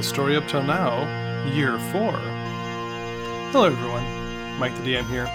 [0.00, 1.02] The story up till now,
[1.52, 2.12] year four.
[3.52, 4.58] Hello, everyone.
[4.58, 5.26] Mike the DM here.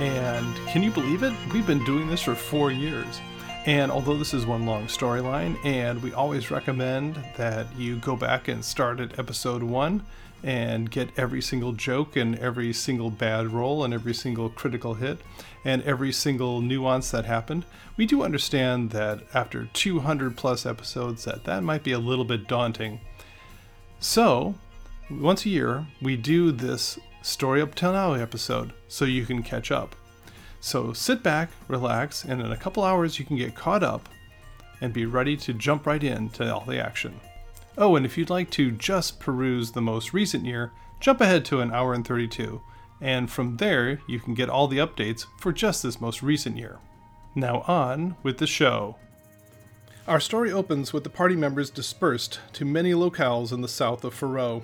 [0.00, 1.34] And can you believe it?
[1.52, 3.20] We've been doing this for four years.
[3.66, 8.48] And although this is one long storyline, and we always recommend that you go back
[8.48, 10.02] and start at episode one
[10.42, 15.18] and get every single joke and every single bad roll and every single critical hit
[15.62, 17.66] and every single nuance that happened,
[17.98, 22.48] we do understand that after 200 plus episodes that that might be a little bit
[22.48, 22.98] daunting.
[24.00, 24.54] So,
[25.10, 29.70] once a year, we do this story up till now episode so you can catch
[29.70, 29.96] up.
[30.60, 34.08] So sit back, relax, and in a couple hours you can get caught up
[34.80, 37.20] and be ready to jump right in to all the action.
[37.78, 41.60] Oh, and if you'd like to just peruse the most recent year, jump ahead to
[41.60, 42.60] an hour and 32,
[43.00, 46.78] and from there you can get all the updates for just this most recent year.
[47.34, 48.96] Now on with the show.
[50.08, 54.14] Our story opens with the party members dispersed to many locales in the south of
[54.14, 54.62] Faroe.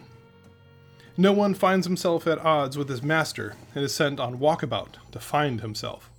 [1.17, 5.61] Noan finds himself at odds with his master and is sent on walkabout to find
[5.61, 6.11] himself.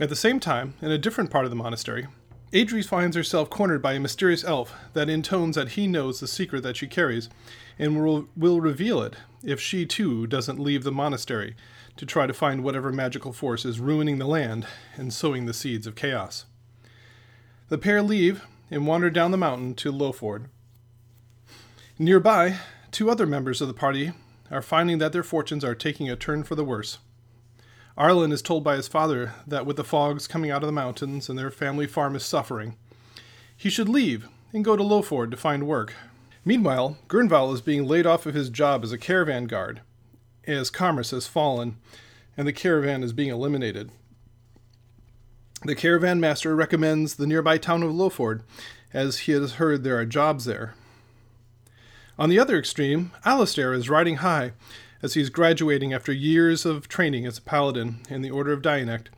[0.00, 2.08] At the same time, in a different part of the monastery,
[2.52, 6.64] Adri finds herself cornered by a mysterious elf that intones that he knows the secret
[6.64, 7.30] that she carries
[7.78, 11.54] and will, will reveal it if she too doesn't leave the monastery
[11.96, 15.86] to try to find whatever magical force is ruining the land and sowing the seeds
[15.86, 16.44] of chaos.
[17.68, 20.46] The pair leave and wander down the mountain to Lowford.
[21.98, 22.56] Nearby,
[22.96, 24.12] Two other members of the party
[24.50, 26.96] are finding that their fortunes are taking a turn for the worse.
[27.94, 31.28] Arlen is told by his father that with the fogs coming out of the mountains
[31.28, 32.74] and their family farm is suffering,
[33.54, 35.92] he should leave and go to Lowford to find work.
[36.42, 39.82] Meanwhile, Gurnval is being laid off of his job as a caravan guard,
[40.46, 41.76] as commerce has fallen
[42.34, 43.90] and the caravan is being eliminated.
[45.64, 48.42] The caravan master recommends the nearby town of Lowford,
[48.92, 50.74] as he has heard there are jobs there.
[52.18, 54.52] On the other extreme, Alistair is riding high
[55.02, 58.62] as he is graduating after years of training as a paladin in the Order of
[58.62, 59.10] Dianect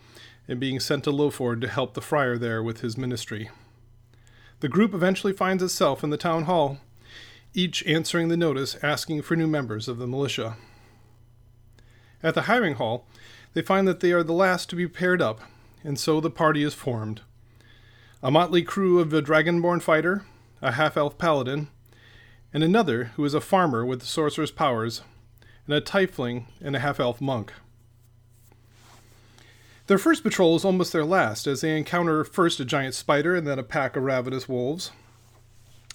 [0.46, 3.50] and being sent to Lowford to help the friar there with his ministry.
[4.60, 6.78] The group eventually finds itself in the town hall,
[7.54, 10.56] each answering the notice asking for new members of the militia.
[12.22, 13.06] At the hiring hall,
[13.54, 15.40] they find that they are the last to be paired up,
[15.88, 17.22] and so the party is formed.
[18.22, 20.22] A motley crew of a dragonborn fighter,
[20.60, 21.68] a half elf paladin,
[22.52, 25.00] and another who is a farmer with the sorcerer's powers,
[25.64, 27.54] and a tiefling and a half elf monk.
[29.86, 33.46] Their first patrol is almost their last, as they encounter first a giant spider and
[33.46, 34.90] then a pack of ravenous wolves.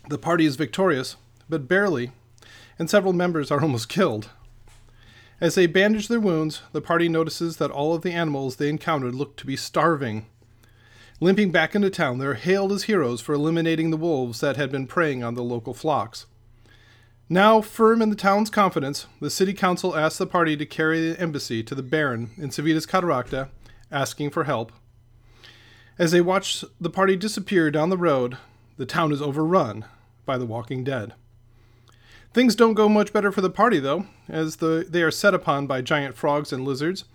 [0.09, 1.17] The party is victorious,
[1.47, 2.13] but barely,
[2.79, 4.29] and several members are almost killed.
[5.43, 9.13] As they bandage their wounds, the party notices that all of the animals they encountered
[9.13, 10.25] look to be starving.
[11.19, 14.87] Limping back into town, they're hailed as heroes for eliminating the wolves that had been
[14.87, 16.27] preying on the local flocks.
[17.27, 21.19] Now firm in the town's confidence, the city council asks the party to carry the
[21.19, 23.49] embassy to the Baron in Civitas Cataracta,
[23.91, 24.71] asking for help.
[25.99, 28.37] As they watch the party disappear down the road,
[28.77, 29.83] the town is overrun
[30.25, 31.15] by the walking dead.
[32.33, 35.67] Things don't go much better for the party, though, as the, they are set upon
[35.67, 37.05] by giant frogs and lizards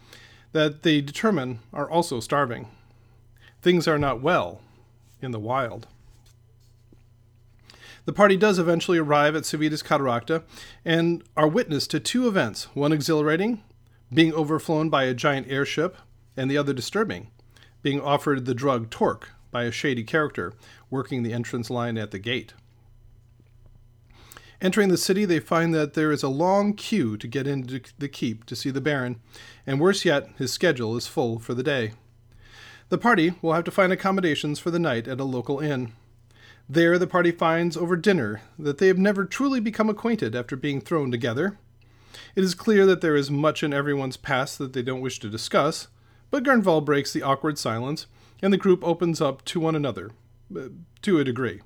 [0.53, 2.69] that they determine are also starving.
[3.61, 4.61] Things are not well
[5.21, 5.89] in the wild.
[8.05, 10.45] The party does eventually arrive at Civitas Cataracta
[10.85, 13.63] and are witness to two events one exhilarating,
[14.15, 15.97] being overflown by a giant airship,
[16.37, 17.29] and the other disturbing,
[17.83, 20.55] being offered the drug Torque by a shady character
[20.91, 22.55] working the entrance line at the gate.
[24.61, 28.09] Entering the city, they find that there is a long queue to get into the
[28.09, 29.21] keep to see the Baron,
[29.67, 31.93] and worse yet, his schedule is full for the day.
[32.89, 35.93] The party will have to find accommodations for the night at a local inn.
[36.69, 40.81] There, the party finds over dinner that they have never truly become acquainted after being
[40.81, 41.59] thrown together.
[42.35, 45.31] It is clear that there is much in everyone's past that they don't wish to
[45.31, 45.89] discuss,
[46.31, 48.07] but Gurnval breaks the awkward silence,
[48.43, 50.11] and the group opens up to one another,
[50.55, 50.69] uh,
[51.03, 51.61] to a degree.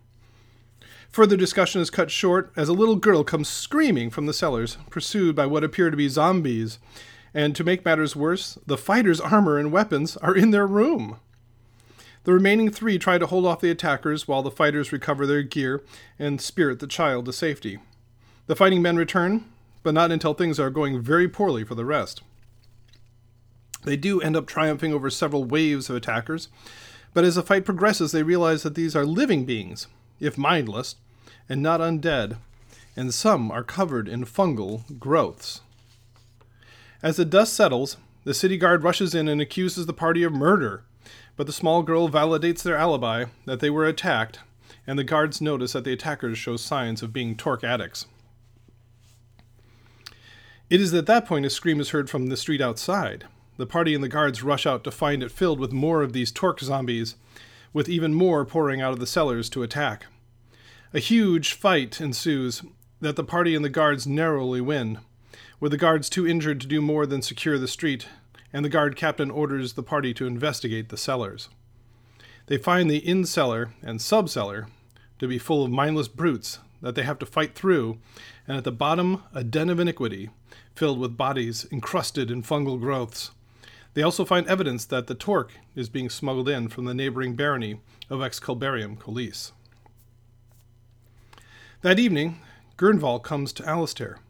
[1.12, 5.36] Further discussion is cut short as a little girl comes screaming from the cellars, pursued
[5.36, 6.78] by what appear to be zombies.
[7.34, 11.18] And to make matters worse, the fighters' armor and weapons are in their room.
[12.24, 15.82] The remaining three try to hold off the attackers while the fighters recover their gear
[16.18, 17.78] and spirit the child to safety.
[18.46, 19.44] The fighting men return,
[19.82, 22.22] but not until things are going very poorly for the rest.
[23.84, 26.48] They do end up triumphing over several waves of attackers,
[27.12, 29.88] but as the fight progresses, they realize that these are living beings,
[30.22, 30.96] if mindless,
[31.48, 32.38] and not undead,
[32.96, 35.60] and some are covered in fungal growths.
[37.02, 40.84] As the dust settles, the city guard rushes in and accuses the party of murder
[41.36, 44.40] but the small girl validates their alibi that they were attacked,
[44.86, 48.06] and the guards notice that the attackers show signs of being torque addicts.
[50.68, 53.26] It is at that point a scream is heard from the street outside.
[53.58, 56.32] The party and the guards rush out to find it filled with more of these
[56.32, 57.16] torque zombies,
[57.72, 60.06] with even more pouring out of the cellars to attack.
[60.94, 62.62] A huge fight ensues
[63.00, 64.98] that the party and the guards narrowly win,
[65.58, 68.08] with the guards too injured to do more than secure the street,
[68.52, 71.48] and the guard captain orders the party to investigate the cellars.
[72.44, 74.66] They find the in cellar and sub cellar
[75.18, 77.98] to be full of mindless brutes that they have to fight through,
[78.46, 80.28] and at the bottom, a den of iniquity
[80.74, 83.30] filled with bodies encrusted in fungal growths.
[83.94, 87.80] They also find evidence that the torque is being smuggled in from the neighboring barony
[88.10, 89.52] of Excalbarium Colis.
[91.82, 92.38] That evening,
[92.78, 94.20] Gurnval comes to Alistair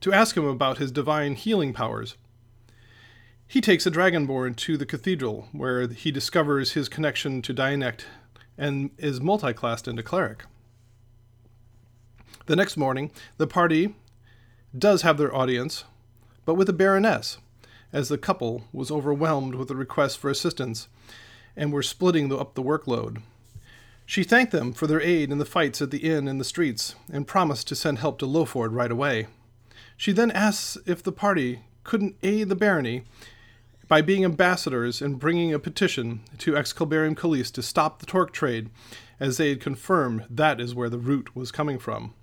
[0.00, 2.16] to ask him about his divine healing powers.
[3.46, 8.06] He takes a dragonborn to the cathedral, where he discovers his connection to Dianect
[8.56, 10.46] and is multiclassed into cleric.
[12.46, 13.94] The next morning, the party
[14.76, 15.84] does have their audience,
[16.46, 17.36] but with the Baroness,
[17.92, 20.88] as the couple was overwhelmed with the requests for assistance
[21.54, 23.20] and were splitting up the workload.
[24.06, 26.94] She thanked them for their aid in the fights at the inn and the streets
[27.12, 29.26] and promised to send help to Lowford right away.
[29.96, 33.02] She then asks if the party couldn't aid the barony
[33.88, 38.70] by being ambassadors and bringing a petition to Excalbarium Colis to stop the torque trade,
[39.18, 42.14] as they had confirmed that is where the root was coming from.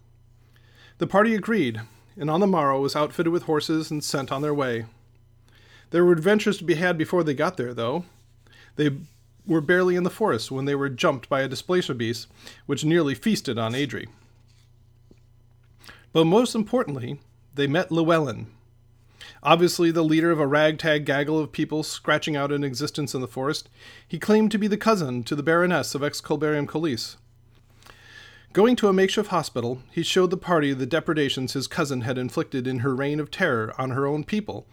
[1.00, 1.81] The party agreed,
[2.18, 4.86] and on the morrow was outfitted with horses and sent on their way.
[5.89, 8.06] There were adventures to be had before they got there, though.
[8.75, 8.91] They
[9.45, 12.27] were barely in the forest when they were jumped by a displacer beast,
[12.65, 14.07] which nearly feasted on Adri.
[16.11, 17.19] But most importantly,
[17.53, 18.47] they met Llewellyn.
[19.41, 23.27] Obviously, the leader of a ragtag gaggle of people scratching out an existence in the
[23.27, 23.69] forest,
[24.07, 27.17] he claimed to be the cousin to the Baroness of Excalbarium Colis.
[28.53, 32.67] Going to a makeshift hospital, he showed the party the depredations his cousin had inflicted
[32.67, 34.67] in her reign of terror on her own people,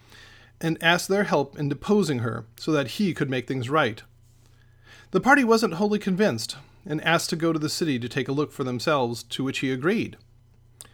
[0.60, 4.02] and asked their help in deposing her so that he could make things right.
[5.12, 6.56] The party wasn't wholly convinced,
[6.86, 9.58] and asked to go to the city to take a look for themselves, to which
[9.58, 10.16] he agreed.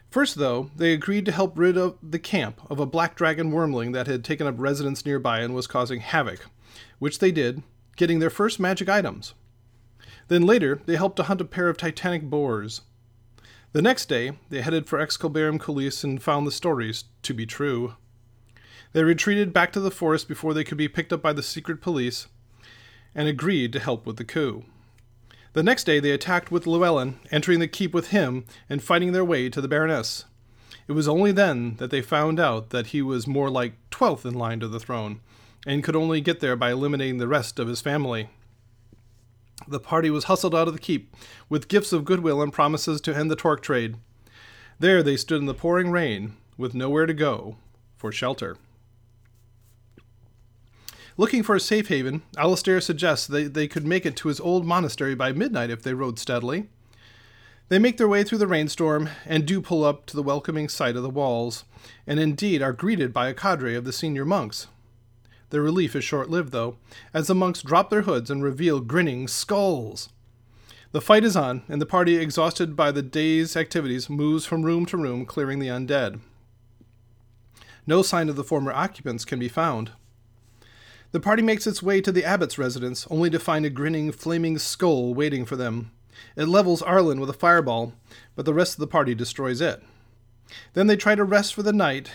[0.09, 3.93] First, though, they agreed to help rid of the camp of a black dragon wormling
[3.93, 6.45] that had taken up residence nearby and was causing havoc,
[6.99, 7.61] which they did,
[7.95, 9.33] getting their first magic items.
[10.27, 12.81] Then later, they helped to hunt a pair of titanic boars.
[13.73, 17.95] The next day, they headed for Excalbarium Colis and found the stories to be true.
[18.93, 21.81] They retreated back to the forest before they could be picked up by the secret
[21.81, 22.27] police
[23.15, 24.63] and agreed to help with the coup.
[25.53, 29.25] The next day, they attacked with Llewellyn, entering the keep with him and fighting their
[29.25, 30.25] way to the Baroness.
[30.87, 34.33] It was only then that they found out that he was more like twelfth in
[34.35, 35.19] line to the throne,
[35.65, 38.29] and could only get there by eliminating the rest of his family.
[39.67, 41.15] The party was hustled out of the keep
[41.49, 43.97] with gifts of goodwill and promises to end the torque trade.
[44.79, 47.57] There they stood in the pouring rain, with nowhere to go
[47.97, 48.57] for shelter.
[51.19, 54.67] Looking for a safe haven, Alistair suggests that they could make it to his old
[54.67, 56.69] monastery by midnight if they rode steadily.
[57.69, 60.95] They make their way through the rainstorm and do pull up to the welcoming sight
[60.95, 61.65] of the walls,
[62.05, 64.67] and indeed are greeted by a cadre of the senior monks.
[65.49, 66.77] Their relief is short lived, though,
[67.15, 70.09] as the monks drop their hoods and reveal grinning skulls.
[70.91, 74.85] The fight is on, and the party, exhausted by the day's activities, moves from room
[74.85, 76.19] to room, clearing the undead.
[77.87, 79.91] No sign of the former occupants can be found.
[81.11, 84.57] The party makes its way to the abbot's residence, only to find a grinning, flaming
[84.59, 85.91] skull waiting for them.
[86.35, 87.93] It levels Arlen with a fireball,
[88.35, 89.81] but the rest of the party destroys it.
[90.73, 92.11] Then they try to rest for the night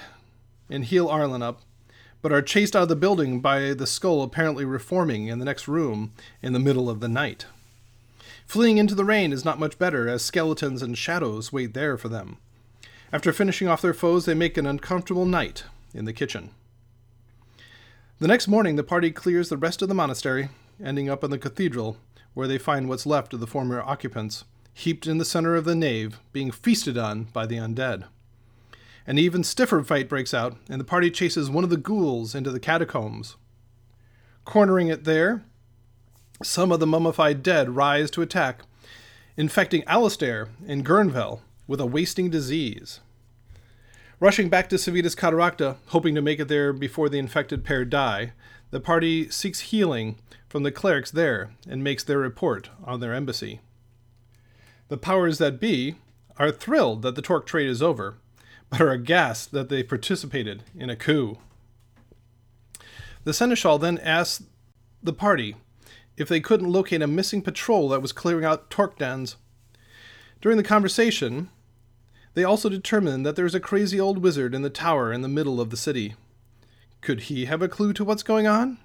[0.69, 1.63] and heal Arlen up,
[2.21, 5.67] but are chased out of the building by the skull apparently reforming in the next
[5.69, 7.47] room in the middle of the night.
[8.47, 12.09] Fleeing into the rain is not much better, as skeletons and shadows wait there for
[12.09, 12.37] them.
[13.13, 16.51] After finishing off their foes, they make an uncomfortable night in the kitchen.
[18.23, 20.49] The next morning, the party clears the rest of the monastery,
[20.81, 21.97] ending up in the cathedral,
[22.35, 25.75] where they find what's left of the former occupants, heaped in the center of the
[25.75, 28.05] nave, being feasted on by the undead.
[29.09, 32.53] An even stiffer fight breaks out, and the party chases one of the ghouls into
[32.53, 33.35] the catacombs.
[34.45, 35.43] Cornering it there,
[36.45, 38.63] some of the mummified dead rise to attack,
[39.37, 43.01] infecting Alistair and Gurnval with a wasting disease.
[44.23, 48.35] Rushing back to Civitas Cataracta, hoping to make it there before the infected pair die,
[48.71, 50.15] the party seeks healing
[50.49, 53.59] from the clerics there and makes their report on their embassy.
[54.87, 55.97] The powers that be
[56.37, 58.15] are thrilled that the torque trade is over
[58.71, 61.39] but are aghast that they participated in a coup.
[63.25, 64.43] The seneschal then asked
[65.03, 65.57] the party
[66.17, 69.35] if they couldn't locate a missing patrol that was clearing out torque dens.
[70.41, 71.51] During the conversation,
[72.35, 75.61] They also determine that there's a crazy old wizard in the tower in the middle
[75.61, 76.15] of the city.
[77.01, 78.79] Could he have a clue to what's going on?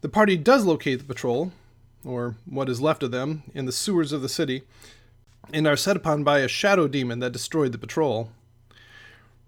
[0.00, 1.52] The party does locate the patrol,
[2.04, 4.62] or what is left of them, in the sewers of the city,
[5.52, 8.30] and are set upon by a shadow demon that destroyed the patrol.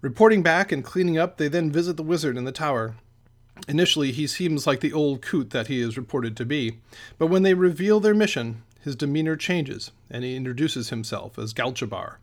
[0.01, 2.95] Reporting back and cleaning up, they then visit the wizard in the tower.
[3.67, 6.77] Initially, he seems like the old coot that he is reported to be,
[7.17, 12.15] but when they reveal their mission, his demeanor changes, and he introduces himself as Galchabar,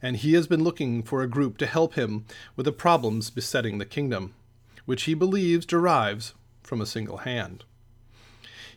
[0.00, 2.24] and he has been looking for a group to help him
[2.56, 4.34] with the problems besetting the kingdom,
[4.84, 7.64] which he believes derives from a single hand.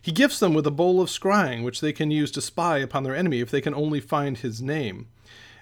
[0.00, 3.02] He gifts them with a bowl of scrying, which they can use to spy upon
[3.02, 5.08] their enemy if they can only find his name,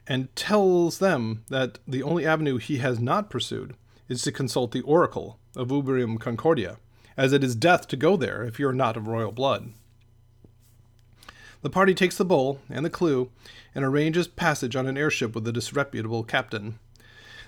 [0.07, 3.75] and tells them that the only avenue he has not pursued
[4.09, 6.77] is to consult the oracle of Ubrium Concordia,
[7.17, 9.73] as it is death to go there if you are not of royal blood.
[11.65, 13.31] The party takes the bowl and the clue
[13.75, 16.79] and arranges passage on an airship with a disreputable captain.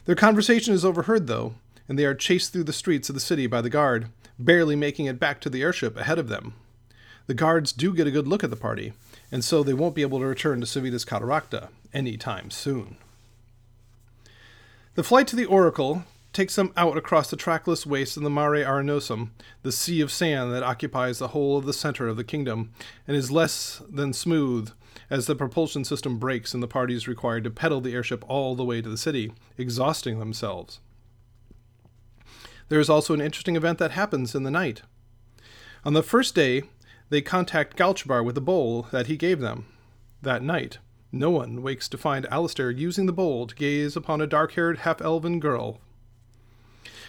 [0.06, 1.56] Their conversation is overheard, though,
[1.86, 4.08] and they are chased through the streets of the city by the guard,
[4.38, 6.54] barely making it back to the airship ahead of them.
[7.26, 8.94] The guards do get a good look at the party,
[9.30, 12.96] and so they won't be able to return to Civitas Cataracta any time soon.
[14.94, 16.04] The flight to the Oracle
[16.36, 19.30] takes them out across the trackless waste of the Mare Arenosum,
[19.62, 22.72] the sea of sand that occupies the whole of the center of the kingdom,
[23.08, 24.70] and is less than smooth
[25.08, 28.54] as the propulsion system breaks and the party is required to pedal the airship all
[28.54, 30.80] the way to the city, exhausting themselves.
[32.68, 34.82] There is also an interesting event that happens in the night.
[35.86, 36.64] On the first day,
[37.08, 39.64] they contact Galchabar with the bowl that he gave them.
[40.20, 44.52] That night, Noan wakes to find Alistair using the bowl to gaze upon a dark
[44.52, 45.80] haired half elven girl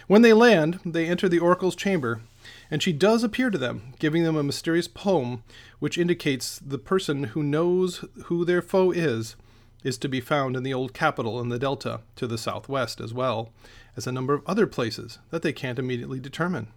[0.08, 2.22] when they land, they enter the oracle's chamber,
[2.70, 5.44] and she does appear to them, giving them a mysterious poem
[5.78, 9.36] which indicates the person who knows who their foe is
[9.84, 13.14] is to be found in the old capital in the delta to the southwest, as
[13.14, 13.50] well
[13.96, 16.68] as a number of other places that they can't immediately determine.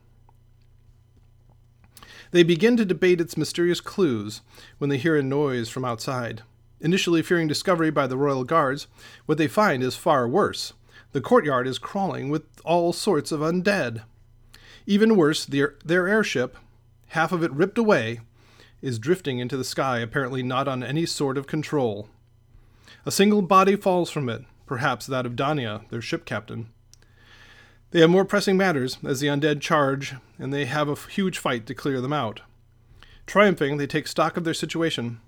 [2.31, 4.41] They begin to debate its mysterious clues
[4.77, 6.43] when they hear a noise from outside.
[6.79, 8.88] Initially fearing discovery by the royal guards,
[9.25, 10.73] what they find is far worse.
[11.12, 14.03] The courtyard is crawling with all sorts of undead.
[14.86, 16.58] Even worse, their, their airship,
[17.10, 18.22] half of it ripped away,
[18.82, 22.08] is drifting into the sky, apparently not on any sort of control.
[23.06, 26.70] A single body falls from it, perhaps that of Dania, their ship captain.
[27.91, 31.65] They have more pressing matters as the undead charge, and they have a huge fight
[31.68, 32.39] to clear them out.
[33.25, 35.20] Triumphing, they take stock of their situation.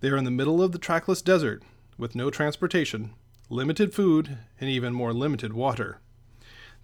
[0.00, 1.62] They are in the middle of the trackless desert,
[1.96, 3.14] with no transportation,
[3.52, 6.00] limited food, and even more limited water.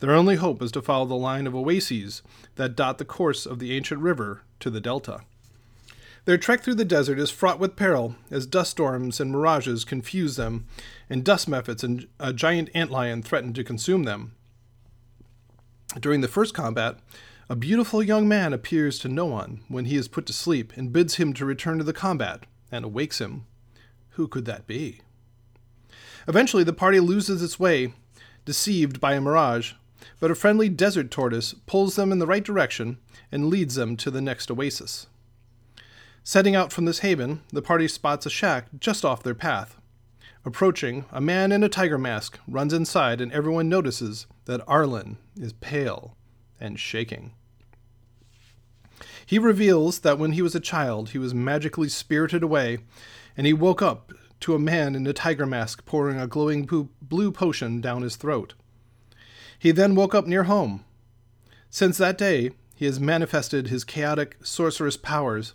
[0.01, 2.23] Their only hope is to follow the line of oases
[2.57, 5.23] that dot the course of the ancient river to the delta.
[6.27, 10.37] Their trek through the desert is fraught with peril as dust storms and mirages confuse
[10.37, 10.67] them,
[11.09, 14.35] and dust mephits and a giant antlion threaten to consume them.
[15.99, 16.99] During the first combat,
[17.49, 21.15] a beautiful young man appears to Noan when he is put to sleep and bids
[21.15, 23.47] him to return to the combat and awakes him.
[24.11, 25.01] Who could that be?
[26.29, 27.95] Eventually, the party loses its way,
[28.45, 29.73] deceived by a mirage,
[30.21, 32.99] but a friendly desert tortoise pulls them in the right direction
[33.33, 35.07] and leads them to the next oasis.
[36.23, 39.77] Setting out from this haven, the party spots a shack just off their path.
[40.45, 45.55] Approaching, a man in a tiger mask runs inside, and everyone notices that Arlen is
[45.55, 46.15] pale
[46.61, 47.33] and shaking.
[49.25, 52.79] He reveals that when he was a child, he was magically spirited away,
[53.37, 57.33] and he woke up to a man in a tiger mask pouring a glowing blue
[57.33, 58.55] potion down his throat.
[59.59, 60.85] He then woke up near home.
[61.71, 65.55] Since that day, he has manifested his chaotic, sorcerous powers.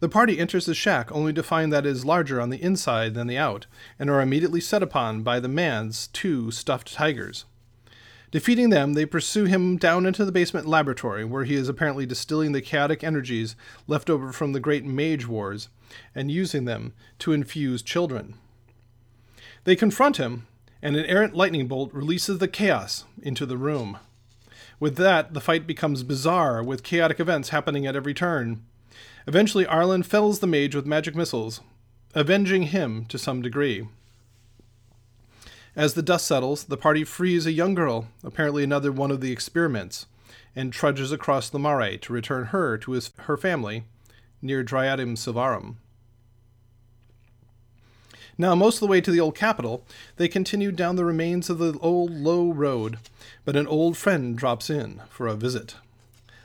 [0.00, 3.14] The party enters the shack only to find that it is larger on the inside
[3.14, 3.66] than the out,
[3.98, 7.44] and are immediately set upon by the man's two stuffed tigers.
[8.30, 12.52] Defeating them, they pursue him down into the basement laboratory, where he is apparently distilling
[12.52, 13.56] the chaotic energies
[13.86, 15.68] left over from the great mage wars
[16.14, 18.34] and using them to infuse children.
[19.64, 20.46] They confront him,
[20.80, 23.98] and an errant lightning bolt releases the chaos into the room.
[24.80, 28.64] With that, the fight becomes bizarre, with chaotic events happening at every turn.
[29.26, 31.60] Eventually, Arlen fells the mage with magic missiles,
[32.14, 33.88] avenging him to some degree.
[35.74, 39.32] As the dust settles, the party frees a young girl, apparently another one of the
[39.32, 40.06] experiments,
[40.56, 43.84] and trudges across the Mare to return her to his, her family
[44.40, 45.76] near Dryadium Silvarum.
[48.40, 49.84] Now, most of the way to the old capital,
[50.16, 52.98] they continue down the remains of the old low road,
[53.44, 55.74] but an old friend drops in for a visit.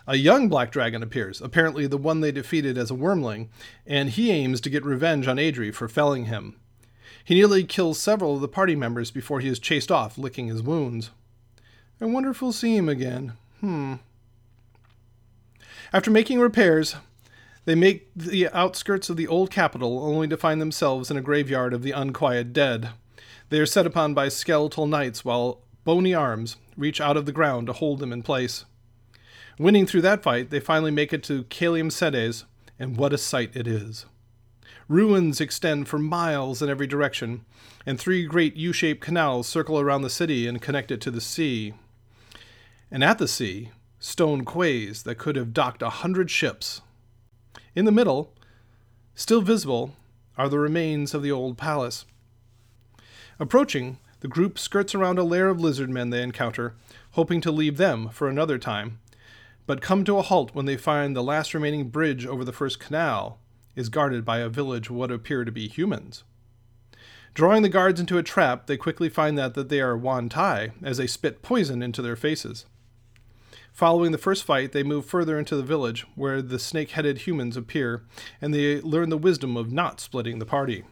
[0.07, 3.47] A young black dragon appears, apparently the one they defeated as a wormling,
[3.85, 6.55] and he aims to get revenge on Adri for felling him.
[7.23, 10.61] He nearly kills several of the party members before he is chased off, licking his
[10.61, 11.11] wounds.
[12.01, 13.33] I wonder if we'll see him again.
[13.61, 13.95] Hmm.
[15.93, 16.95] After making repairs,
[17.65, 21.73] they make the outskirts of the old capital only to find themselves in a graveyard
[21.73, 22.89] of the unquiet dead.
[23.49, 27.67] They are set upon by skeletal knights while bony arms reach out of the ground
[27.67, 28.65] to hold them in place.
[29.59, 32.45] Winning through that fight, they finally make it to Caelum Sedes,
[32.79, 34.05] and what a sight it is.
[34.89, 37.45] Ruins extend for miles in every direction,
[37.85, 41.21] and three great U shaped canals circle around the city and connect it to the
[41.21, 41.73] sea.
[42.91, 46.81] And at the sea, stone quays that could have docked a hundred ships.
[47.75, 48.31] In the middle,
[49.15, 49.95] still visible,
[50.37, 52.05] are the remains of the old palace.
[53.39, 56.75] Approaching, the group skirts around a lair of lizard men they encounter,
[57.11, 58.99] hoping to leave them for another time,
[59.65, 62.79] but come to a halt when they find the last remaining bridge over the first
[62.79, 63.39] canal
[63.75, 66.23] is guarded by a village of what appear to be humans.
[67.33, 70.97] Drawing the guards into a trap, they quickly find that, that they are Yuan-ti as
[70.97, 72.65] they spit poison into their faces.
[73.73, 77.57] Following the first fight, they move further into the village, where the snake headed humans
[77.57, 78.03] appear,
[78.39, 80.83] and they learn the wisdom of not splitting the party.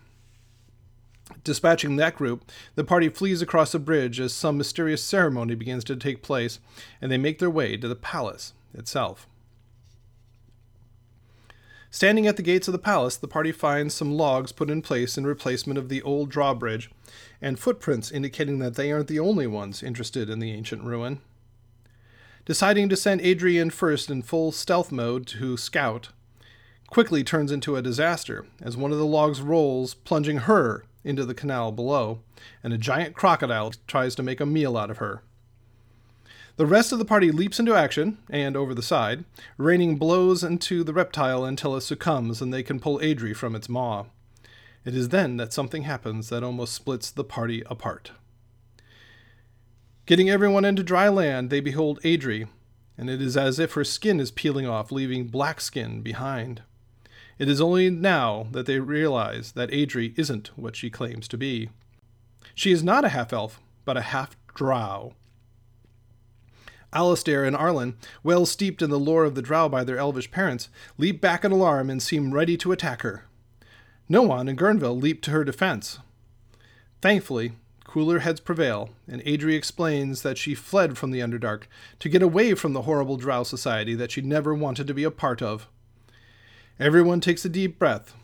[1.44, 5.96] Dispatching that group, the party flees across the bridge as some mysterious ceremony begins to
[5.96, 6.60] take place,
[7.00, 9.28] and they make their way to the palace itself.
[11.92, 15.20] Standing at the gates of the palace, the party finds some logs put in place
[15.20, 16.90] in replacement of the old drawbridge,
[17.42, 21.22] and footprints indicating that they aren't the only ones interested in the ancient ruin.
[22.52, 26.10] Deciding to send Adrian first in full stealth mode to scout,
[26.88, 31.34] quickly turns into a disaster as one of the logs rolls, plunging her into the
[31.34, 32.20] canal below,
[32.62, 35.24] and a giant crocodile tries to make a meal out of her.
[36.58, 39.24] The rest of the party leaps into action and over the side,
[39.58, 43.70] raining blows into the reptile until it succumbs and they can pull Adri from its
[43.70, 44.08] maw.
[44.84, 48.12] It is then that something happens that almost splits the party apart.
[50.06, 52.48] Getting everyone into dry land, they behold Adri,
[52.98, 56.64] and it is as if her skin is peeling off, leaving black skin behind.
[57.38, 61.70] It is only now that they realize that Adri isn't what she claims to be.
[62.56, 65.14] She is not a half elf, but a half drow.
[66.94, 70.68] Alistair and Arlen, well steeped in the lore of the drow by their elvish parents,
[70.98, 73.26] leap back in alarm and seem ready to attack her.
[74.10, 76.00] Noan and Gurnval leap to her defense.
[77.02, 77.54] Thankfully,
[77.92, 81.64] Cooler heads prevail, and Adri explains that she fled from the Underdark
[82.00, 85.12] to get away from the horrible drow society that she never wanted to be a
[85.12, 85.68] part of.
[86.80, 88.16] Everyone takes a deep breath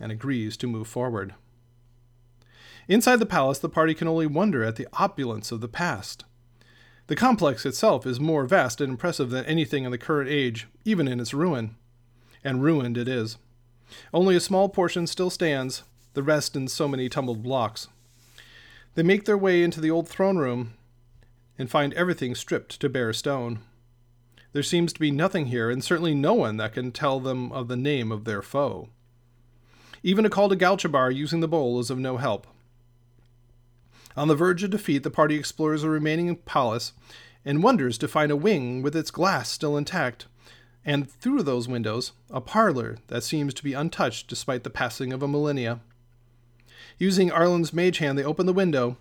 [0.00, 1.34] and agrees to move forward.
[2.88, 6.24] Inside the palace, the party can only wonder at the opulence of the past.
[7.06, 11.06] The complex itself is more vast and impressive than anything in the current age, even
[11.06, 11.76] in its ruin.
[12.42, 13.38] And ruined it is.
[14.12, 17.86] Only a small portion still stands, the rest in so many tumbled blocks.
[18.96, 20.72] They make their way into the old throne room
[21.58, 23.60] and find everything stripped to bare stone.
[24.52, 27.68] There seems to be nothing here, and certainly no one that can tell them of
[27.68, 28.88] the name of their foe.
[30.02, 32.46] Even a call to Galchabar using the bowl is of no help.
[34.16, 36.94] On the verge of defeat, the party explores the remaining palace
[37.44, 40.24] and wonders to find a wing with its glass still intact,
[40.86, 45.22] and through those windows, a parlor that seems to be untouched despite the passing of
[45.22, 45.80] a millennia.
[46.98, 48.96] Using Arlen's mage hand, they open the window,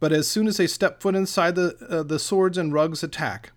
[0.00, 3.52] but as soon as they step foot inside, the, uh, the swords and rugs attack.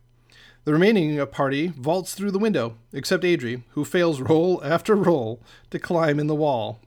[0.63, 5.79] The remaining party vaults through the window, except Adri, who fails roll after roll to
[5.79, 6.79] climb in the wall.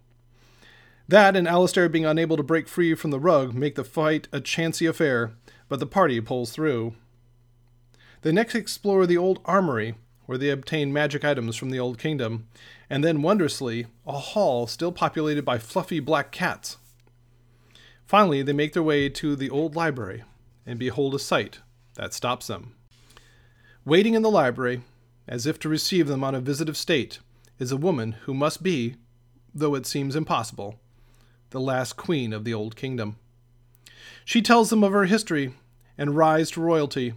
[1.07, 4.41] That and Alistair being unable to break free from the rug make the fight a
[4.41, 5.33] chancy affair,
[5.69, 6.95] but the party pulls through.
[8.23, 12.47] They next explore the old armory, where they obtain magic items from the Old Kingdom,
[12.89, 16.79] and then, wondrously, a hall still populated by fluffy black cats.
[18.07, 20.23] Finally, they make their way to the old library
[20.67, 21.61] and behold a sight
[21.95, 22.75] that stops them.
[23.85, 24.83] Waiting in the library,
[25.27, 27.19] as if to receive them on a visit of state,
[27.59, 28.97] is a woman who must be,
[29.55, 30.79] though it seems impossible,
[31.51, 33.17] the last queen of the old kingdom.
[34.25, 35.55] She tells them of her history
[35.97, 37.15] and rise to royalty,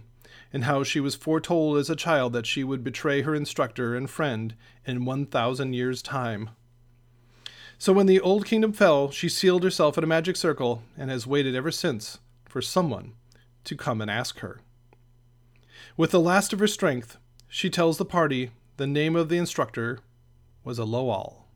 [0.52, 4.08] and how she was foretold as a child that she would betray her instructor and
[4.08, 4.54] friend
[4.86, 6.50] in 1,000 years' time.
[7.80, 11.28] So when the old kingdom fell, she sealed herself in a magic circle and has
[11.28, 13.12] waited ever since for someone
[13.64, 14.60] to come and ask her.
[15.96, 20.00] With the last of her strength, she tells the party the name of the instructor
[20.64, 21.46] was Aloal.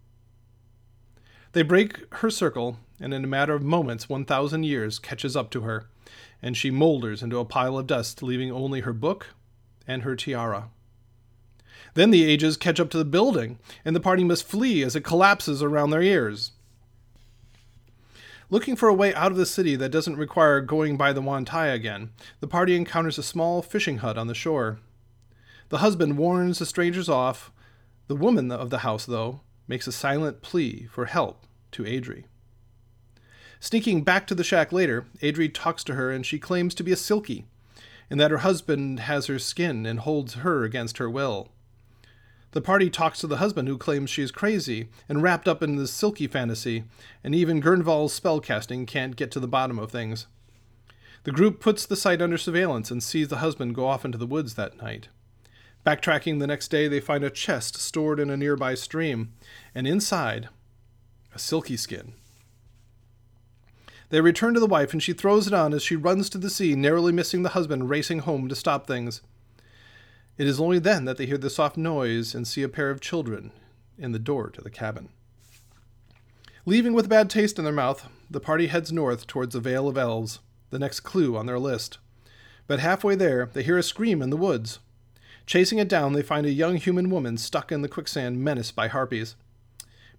[1.53, 5.63] They break her circle, and in a matter of moments, 1,000 years catches up to
[5.63, 5.87] her,
[6.41, 9.29] and she moulders into a pile of dust, leaving only her book
[9.87, 10.71] and her tiara.
[11.95, 15.05] Then the ages catch up to the building, and the party must flee as it
[15.05, 16.53] collapses around their ears.
[18.49, 21.57] Looking for a way out of the city that doesn't require going by the Yuan-ti
[21.57, 24.79] again, the party encounters a small fishing hut on the shore.
[25.71, 27.51] The husband warns the strangers off.
[28.09, 32.25] The woman of the house, though, makes a silent plea for help to Adri.
[33.59, 36.93] Sneaking back to the shack later, Adri talks to her and she claims to be
[36.93, 37.45] a Selkie,
[38.11, 41.52] and that her husband has her skin and holds her against her will.
[42.53, 45.77] The party talks to the husband, who claims she is crazy and wrapped up in
[45.77, 46.85] this selkie fantasy,
[47.25, 50.27] and even Gurnval's spellcasting can't get to the bottom of things.
[51.25, 54.27] The group puts the site under surveillance and sees the husband go off into the
[54.27, 55.09] woods that night.
[55.87, 59.33] Backtracking the next day, they find a chest stored in a nearby stream,
[59.75, 60.49] and inside,
[61.35, 62.13] a selkie skin.
[64.11, 66.51] They return to the wife, and she throws it on as she runs to the
[66.51, 69.23] sea, narrowly missing the husband racing home to stop things.
[70.39, 73.01] It is only then that they hear the soft noise and see a pair of
[73.01, 73.53] children
[73.99, 75.11] in the door to the cabin.
[76.65, 79.89] Leaving with a bad taste in their mouth, the party heads north towards the Vale
[79.89, 80.39] of Elves,
[80.71, 81.99] the next clue on their list.
[82.67, 84.79] But halfway there, they hear a scream in the woods.
[85.45, 88.89] Chasing it down, they find a young human woman stuck in the quicksand, menaced by
[88.89, 89.35] harpies.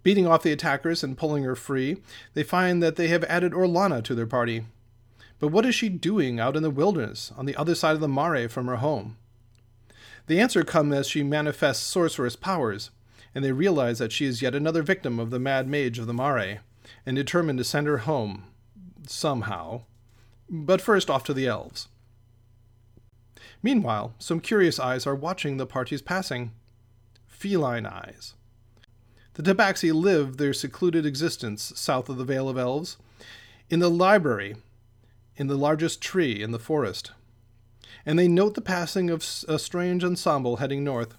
[0.04, 1.98] Beating off the attackers and pulling her free,
[2.34, 4.66] they find that they have added Orlana to their party.
[5.40, 8.08] But what is she doing out in the wilderness, on the other side of the
[8.08, 9.18] mare from her home?
[10.28, 12.92] The answer comes as she manifests sorceress powers,
[13.36, 16.14] and they realize that she is yet another victim of the mad mage of the
[16.14, 16.62] Mare,
[17.06, 18.46] and determine to send her home
[19.08, 19.82] somehow.
[20.50, 21.90] But first, off to the elves.
[23.62, 26.52] Meanwhile, some curious eyes are watching the party's passing.
[27.28, 28.34] Feline eyes.
[29.34, 32.98] The Tabaxi live their secluded existence south of the Vale of Elves,
[33.70, 34.56] in the library,
[35.36, 37.12] in the largest tree in the forest
[38.06, 41.16] and they note the passing of a strange ensemble heading north.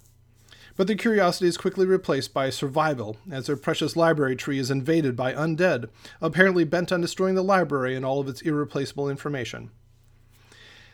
[0.77, 5.15] But their curiosity is quickly replaced by survival, as their precious library tree is invaded
[5.15, 5.89] by undead,
[6.21, 9.71] apparently bent on destroying the library and all of its irreplaceable information.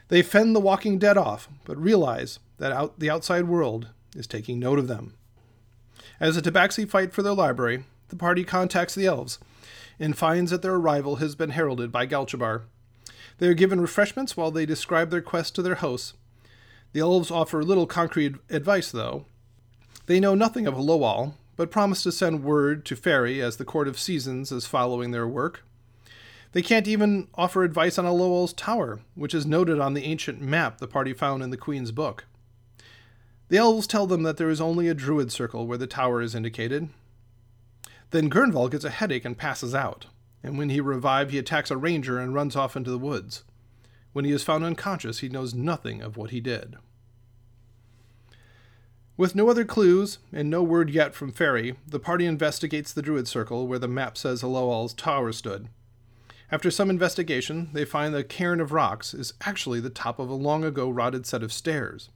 [0.09, 4.59] They fend the walking dead off, but realize that out, the outside world is taking
[4.59, 5.15] note of them.
[6.19, 9.39] As the Tabaxi fight for their library, the party contacts the elves
[9.99, 12.63] and finds that their arrival has been heralded by Galchabar,
[13.41, 16.13] they are given refreshments while they describe their quest to their hosts.
[16.93, 19.25] The elves offer little concrete advice, though.
[20.05, 23.89] They know nothing of Lowall, but promise to send word to Faerie as the Court
[23.89, 25.65] of Seasons is following their work.
[26.53, 30.79] They can't even offer advice on Aloal's tower, which is noted on the ancient map
[30.79, 32.27] the party found in the Queen's book.
[33.49, 36.35] The elves tell them that there is only a druid circle where the tower is
[36.35, 36.91] indicated.
[38.11, 40.07] Then Gurnval gets a headache and passes out
[40.43, 43.45] and when he revived, he attacks a ranger and runs off into the woods.
[44.13, 46.77] When he is found unconscious, he knows nothing of what he did.
[49.17, 53.29] With no other clues and no word yet from Faerie, the party investigates the Druid
[53.29, 55.69] Circle where the map says Aloal's tower stood.
[56.51, 60.35] After some investigation, they find the cairn of rocks is actually the top of a
[60.35, 62.09] long ago rotted set of stairs.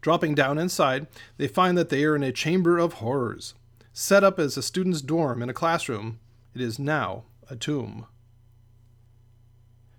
[0.00, 3.54] Dropping down inside, they find that they are in a chamber of horrors,
[3.92, 6.20] set up as a student's dorm in a classroom
[6.58, 8.04] it is now a tomb.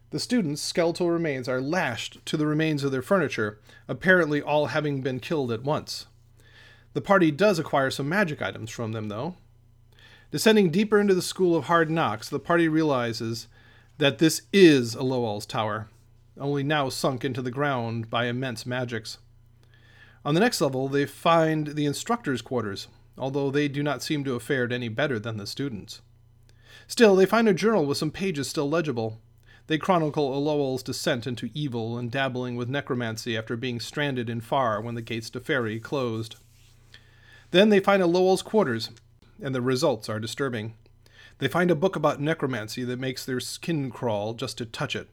[0.09, 5.01] The students' skeletal remains are lashed to the remains of their furniture, apparently all having
[5.01, 6.07] been killed at once.
[6.91, 9.35] The party does acquire some magic items from them, though.
[10.31, 13.47] Descending deeper into the school of hard knocks, the party realizes
[13.97, 15.87] that this is Aloal's tower,
[16.37, 19.17] only now sunk into the ground by immense magics.
[20.25, 24.33] On the next level, they find the instructors' quarters, although they do not seem to
[24.33, 26.01] have fared any better than the students.
[26.87, 29.19] Still, they find a journal with some pages still legible.
[29.67, 34.81] They chronicle Aloal's descent into evil and dabbling with necromancy after being stranded in Far
[34.81, 36.37] when the gates to Faerie closed.
[37.51, 38.89] Then they find Aloal's quarters,
[39.41, 40.73] and the results are disturbing.
[41.37, 45.09] They find a book about necromancy that makes their skin crawl just to touch it.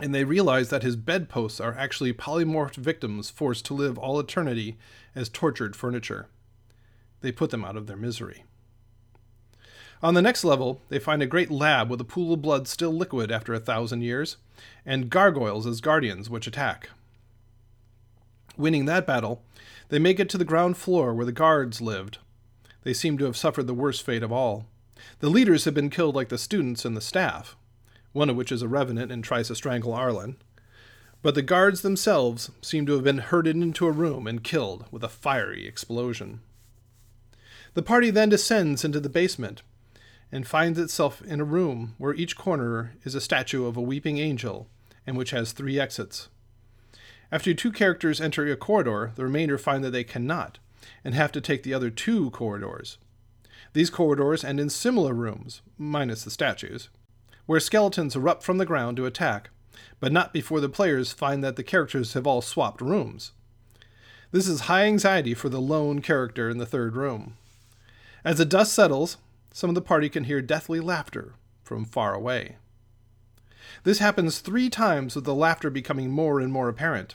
[0.00, 4.78] And they realize that his bedposts are actually polymorphed victims forced to live all eternity
[5.14, 6.28] as tortured furniture.
[7.20, 8.44] They put them out of their misery.
[10.00, 12.92] On the next level, they find a great lab with a pool of blood still
[12.92, 14.36] liquid after a thousand years,
[14.86, 16.90] and gargoyles as guardians which attack.
[18.56, 19.42] Winning that battle,
[19.88, 22.18] they make it to the ground floor where the guards lived.
[22.84, 24.66] They seem to have suffered the worst fate of all.
[25.18, 27.56] The leaders have been killed like the students and the staff,
[28.12, 30.36] one of which is a revenant and tries to strangle Arlen.
[31.22, 35.02] But the guards themselves seem to have been herded into a room and killed with
[35.02, 36.40] a fiery explosion.
[37.74, 39.62] The party then descends into the basement
[40.30, 44.18] and finds itself in a room where each corner is a statue of a weeping
[44.18, 44.68] angel
[45.06, 46.28] and which has three exits.
[47.32, 50.58] After two characters enter a corridor, the remainder find that they cannot
[51.04, 52.98] and have to take the other two corridors.
[53.72, 56.88] These corridors end in similar rooms, minus the statues,
[57.46, 59.50] where skeletons erupt from the ground to attack,
[60.00, 63.32] but not before the players find that the characters have all swapped rooms.
[64.30, 67.36] This is high anxiety for the lone character in the third room.
[68.24, 69.16] As the dust settles,
[69.52, 72.56] some of the party can hear deathly laughter from far away.
[73.84, 77.14] This happens three times, with the laughter becoming more and more apparent.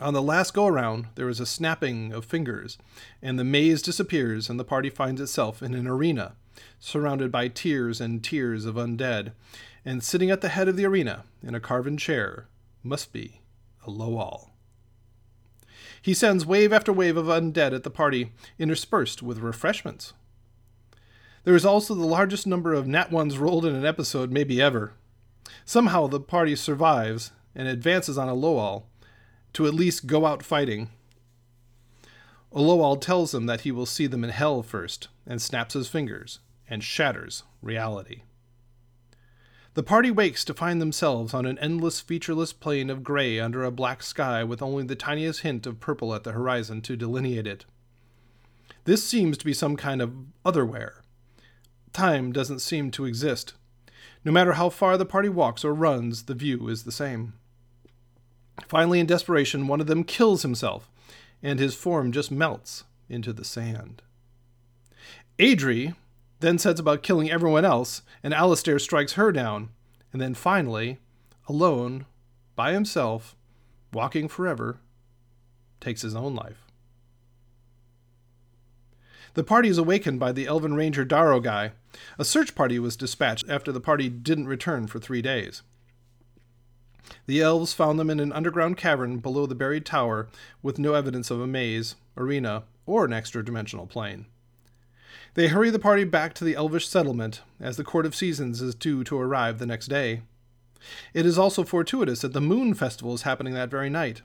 [0.00, 2.78] On the last go around, there is a snapping of fingers,
[3.20, 6.36] and the maze disappears, and the party finds itself in an arena,
[6.78, 9.32] surrounded by tiers and tiers of undead,
[9.84, 12.46] and sitting at the head of the arena, in a carven chair,
[12.82, 13.40] must be
[13.86, 14.50] Aloal.
[16.02, 20.12] He sends wave after wave of undead at the party, interspersed with refreshments.
[21.44, 24.92] There is also the largest number of nat ones rolled in an episode, maybe ever.
[25.64, 28.86] Somehow the party survives and advances on Aloal
[29.54, 30.90] to at least go out fighting.
[32.52, 36.40] Aloal tells them that he will see them in hell first, and snaps his fingers
[36.68, 38.22] and shatters reality.
[39.74, 43.70] The party wakes to find themselves on an endless, featureless plain of gray under a
[43.70, 47.64] black sky with only the tiniest hint of purple at the horizon to delineate it.
[48.84, 50.12] This seems to be some kind of
[50.44, 50.99] otherwhere.
[51.92, 53.54] Time doesn't seem to exist.
[54.24, 57.34] No matter how far the party walks or runs, the view is the same.
[58.68, 60.90] Finally, in desperation, one of them kills himself,
[61.42, 64.02] and his form just melts into the sand.
[65.38, 65.94] Adri
[66.40, 69.70] then sets about killing everyone else, and Alistair strikes her down,
[70.12, 70.98] and then finally,
[71.48, 72.06] alone,
[72.54, 73.36] by himself,
[73.92, 74.78] walking forever,
[75.80, 76.69] takes his own life.
[79.34, 81.72] The party is awakened by the Elven Ranger Darrow guy.
[82.18, 85.62] A search party was dispatched after the party didn't return for three days.
[87.26, 90.28] The elves found them in an underground cavern below the buried tower
[90.62, 94.26] with no evidence of a maze, arena, or an extra dimensional plane.
[95.34, 98.74] They hurry the party back to the elvish settlement, as the Court of Seasons is
[98.74, 100.22] due to arrive the next day.
[101.14, 104.22] It is also fortuitous that the Moon Festival is happening that very night.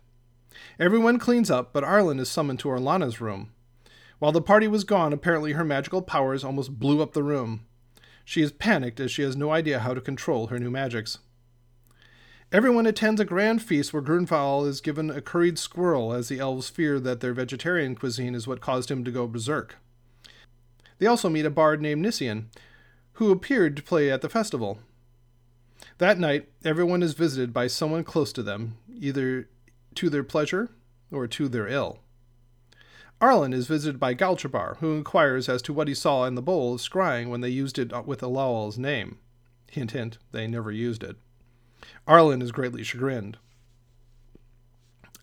[0.79, 3.51] Everyone cleans up, but Arlen is summoned to Orlana's room.
[4.19, 7.65] While the party was gone, apparently her magical powers almost blew up the room.
[8.23, 11.19] She is panicked as she has no idea how to control her new magics.
[12.51, 16.69] Everyone attends a grand feast where Gurnval is given a curried squirrel as the elves
[16.69, 19.75] fear that their vegetarian cuisine is what caused him to go berserk.
[20.97, 22.49] They also meet a bard named Nisian,
[23.13, 24.79] who appeared to play at the festival.
[25.97, 29.49] That night, everyone is visited by someone close to them, either
[29.95, 30.69] to their pleasure
[31.11, 31.99] or to their ill.
[33.21, 36.75] Arlen is visited by Galchabar, who inquires as to what he saw in the bowl
[36.75, 39.19] of scrying when they used it with Aloal's name.
[39.71, 41.15] Hint, hint, they never used it.
[42.07, 43.37] Arlen is greatly chagrined.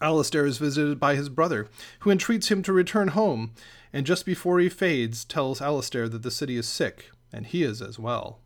[0.00, 1.68] Alistair is visited by his brother,
[2.00, 3.52] who entreats him to return home,
[3.92, 7.81] and just before he fades, tells Alistair that the city is sick, and he is
[7.81, 8.40] as well.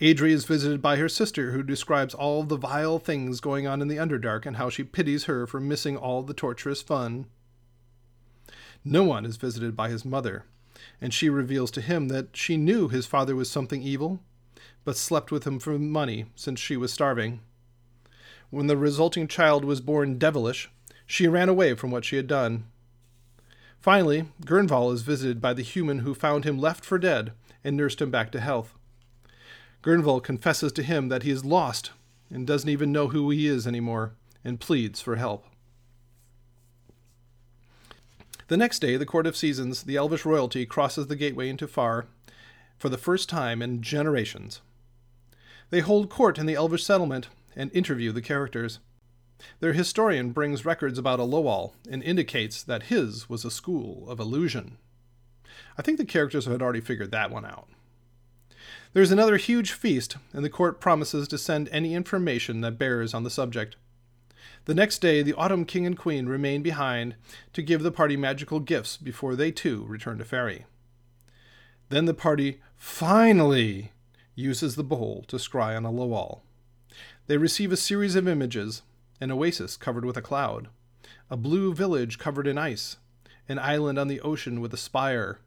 [0.00, 3.88] Adri is visited by her sister, who describes all the vile things going on in
[3.88, 7.26] the Underdark and how she pities her for missing all the torturous fun.
[8.84, 10.44] Noan is visited by his mother,
[11.00, 14.20] and she reveals to him that she knew his father was something evil,
[14.84, 17.40] but slept with him for money since she was starving.
[18.50, 20.70] When the resulting child was born devilish,
[21.06, 22.64] she ran away from what she had done.
[23.80, 28.00] Finally, Gurnval is visited by the human who found him left for dead and nursed
[28.00, 28.74] him back to health.
[29.82, 31.92] Gurnval confesses to him that he is lost
[32.30, 34.12] and doesn't even know who he is anymore
[34.44, 35.44] and pleads for help.
[38.48, 42.06] The next day, the Court of Seasons, the elvish royalty, crosses the gateway into Far
[42.78, 44.62] for the first time in generations.
[45.68, 48.78] They hold court in the Elvish settlement and interview the characters.
[49.60, 54.78] Their historian brings records about Aloal and indicates that his was a school of illusion.
[55.76, 57.68] I think the characters had already figured that one out.
[58.94, 63.24] There's another huge feast, and the court promises to send any information that bears on
[63.24, 63.76] the subject.
[64.68, 67.14] The next day, the Autumn King and Queen remain behind
[67.54, 70.66] to give the party magical gifts before they too return to Faerie.
[71.88, 73.92] Then the party finally
[74.34, 76.42] uses the bowl to scry on Aloal.
[77.28, 78.82] They receive a series of images
[79.22, 80.68] an oasis covered with a cloud,
[81.30, 82.98] a blue village covered in ice,
[83.48, 85.38] an island on the ocean with a spire,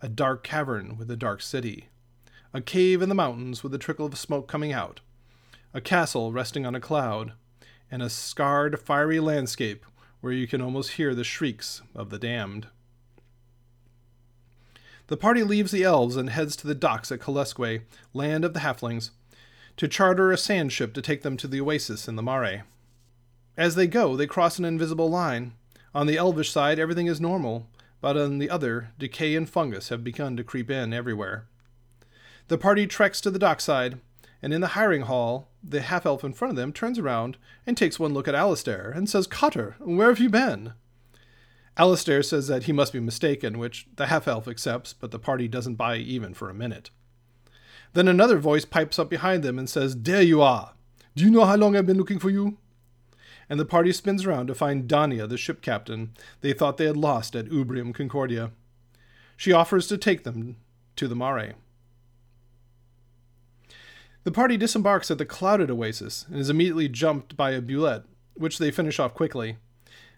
[0.00, 1.88] a dark cavern with a dark city,
[2.54, 5.00] a cave in the mountains with a trickle of smoke coming out,
[5.74, 7.32] a castle resting on a cloud,
[7.90, 9.84] and a scarred, fiery landscape
[10.20, 12.66] where you can almost hear the shrieks of the damned.
[15.06, 18.60] The party leaves the elves and heads to the docks at Kalesque, land of the
[18.60, 19.10] halflings,
[19.78, 22.64] to charter a sand ship to take them to the oasis in the Mare.
[23.56, 25.54] As they go, they cross an invisible line.
[25.94, 27.66] On the elvish side, everything is normal,
[28.00, 31.46] but on the other, decay and fungus have begun to creep in everywhere.
[32.48, 33.98] The party treks to the dockside,
[34.42, 37.76] and in the hiring hall, the half elf in front of them turns around and
[37.76, 40.72] takes one look at Alistair and says, Cotter, where have you been?
[41.76, 45.46] Alistair says that he must be mistaken, which the half elf accepts, but the party
[45.46, 46.90] doesn't buy even for a minute.
[47.92, 50.74] Then another voice pipes up behind them and says, There you are!
[51.14, 52.58] Do you know how long I've been looking for you?
[53.48, 56.96] And the party spins around to find Dania, the ship captain they thought they had
[56.96, 58.50] lost at Ubrium Concordia.
[59.36, 60.56] She offers to take them
[60.96, 61.54] to the Mare.
[64.24, 68.04] The party disembarks at the clouded oasis and is immediately jumped by a bulette,
[68.34, 69.56] which they finish off quickly.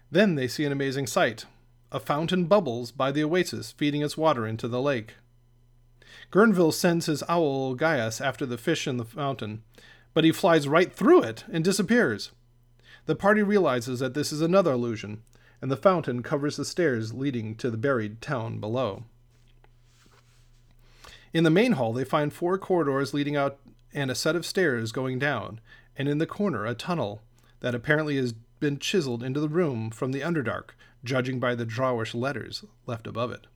[0.09, 1.45] Then they see an amazing sight.
[1.91, 5.13] A fountain bubbles by the oasis, feeding its water into the lake.
[6.31, 9.63] Gurnval sends his owl Gaius after the fish in the fountain,
[10.13, 12.31] but he flies right through it and disappears.
[13.05, 15.23] The party realizes that this is another illusion,
[15.61, 19.03] and the fountain covers the stairs leading to the buried town below.
[21.33, 23.57] In the main hall, they find four corridors leading out
[23.93, 25.59] and a set of stairs going down,
[25.95, 27.21] and in the corner, a tunnel
[27.59, 30.71] that apparently has been chiseled into the room from the Underdark,
[31.03, 33.47] judging by the Dwarvish letters left above it.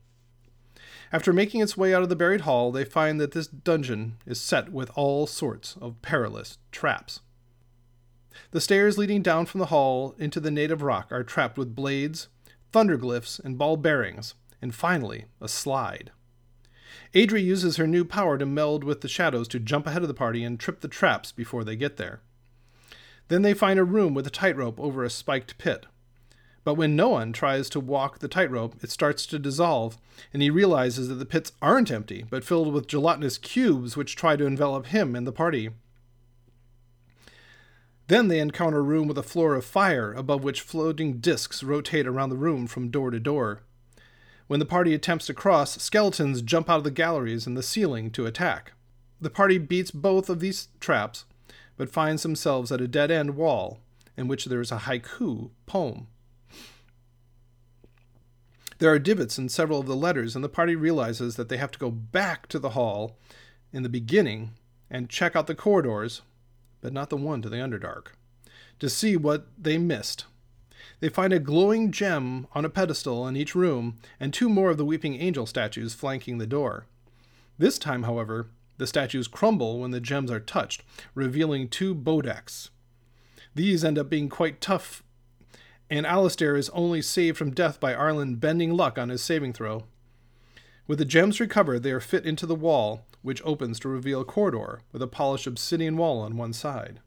[1.12, 4.40] After making its way out of the buried hall, they find that this dungeon is
[4.40, 7.20] set with all sorts of perilous traps.
[8.50, 12.28] The stairs leading down from the hall into the native rock are trapped with blades,
[12.72, 16.10] thunderglyphs, and ball bearings, and finally, a slide.
[17.16, 20.12] Adri uses her new power to meld with the shadows to jump ahead of the
[20.12, 22.20] party and trip the traps before they get there.
[23.28, 25.86] Then they find a room with a tightrope over a spiked pit.
[26.62, 29.96] But when no one tries to walk the tightrope, it starts to dissolve,
[30.34, 34.36] and he realizes that the pits aren't empty, but filled with gelatinous cubes which try
[34.36, 35.70] to envelop him and the party.
[38.08, 42.06] Then they encounter a room with a floor of fire, above which floating discs rotate
[42.06, 43.62] around the room from door to door.
[44.46, 48.10] When the party attempts to cross, skeletons jump out of the galleries and the ceiling
[48.12, 48.72] to attack.
[49.20, 51.24] The party beats both of these traps,
[51.76, 53.80] but finds themselves at a dead end wall
[54.16, 56.06] in which there is a haiku poem.
[58.78, 61.70] There are divots in several of the letters, and the party realizes that they have
[61.72, 63.16] to go back to the hall
[63.72, 64.52] in the beginning
[64.90, 66.22] and check out the corridors,
[66.82, 68.08] but not the one to the Underdark,
[68.78, 70.26] to see what they missed
[71.00, 74.76] they find a glowing gem on a pedestal in each room and two more of
[74.76, 76.86] the weeping angel statues flanking the door.
[77.58, 80.82] This time, however, the statues crumble when the gems are touched,
[81.14, 82.70] revealing two bodaks.
[83.54, 85.02] These end up being quite tough,
[85.88, 89.84] and Alistair is only saved from death by Arlen bending luck on his saving throw.
[90.86, 94.24] With the gems recovered, they are fit into the wall, which opens to reveal a
[94.24, 97.00] corridor with a polished obsidian wall on one side.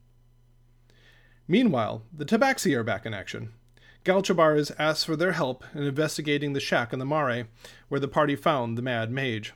[1.48, 3.54] Meanwhile, the Tabaxi are back in action.
[4.10, 7.48] Galchabar is asked for their help in investigating the shack in the Mare,
[7.90, 9.54] where the party found the Mad Mage.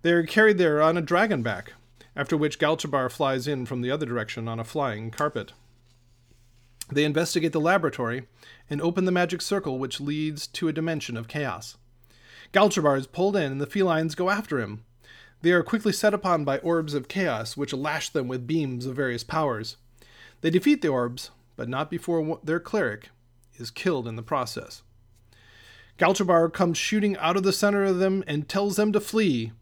[0.00, 1.74] They are carried there on a dragon back,
[2.16, 5.52] after which Galchabar flies in from the other direction on a flying carpet.
[6.90, 8.26] They investigate the laboratory
[8.70, 11.76] and open the magic circle which leads to a dimension of chaos.
[12.54, 14.82] Galchabar is pulled in and the felines go after him.
[15.42, 18.96] They are quickly set upon by orbs of chaos which lash them with beams of
[18.96, 19.76] various powers.
[20.40, 23.10] They defeat the orbs, but not before their cleric,
[23.60, 24.82] is killed in the process.
[25.98, 29.52] Galchabar comes shooting out of the center of them and tells them to flee.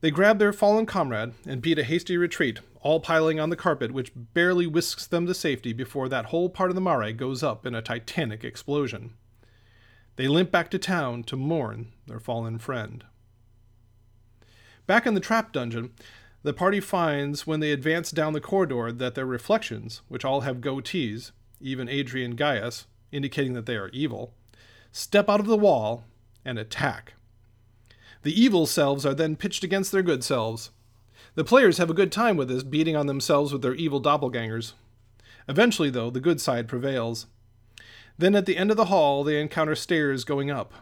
[0.00, 3.92] They grab their fallen comrade and beat a hasty retreat, all piling on the carpet,
[3.92, 7.66] which barely whisks them to safety before that whole part of the mare goes up
[7.66, 9.14] in a titanic explosion.
[10.16, 13.04] They limp back to town to mourn their fallen friend.
[14.86, 15.92] Back in the trap dungeon,
[16.42, 20.56] the party finds when they advance down the corridor that their reflections, which all have
[20.56, 24.32] goatees, even Adri and Gaius, indicating that they are evil,
[24.90, 26.04] step out of the wall
[26.44, 27.14] and attack.
[28.22, 30.70] The evil selves are then pitched against their good selves.
[31.34, 34.72] The players have a good time with this, beating on themselves with their evil doppelgangers.
[35.48, 37.26] Eventually, though, the good side prevails.
[38.18, 40.72] Then at the end of the hall, they encounter stairs going up.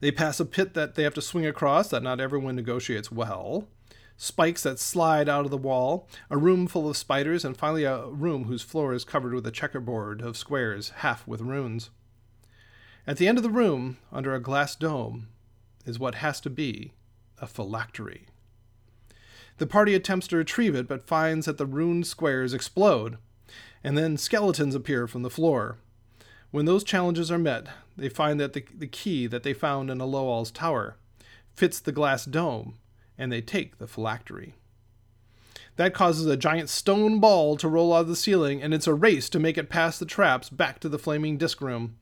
[0.00, 3.68] They pass a pit that they have to swing across that not everyone negotiates well
[4.16, 8.06] spikes that slide out of the wall, a room full of spiders, and finally a
[8.06, 11.90] room whose floor is covered with a checkerboard of squares, half with runes.
[13.06, 15.28] At the end of the room, under a glass dome,
[15.84, 16.92] is what has to be
[17.40, 18.26] a phylactery.
[19.58, 23.18] The party attempts to retrieve it, but finds that the runed squares explode,
[23.82, 25.78] and then skeletons appear from the floor.
[26.50, 30.00] When those challenges are met, they find that the, the key that they found in
[30.00, 30.96] Aloal's tower
[31.54, 32.74] fits the glass dome,
[33.22, 34.56] and they take the phylactery.
[35.76, 38.94] That causes a giant stone ball to roll out of the ceiling, and it's a
[38.94, 41.94] race to make it past the traps back to the flaming disc room.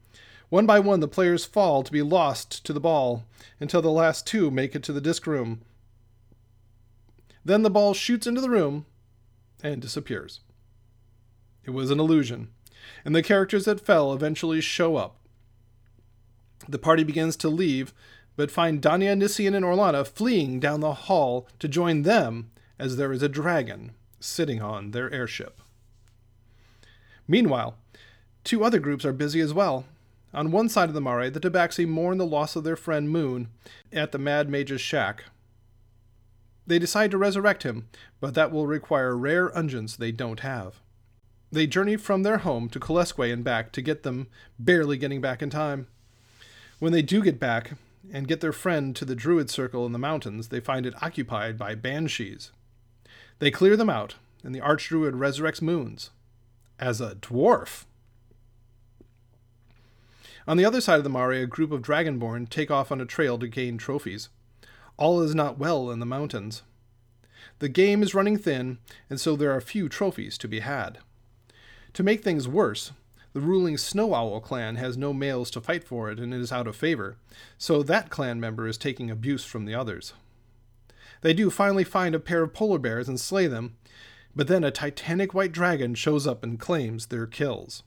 [0.49, 3.25] One by one, the players fall to be lost to the ball
[3.61, 5.61] until the last two make it to the disc room.
[7.45, 8.87] Then the ball shoots into the room
[9.63, 10.41] and disappears.
[11.67, 12.49] It was an illusion,
[13.05, 15.19] and the characters that fell eventually show up.
[16.67, 17.93] The party begins to leave,
[18.41, 23.13] but find Danya, Nician, and Orlana fleeing down the hall to join them as there
[23.13, 25.61] is a dragon sitting on their airship.
[27.29, 27.75] Meanwhile,
[28.43, 29.85] two other groups are busy as well.
[30.33, 33.49] On one side of the mare, the Tabaxi mourn the loss of their friend Moon
[33.93, 35.25] at the Mad Mage's shack.
[36.67, 40.81] They decide to resurrect him, but that will require rare unguents they don't have.
[41.53, 44.29] They journey from their home to Kolesque and back to get them,
[44.59, 45.89] barely getting back in time.
[46.79, 47.73] When they do get back
[48.13, 51.59] and get their friend to the Druid Circle in the mountains, they find it occupied
[51.59, 52.51] by banshees.
[53.39, 56.11] They clear them out, and the Archdruid resurrects Moons
[56.79, 57.85] as a dwarf.
[60.49, 63.07] On the other side of the Mare, a group of Dragonborn take off on a
[63.07, 64.31] trail to gain trophies.
[64.97, 66.63] All is not well in the mountains.
[67.59, 68.79] The game is running thin,
[69.09, 70.99] and so there are few trophies to be had.
[71.95, 72.93] To make things worse,
[73.33, 76.53] the ruling Snow Owl clan has no males to fight for it and it is
[76.53, 77.17] out of favor,
[77.59, 80.15] so that clan member is taking abuse from the others.
[81.23, 83.77] They do finally find a pair of polar bears and slay them,
[84.35, 87.83] but then a titanic white dragon shows up and claims their kills.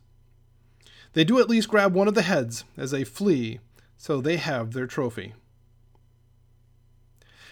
[1.13, 3.59] They do at least grab one of the heads as they flee,
[3.97, 5.33] so they have their trophy.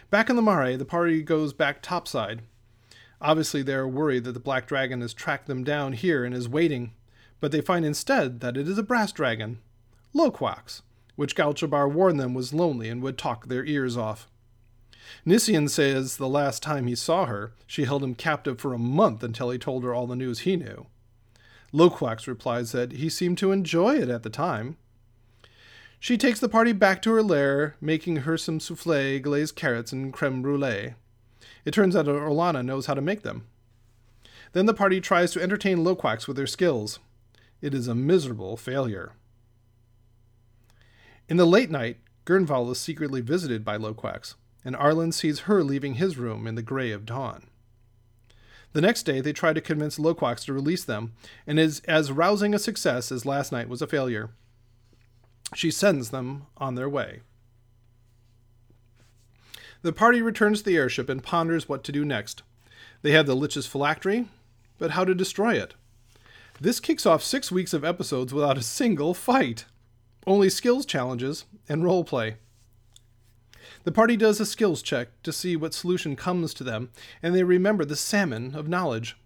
[0.10, 2.42] Back in the Mare, the party goes back topside.
[3.22, 6.50] Obviously, they are worried that the Black Dragon has tracked them down here and is
[6.50, 6.92] waiting,
[7.42, 9.60] but they find instead that it is a brass dragon,
[10.14, 10.82] Loquax,
[11.18, 14.30] which Galchabar warned them was lonely and would talk their ears off.
[15.26, 19.24] Nician says the last time he saw her, she held him captive for a month
[19.24, 20.86] until he told her all the news he knew.
[21.74, 24.78] Loquax replies that he seemed to enjoy it at the time.
[26.00, 30.12] She takes the party back to her lair, making her some souffle, glazed carrots, and
[30.12, 30.96] creme brulee.
[31.64, 33.48] It turns out Orlana knows how to make them.
[34.54, 37.00] Then the party tries to entertain Loquax with their skills.
[37.62, 39.14] It is a miserable failure.
[41.30, 45.96] In the late night, Gurnval is secretly visited by Loquax and Arlen sees her leaving
[45.96, 47.48] his room in the gray of dawn.
[48.74, 51.14] The next day, they try to convince Loquax to release them,
[51.46, 54.30] and is as rousing a success as last night was a failure.
[55.54, 57.22] She sends them on their way.
[59.82, 62.44] The party returns to the airship and ponders what to do next.
[63.02, 64.28] They have the Lich's phylactery,
[64.78, 65.74] but how to destroy it?
[66.62, 69.66] This kicks off six weeks of episodes without a single fight.
[70.28, 72.36] Only skills challenges and role play.
[73.84, 76.92] The party does a skills check to see what solution comes to them,
[77.24, 79.18] and they remember the salmon of knowledge.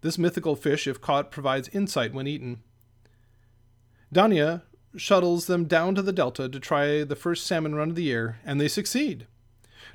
[0.00, 2.64] This mythical fish, if caught, provides insight when eaten.
[4.12, 4.62] Danya
[4.96, 8.40] shuttles them down to the delta to try the first salmon run of the year,
[8.44, 9.28] and they succeed.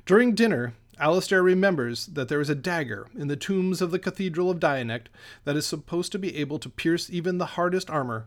[0.06, 4.50] During dinner, Alistair remembers that there is a dagger in the tombs of the Cathedral
[4.50, 5.08] of Dianect
[5.44, 8.26] that is supposed to be able to pierce even the hardest armor.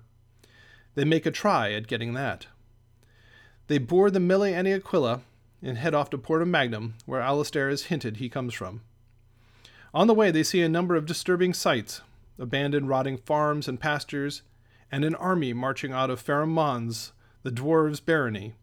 [0.95, 2.47] They make a try at getting that.
[3.67, 5.21] They board the Mille Aquila
[5.61, 8.81] and head off to Porta Magnum, where Alistair has hinted he comes from.
[9.93, 12.01] On the way, they see a number of disturbing sights
[12.41, 14.41] abandoned rotting farms and pastures,
[14.91, 17.13] and an army marching out of Farum Mons,
[17.43, 18.53] the dwarves' barony,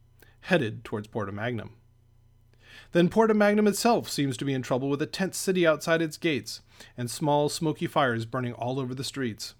[0.43, 1.71] headed towards Porta Magnum.
[2.93, 6.17] Then Porta Magnum itself seems to be in trouble with a tent city outside its
[6.17, 6.63] gates
[6.97, 9.55] and small smoky fires burning all over the streets.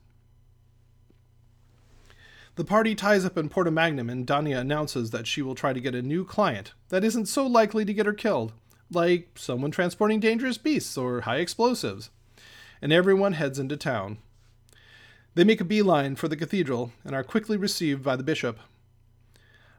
[2.57, 5.81] The party ties up in Porta Magnum, and Danya announces that she will try to
[5.81, 8.53] get a new client that isn't so likely to get her killed,
[8.91, 12.11] like someone transporting dangerous beasts or high explosives.
[12.83, 14.19] And everyone heads into town.
[15.37, 18.59] They make a beeline for the cathedral and are quickly received by the bishop.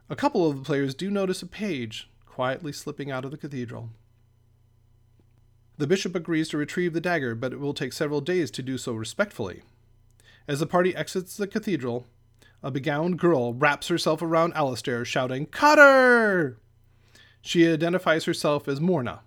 [0.10, 3.90] A couple of the players do notice a page quietly slipping out of the cathedral.
[5.78, 8.78] The bishop agrees to retrieve the dagger, but it will take several days to do
[8.78, 9.64] so respectfully.
[10.48, 12.08] As the party exits the cathedral,
[12.64, 16.58] a begowned girl wraps herself around Alistair, shouting, Cutter!
[17.42, 19.20] She identifies herself as Morna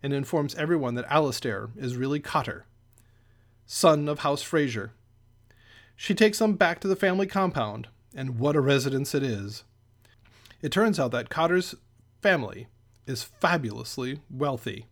[0.00, 2.66] and informs everyone that Alistair is really Cotter,
[3.66, 4.92] son of House Fraser.
[5.96, 9.64] She takes them back to the family compound, and what a residence it is.
[10.60, 11.74] It turns out that Cotter's
[12.22, 12.68] family
[13.06, 14.86] is fabulously wealthy.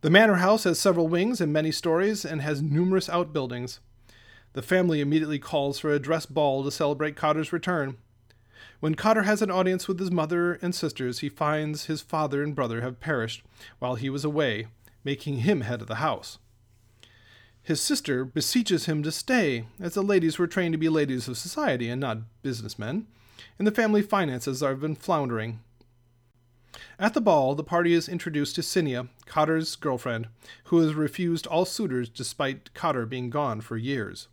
[0.00, 3.80] The manor house has several wings and many stories and has numerous outbuildings.
[4.54, 7.98] The family immediately calls for a dress ball to celebrate Cotter's return.
[8.78, 12.54] When Cotter has an audience with his mother and sisters, he finds his father and
[12.54, 13.42] brother have perished
[13.78, 14.68] while he was away,
[15.04, 16.38] making him head of the house.
[17.62, 21.36] His sister beseeches him to stay, as the ladies were trained to be ladies of
[21.36, 23.06] society and not businessmen.
[23.58, 25.60] and the family finances have been floundering.
[26.98, 30.28] At the ball, the party is introduced to Cinia, Cotter's girlfriend,
[30.64, 34.28] who has refused all suitors despite Cotter being gone for years.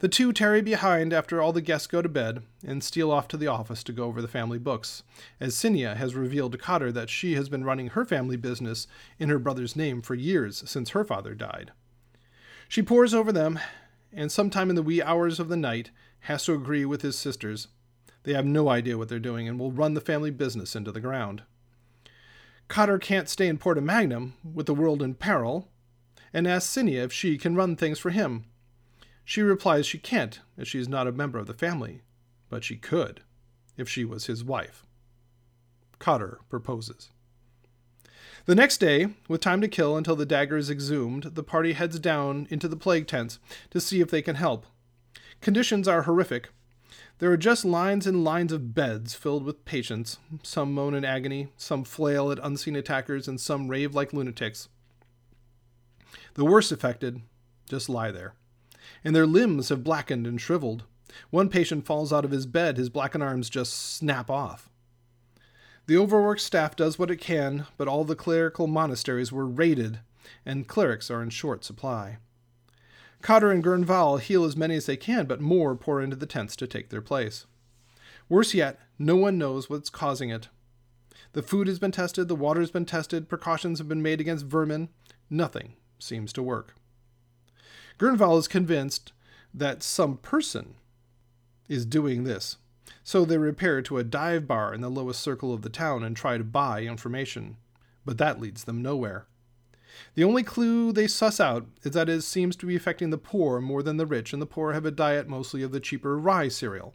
[0.00, 3.36] The two tarry behind after all the guests go to bed and steal off to
[3.36, 5.02] the office to go over the family books,
[5.40, 8.86] as Cinia has revealed to Cotter that she has been running her family business
[9.18, 11.72] in her brother's name for years since her father died.
[12.68, 13.58] She pores over them,
[14.12, 17.68] and sometime in the wee hours of the night has to agree with his sisters.
[18.28, 21.00] They have no idea what they're doing and will run the family business into the
[21.00, 21.42] ground.
[22.68, 25.68] Cotter can't stay in Porta Magnum with the world in peril,
[26.32, 28.44] and asks Cinia if she can run things for him
[29.28, 32.00] she replies she can't, as she is not a member of the family,
[32.48, 33.20] but she could,
[33.76, 34.86] if she was his wife.
[35.98, 37.10] Cotter proposes.
[38.46, 41.98] The next day, with time to kill until the dagger is exhumed, the party heads
[41.98, 44.64] down into the plague tents to see if they can help.
[45.42, 46.48] Conditions are horrific.
[47.18, 50.18] There are just lines and lines of beds filled with patients.
[50.42, 54.68] Some moan in agony, some flail at unseen attackers, and some rave like lunatics.
[56.34, 57.22] The worst affected
[57.68, 58.34] just lie there
[59.04, 60.84] and their limbs have blackened and shriveled.
[61.30, 64.68] One patient falls out of his bed, his blackened arms just snap off.
[65.86, 70.00] The overworked staff does what it can, but all the clerical monasteries were raided,
[70.44, 72.18] and clerics are in short supply.
[73.22, 76.54] Cotter and Gurnval heal as many as they can, but more pour into the tents
[76.56, 77.46] to take their place.
[78.28, 80.48] Worse yet, no one knows what's causing it.
[81.32, 84.46] The food has been tested, the water has been tested, precautions have been made against
[84.46, 84.88] vermin.
[85.28, 86.74] Nothing seems to work.
[87.98, 89.12] Gurnval is convinced
[89.52, 90.74] that some person
[91.68, 92.56] is doing this.
[93.02, 96.16] So they repair to a dive bar in the lowest circle of the town and
[96.16, 97.56] try to buy information.
[98.04, 99.26] But that leads them nowhere.
[100.14, 103.60] The only clue they suss out is that it seems to be affecting the poor
[103.60, 106.48] more than the rich, and the poor have a diet mostly of the cheaper rye
[106.48, 106.94] cereal.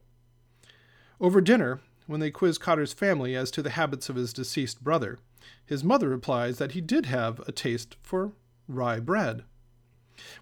[1.20, 5.20] Over dinner, when they quiz Cotter's family as to the habits of his deceased brother,
[5.66, 8.34] his mother replies that he did have a taste for
[8.68, 9.44] rye bread.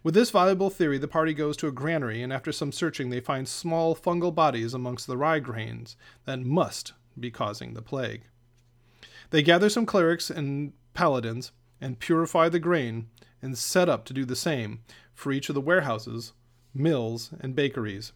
[0.03, 3.19] With this valuable theory, the party goes to a granary, and after some searching, they
[3.19, 5.95] find small fungal bodies amongst the rye grains
[6.25, 8.23] that must be causing the plague.
[9.29, 11.51] They gather some clerics and paladins
[11.81, 13.07] and purify the grain
[13.41, 14.79] and set up to do the same
[15.13, 16.31] for each of the warehouses,
[16.73, 18.13] mills, and bakeries.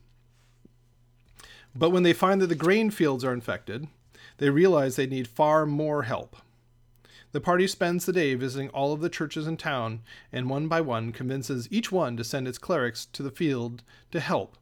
[1.75, 3.87] But when they find that the grain fields are infected,
[4.37, 6.37] they realize they need far more help.
[7.31, 10.01] The party spends the day visiting all of the churches in town,
[10.31, 14.21] and one by one convinces each one to send its clerics to the field to
[14.21, 14.57] help,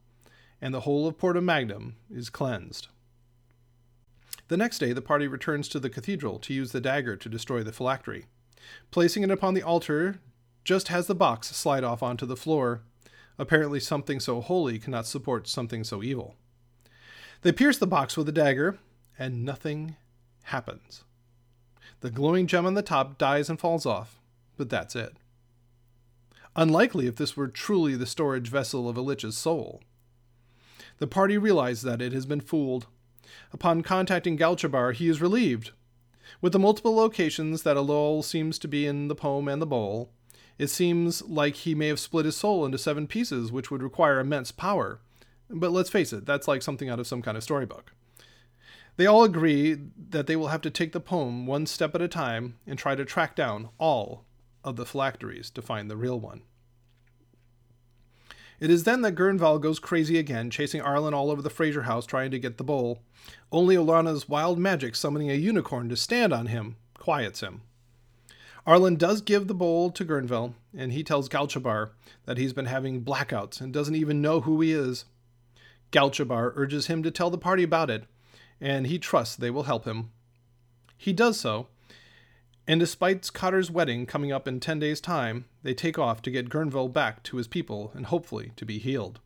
[0.60, 2.88] and the whole of Porta Magnum is cleansed.
[4.48, 7.62] The next day, the party returns to the cathedral to use the dagger to destroy
[7.62, 8.26] the phylactery.
[8.90, 10.20] Placing it upon the altar,
[10.64, 12.82] just has the box slide off onto the floor.
[13.38, 16.36] Apparently, something so holy cannot support something so evil.
[17.42, 18.78] They pierce the box with a dagger,
[19.18, 19.96] and nothing
[20.44, 21.04] happens.
[22.00, 24.20] The glowing gem on the top dies and falls off,
[24.56, 25.14] but that's it.
[26.56, 29.82] Unlikely if this were truly the storage vessel of a lich's soul.
[30.98, 32.86] The party realize that it has been fooled.
[33.52, 35.72] Upon contacting Galchabar, he is relieved.
[36.40, 40.10] With the multiple locations that Aloal seems to be in the poem and the bowl,
[40.58, 44.20] it seems like he may have split his soul into seven pieces, which would require
[44.20, 45.00] immense power.
[45.50, 47.92] But let's face it, that's like something out of some kind of storybook.
[48.96, 49.76] They all agree
[50.10, 52.94] that they will have to take the poem one step at a time and try
[52.94, 54.24] to track down all
[54.62, 56.42] of the phylacteries to find the real one.
[58.60, 62.06] It is then that Gurnval goes crazy again, chasing Arlen all over the Fraser house
[62.06, 63.02] trying to get the bowl.
[63.50, 67.62] Only Orlana's wild magic summoning a unicorn to stand on him quiets him.
[68.66, 71.90] Arlen does give the bowl to Gurnval, and he tells Galchabar
[72.24, 75.04] that he's been having blackouts and doesn't even know who he is.
[75.92, 78.04] Galchabar urges him to tell the party about it,
[78.60, 80.10] and he trusts they will help him.
[80.96, 81.68] He does so,
[82.66, 86.48] and despite Cotter's wedding coming up in 10 days' time, they take off to get
[86.48, 89.20] Gurnval back to his people and hopefully to be healed.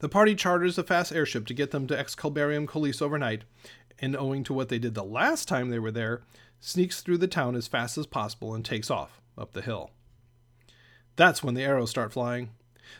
[0.00, 3.42] The party charters a fast airship to get them to Excalibarium Colis overnight,
[3.98, 6.22] and owing to what they did the last time they were there,
[6.60, 9.90] sneaks through the town as fast as possible and takes off up the hill.
[11.16, 12.50] That's when the arrows start flying.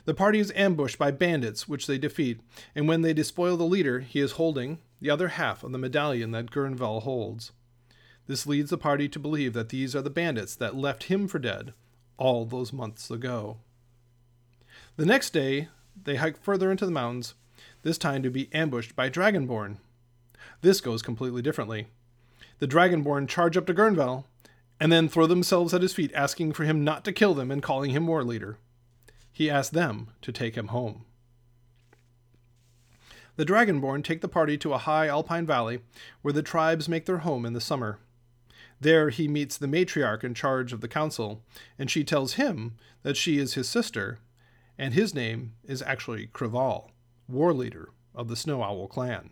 [0.05, 2.41] The party is ambushed by bandits, which they defeat,
[2.75, 6.33] and when they despoil the leader, he is holding the other half of the medallion
[6.33, 7.53] that Gurnval holds.
[8.29, 11.41] This leads the party to believe that these are the bandits that left him for
[11.41, 11.73] dead
[12.17, 13.57] all those months ago.
[14.97, 15.69] The next day,
[16.01, 17.35] they hike further into the mountains,
[17.83, 19.79] this time to be ambushed by Dragonborn.
[20.61, 21.89] This goes completely differently.
[22.61, 24.27] The Dragonborn charge up to Gurnval,
[24.79, 27.61] and then throw themselves at his feet, asking for him not to kill them and
[27.61, 28.59] calling him war leader
[29.39, 31.05] he asks them to take him home.
[33.37, 35.79] The Dragonborn take the party to a high alpine valley
[36.23, 38.01] where the tribes make their home in the summer.
[38.81, 41.43] There he meets the matriarch in charge of the council,
[41.79, 44.19] and she tells him that she is his sister,
[44.79, 46.91] and his name is actually Krival,
[47.27, 49.31] war leader of the Snow Owl clan.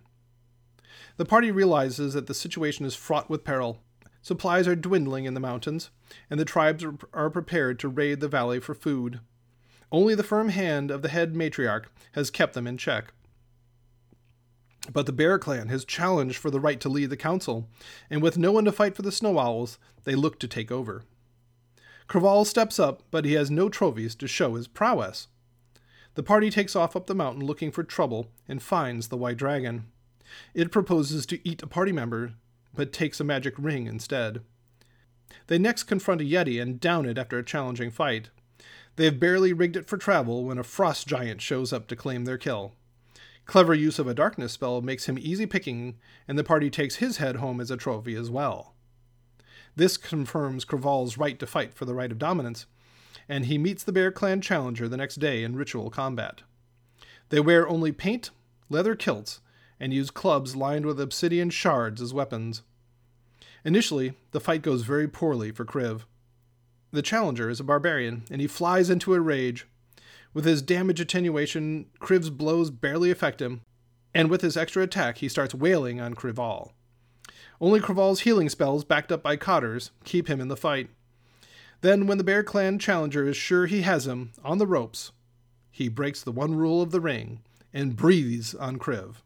[1.17, 3.83] The party realizes that the situation is fraught with peril.
[4.21, 5.91] Supplies are dwindling in the mountains,
[6.29, 9.21] and the tribes are prepared to raid the valley for food.
[9.93, 13.13] Only the firm hand of the head matriarch has kept them in check.
[14.93, 17.69] But the Bear Clan has challenged for the right to lead the council,
[18.09, 21.03] and with no one to fight for the Snow Owls, they look to take over.
[22.09, 25.27] Craval steps up, but he has no trophies to show his prowess.
[26.15, 29.87] The party takes off up the mountain looking for trouble and finds the White Dragon.
[30.55, 32.35] It proposes to eat a party member,
[32.75, 34.41] but takes a magic ring instead.
[35.49, 38.31] They next confront a Yeti and down it after a challenging fight.
[38.97, 42.25] They have barely rigged it for travel when a frost giant shows up to claim
[42.25, 42.73] their kill.
[43.47, 45.95] Clever use of a darkness spell makes him easy picking,
[46.27, 48.75] and the party takes his head home as a trophy as well.
[49.77, 52.67] This confirms Craval's right to fight for the right of dominance,
[53.29, 56.43] and he meets the Bear Clan challenger the next day in ritual combat.
[57.29, 58.31] They wear only paint,
[58.69, 59.41] leather kilts,
[59.79, 62.63] and use clubs lined with obsidian shards as weapons.
[63.65, 66.03] Initially, the fight goes very poorly for Kriv.
[66.93, 69.67] The challenger is a barbarian, and he flies into a rage,
[70.37, 73.63] with his damage attenuation, Kriv's blows barely affect him,
[74.13, 76.73] and with his extra attack, he starts wailing on Krival.
[77.59, 80.91] Only Krival's healing spells, backed up by Cotters, keep him in the fight.
[81.81, 85.11] Then, when the Bear Clan challenger is sure he has him on the ropes,
[85.71, 87.41] he breaks the one rule of the ring
[87.73, 89.23] and breathes on Kriv.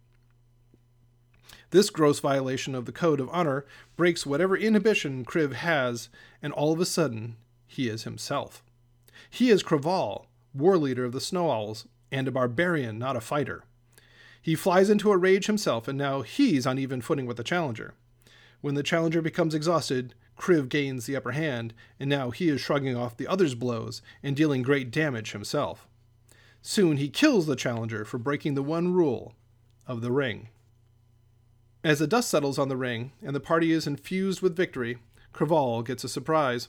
[1.70, 6.08] This gross violation of the code of honor breaks whatever inhibition Kriv has,
[6.40, 7.34] and all of a sudden,
[7.66, 8.62] he is himself.
[9.28, 13.64] He is Krival, war leader of the Snow Owls, and a barbarian, not a fighter.
[14.42, 17.94] He flies into a rage himself, and now he's on even footing with the challenger.
[18.60, 22.96] When the challenger becomes exhausted, Kriv gains the upper hand, and now he is shrugging
[22.96, 25.86] off the other's blows and dealing great damage himself.
[26.62, 29.34] Soon he kills the challenger for breaking the one rule
[29.86, 30.48] of the ring.
[31.82, 34.98] As the dust settles on the ring and the party is infused with victory,
[35.32, 36.68] Craval gets a surprise.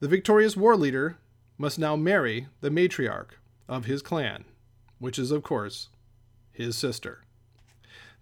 [0.00, 1.18] The victorious war leader
[1.58, 3.32] must now marry the matriarch
[3.68, 4.44] of his clan,
[4.98, 5.88] which is, of course,
[6.52, 7.20] his sister.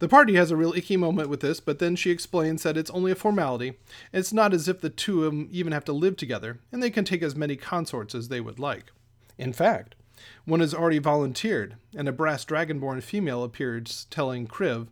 [0.00, 2.90] The party has a real icky moment with this, but then she explains that it's
[2.90, 3.74] only a formality.
[4.12, 6.90] It's not as if the two of them even have to live together, and they
[6.90, 8.92] can take as many consorts as they would like.
[9.36, 9.96] In fact,
[10.44, 14.88] one has already volunteered, and a brass dragonborn female appears telling Kriv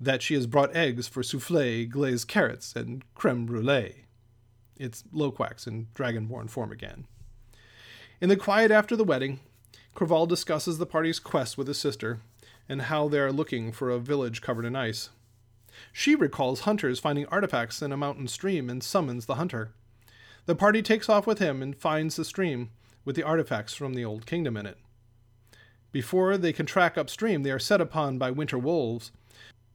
[0.00, 4.04] that she has brought eggs for souffle, glazed carrots, and creme brulee.
[4.76, 7.06] It's Loquax in dragonborn form again.
[8.20, 9.40] In the quiet after the wedding,
[9.94, 12.20] Craval discusses the party's quest with his sister
[12.68, 15.10] and how they are looking for a village covered in ice.
[15.92, 19.72] She recalls hunters finding artifacts in a mountain stream and summons the hunter.
[20.46, 22.70] The party takes off with him and finds the stream
[23.04, 24.78] with the artifacts from the Old Kingdom in it.
[25.90, 29.10] Before they can track upstream, they are set upon by winter wolves.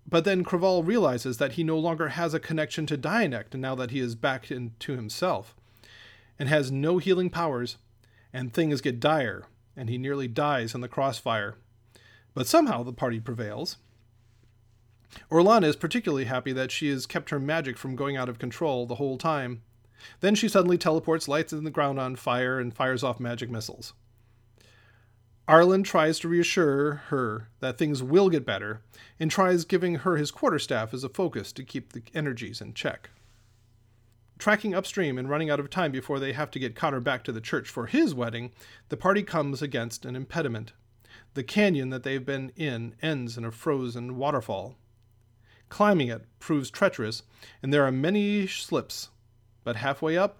[0.07, 3.91] But then Craval realizes that he no longer has a connection to Dianect now that
[3.91, 5.55] he is back into himself,
[6.39, 7.77] and has no healing powers
[8.33, 11.55] and things get dire, and he nearly dies in the crossfire.
[12.33, 13.77] But somehow the party prevails.
[15.31, 18.85] Orlana is particularly happy that she has kept her magic from going out of control
[18.85, 19.61] the whole time.
[20.19, 23.93] Then she suddenly teleports, lights in the ground on fire, and fires off magic missiles.
[25.47, 28.81] Arlen tries to reassure her that things will get better,
[29.19, 33.09] and tries giving her his quarterstaff as a focus to keep the energies in check
[34.39, 37.31] tracking upstream and running out of time before they have to get Cotter back to
[37.31, 38.51] the church for his wedding,
[38.87, 40.71] the party comes against an impediment.
[41.33, 44.75] The canyon that they've been in ends in a frozen waterfall.
[45.67, 47.21] Climbing it proves treacherous,
[47.61, 49.09] and there are many slips.
[49.63, 50.39] But halfway up,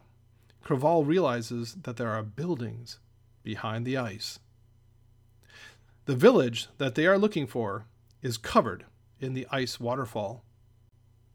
[0.65, 2.99] Craval realizes that there are buildings
[3.43, 4.39] behind the ice.
[6.05, 7.85] The village that they are looking for
[8.21, 8.85] is covered
[9.19, 10.43] in the ice waterfall.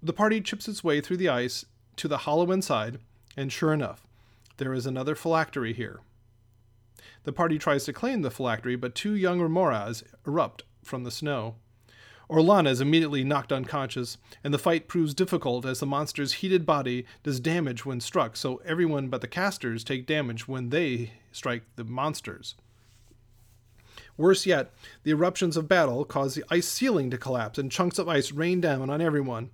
[0.03, 1.65] The party chips its way through the ice
[1.97, 2.99] to the hollow inside,
[3.37, 4.07] and sure enough,
[4.57, 6.01] there is another phylactery here.
[7.25, 11.57] The party tries to claim the phylactery, but two young remoras erupt from the snow.
[12.31, 17.05] Orlana is immediately knocked unconscious, and the fight proves difficult as the monster's heated body
[17.23, 21.85] does damage when struck, so everyone but the casters take damage when they strike the
[21.85, 22.55] monsters.
[24.17, 24.73] Worse yet,
[25.03, 28.61] the eruptions of battle cause the ice ceiling to collapse and chunks of ice rain
[28.61, 29.51] down on everyone.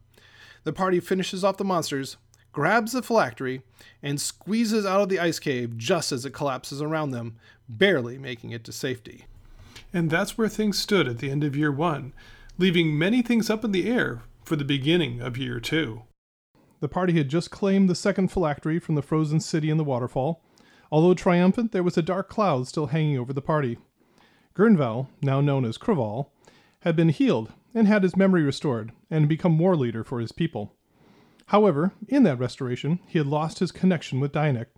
[0.65, 2.19] The party finishes off the monsters,
[2.53, 3.63] grabs the phylactery,
[4.03, 7.37] and squeezes out of the ice cave just as it collapses around them,
[7.69, 9.27] barely making it to safety.
[9.93, 12.13] And that's where things stood at the end of year one,
[12.59, 16.03] leaving many things up in the air for the beginning of year two.
[16.81, 20.43] The party had just claimed the second phylactery from the frozen city in the waterfall.
[20.91, 23.79] Although triumphant, there was a dark cloud still hanging over the party.
[24.55, 26.31] Gurnval, now known as Craval,
[26.81, 30.75] had been healed and had his memory restored and become war leader for his people.
[31.51, 34.77] However, in that restoration, he had lost his connection with Dianect,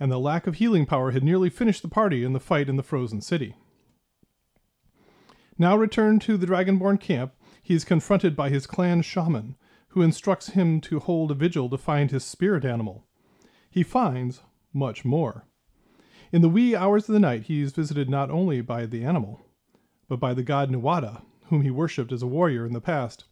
[0.00, 2.74] and the lack of healing power had nearly finished the party in the fight in
[2.74, 3.54] the frozen city.
[5.56, 9.54] Now returned to the Dragonborn camp, he is confronted by his clan shaman,
[9.90, 13.06] who instructs him to hold a vigil to find his spirit animal.
[13.70, 14.42] He finds
[14.72, 15.46] much more.
[16.32, 19.46] In the wee hours of the night, he is visited not only by the animal,
[20.08, 23.22] but by the god Nuada, whom he worshipped as a warrior in the past.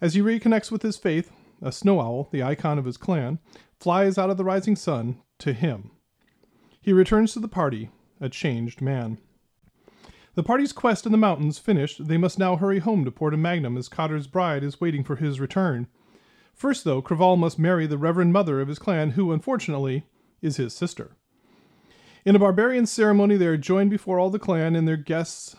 [0.00, 1.30] As he reconnects with his faith,
[1.62, 3.38] a snow owl, the icon of his clan,
[3.78, 5.90] flies out of the rising sun to him.
[6.80, 7.90] He returns to the party,
[8.20, 9.18] a changed man.
[10.34, 13.76] The party's quest in the mountains finished, they must now hurry home to Porta Magnum
[13.76, 15.86] as Cotter's bride is waiting for his return.
[16.54, 20.06] First, though, Craval must marry the reverend mother of his clan, who, unfortunately,
[20.42, 21.16] is his sister.
[22.24, 25.56] In a barbarian ceremony, they are joined before all the clan and their guests.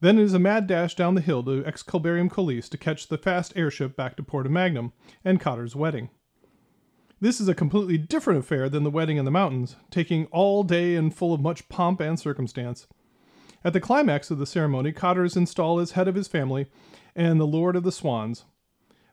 [0.00, 3.16] Then it is a mad dash down the hill to Excalibarium Colis to catch the
[3.16, 4.92] fast airship back to Porta Magnum
[5.24, 6.10] and Cotter's wedding.
[7.18, 10.96] This is a completely different affair than the wedding in the mountains, taking all day
[10.96, 12.86] and full of much pomp and circumstance.
[13.64, 16.66] At the climax of the ceremony, Cotter is installed as head of his family
[17.14, 18.44] and the Lord of the Swans.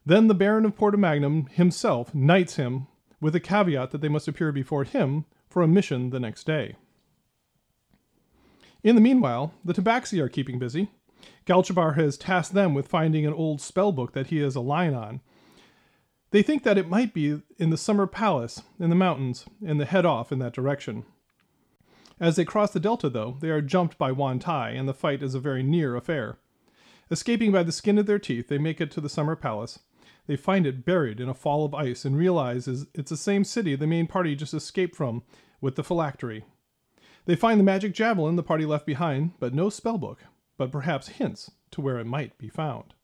[0.04, 2.88] Then the Baron of Porta Magnum himself knights him
[3.22, 6.76] with a caveat that they must appear before him for a mission the next day.
[8.84, 10.90] In the meanwhile, the Tabaxi are keeping busy.
[11.46, 14.92] Galchabar has tasked them with finding an old spell book that he has a line
[14.92, 15.22] on.
[16.32, 19.86] They think that it might be in the Summer Palace in the mountains and they
[19.86, 21.06] head off in that direction.
[22.20, 25.34] As they cross the delta, though, they are jumped by Yuan-ti, and the fight is
[25.34, 26.36] a very near affair.
[27.10, 29.80] Escaping by the skin of their teeth, they make it to the Summer Palace.
[30.26, 33.76] They find it buried in a fall of ice and realize it's the same city
[33.76, 35.22] the main party just escaped from
[35.60, 36.44] with the phylactery.
[37.26, 40.18] They find the magic javelin the party left behind, but no spellbook,
[40.58, 42.94] but perhaps hints to where it might be found.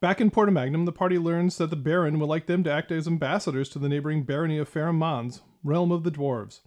[0.00, 2.92] Back in Porta Magnum, the party learns that the Baron would like them to act
[2.92, 6.60] as ambassadors to the neighboring barony of Farum realm of the dwarves.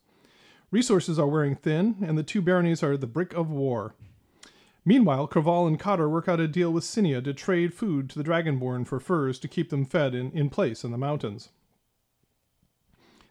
[0.72, 3.94] Resources are wearing thin, and the two baronies are at the brick of war.
[4.84, 8.24] Meanwhile, Craval and Cotter work out a deal with Cinia to trade food to the
[8.24, 11.50] Dragonborn for furs to keep them fed in place in the mountains.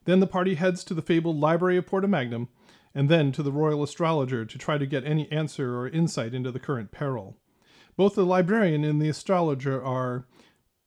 [0.07, 2.49] Then the party heads to the fabled Library of Porta Magnum,
[2.95, 6.51] and then to the Royal Astrologer to try to get any answer or insight into
[6.51, 7.37] the current peril.
[7.97, 10.27] Both the librarian and the astrologer are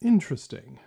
[0.02, 0.80] interesting.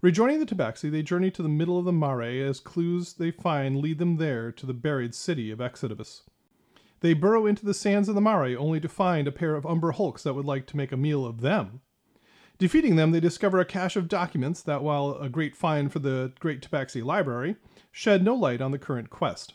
[0.00, 3.80] Rejoining the Tabaxi, they journey to the middle of the Mare as clues they find
[3.80, 6.22] lead them there to the buried city of Exodus.
[7.00, 9.92] They burrow into the sands of the Mare only to find a pair of Umber
[9.92, 11.80] Hulks that would like to make a meal of them.
[12.58, 16.32] Defeating them, they discover a cache of documents that, while a great find for the
[16.40, 17.56] Great Tabaxi Library,
[17.92, 19.54] shed no light on the current quest.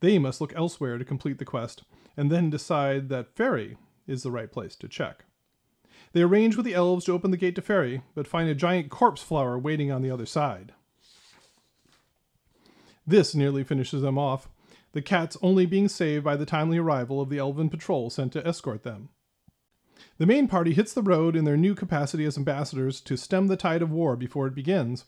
[0.00, 1.84] They must look elsewhere to complete the quest,
[2.16, 3.76] and then decide that Faerie
[4.08, 5.24] is the right place to check.
[6.12, 8.90] They arrange with the elves to open the gate to Faerie, but find a giant
[8.90, 10.72] corpse flower waiting on the other side.
[13.06, 14.48] This nearly finishes them off,
[14.92, 18.46] the cats only being saved by the timely arrival of the elven patrol sent to
[18.46, 19.08] escort them.
[20.18, 23.56] The main party hits the road in their new capacity as ambassadors to stem the
[23.56, 25.04] tide of war before it begins.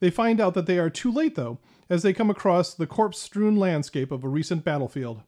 [0.00, 1.58] They find out that they are too late, though,
[1.90, 5.22] as they come across the corpse strewn landscape of a recent battlefield.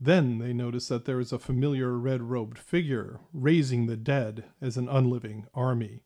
[0.00, 4.76] Then they notice that there is a familiar red robed figure raising the dead as
[4.76, 6.00] an unliving army.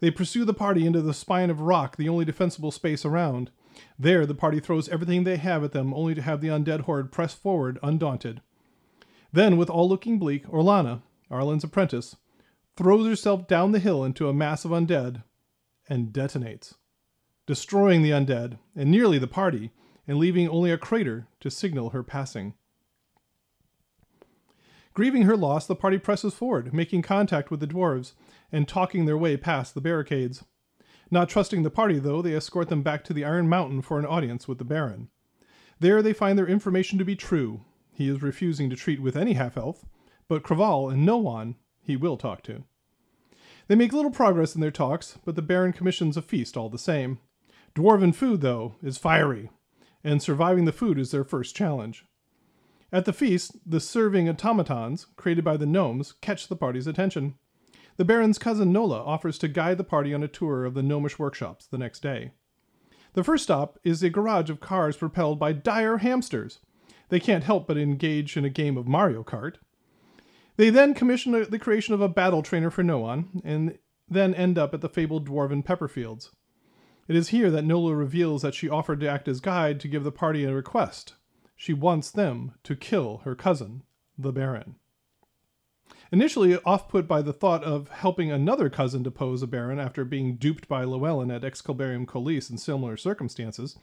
[0.00, 3.50] They pursue the party into the spine of rock, the only defensible space around.
[3.98, 7.12] There, the party throws everything they have at them, only to have the undead horde
[7.12, 8.40] press forward undaunted.
[9.32, 12.16] Then, with all looking bleak, Orlana, Arlen's apprentice,
[12.76, 15.22] throws herself down the hill into a mass of undead
[15.88, 16.74] and detonates,
[17.46, 19.70] destroying the undead and nearly the party,
[20.06, 22.54] and leaving only a crater to signal her passing.
[24.92, 28.12] Grieving her loss, the party presses forward, making contact with the dwarves
[28.50, 30.44] and talking their way past the barricades.
[31.10, 34.06] Not trusting the party, though, they escort them back to the Iron Mountain for an
[34.06, 35.08] audience with the Baron.
[35.78, 37.62] There they find their information to be true.
[37.92, 39.84] He is refusing to treat with any half elf,
[40.30, 42.62] but Craval and no one he will talk to.
[43.66, 46.78] They make little progress in their talks, but the Baron commissions a feast all the
[46.78, 47.18] same.
[47.74, 49.50] Dwarven food, though, is fiery,
[50.04, 52.04] and surviving the food is their first challenge.
[52.92, 57.34] At the feast, the serving automatons, created by the gnomes, catch the party's attention.
[57.96, 61.18] The Baron's cousin Nola offers to guide the party on a tour of the gnomish
[61.18, 62.30] workshops the next day.
[63.14, 66.60] The first stop is a garage of cars propelled by dire hamsters.
[67.08, 69.56] They can't help but engage in a game of Mario Kart.
[70.60, 73.78] They then commission the creation of a battle trainer for Noan, and
[74.10, 76.28] then end up at the fabled dwarven Pepperfields.
[77.08, 80.04] It is here that Nola reveals that she offered to act as guide to give
[80.04, 81.14] the party a request.
[81.56, 83.84] She wants them to kill her cousin,
[84.18, 84.74] the Baron.
[86.12, 90.36] Initially off put by the thought of helping another cousin depose a baron after being
[90.36, 93.78] duped by Llewellyn at Excalibarium Colis in similar circumstances,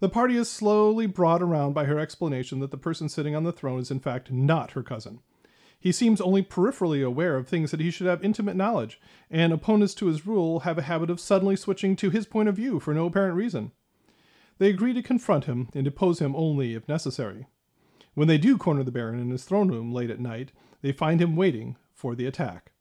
[0.00, 3.52] the party is slowly brought around by her explanation that the person sitting on the
[3.52, 5.20] throne is in fact not her cousin.
[5.80, 9.00] He seems only peripherally aware of things that he should have intimate knowledge,
[9.30, 12.56] and opponents to his rule have a habit of suddenly switching to his point of
[12.56, 13.70] view for no apparent reason.
[14.58, 17.46] They agree to confront him and depose him only if necessary.
[18.14, 20.50] When they do corner the Baron in his throne room late at night,
[20.82, 22.72] they find him waiting for the attack.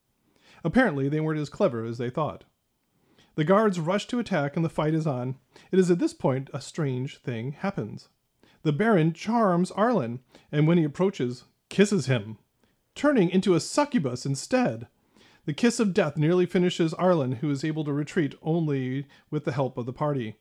[0.64, 2.45] Apparently, they weren't as clever as they thought.
[3.36, 5.36] The guards rush to attack and the fight is on.
[5.72, 8.10] It is at this point a strange thing happens.
[8.64, 10.22] The Baron charms Arlen,
[10.52, 12.39] and when he approaches, kisses him,
[12.98, 14.88] turning into a succubus instead.
[15.45, 19.54] The kiss of death nearly finishes Arlen, who is able to retreat only with the
[19.54, 20.36] help of the party.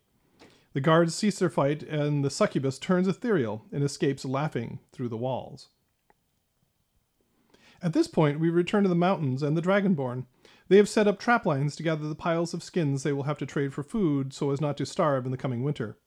[0.73, 5.17] The guards cease their fight, and the succubus turns ethereal and escapes laughing through the
[5.17, 5.69] walls.
[7.83, 10.25] At this point, we return to the mountains and the Dragonborn.
[10.69, 13.39] They have set up trap lines to gather the piles of skins they will have
[13.39, 15.99] to trade for food so as not to starve in the coming winter.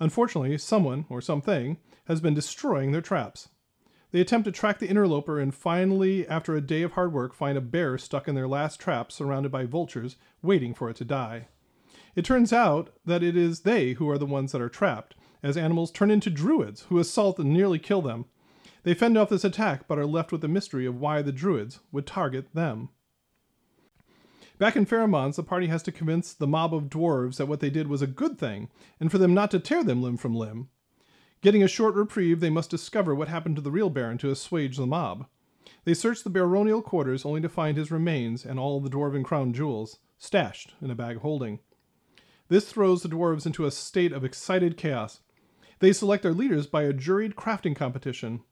[0.00, 1.76] Unfortunately, someone, or something,
[2.06, 3.48] has been destroying their traps.
[4.10, 7.58] They attempt to track the interloper and finally, after a day of hard work, find
[7.58, 11.48] a bear stuck in their last trap surrounded by vultures, waiting for it to die.
[12.16, 15.56] It turns out that it is they who are the ones that are trapped, as
[15.56, 18.24] animals turn into druids who assault and nearly kill them.
[18.82, 21.80] They fend off this attack, but are left with the mystery of why the druids
[21.92, 22.88] would target them.
[24.58, 27.60] Back in Farum Mons, the party has to convince the mob of dwarves that what
[27.60, 30.34] they did was a good thing, and for them not to tear them limb from
[30.34, 30.70] limb.
[31.40, 34.76] Getting a short reprieve, they must discover what happened to the real Baron to assuage
[34.76, 35.26] the mob.
[35.84, 39.52] They search the baronial quarters only to find his remains and all the dwarven crown
[39.52, 41.60] jewels stashed in a bag holding.
[42.48, 45.20] This throws the dwarves into a state of excited chaos.
[45.78, 48.42] They select their leaders by a juried crafting competition.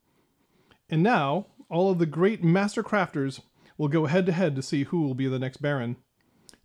[0.89, 3.41] And now, all of the great master crafters
[3.76, 5.97] will go head to head to see who will be the next Baron.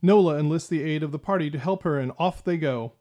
[0.02, 2.94] Nola enlists the aid of the party to help her, and off they go.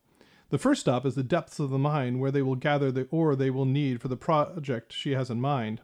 [0.51, 3.37] The first stop is the depths of the mine, where they will gather the ore
[3.37, 5.81] they will need for the project she has in mind.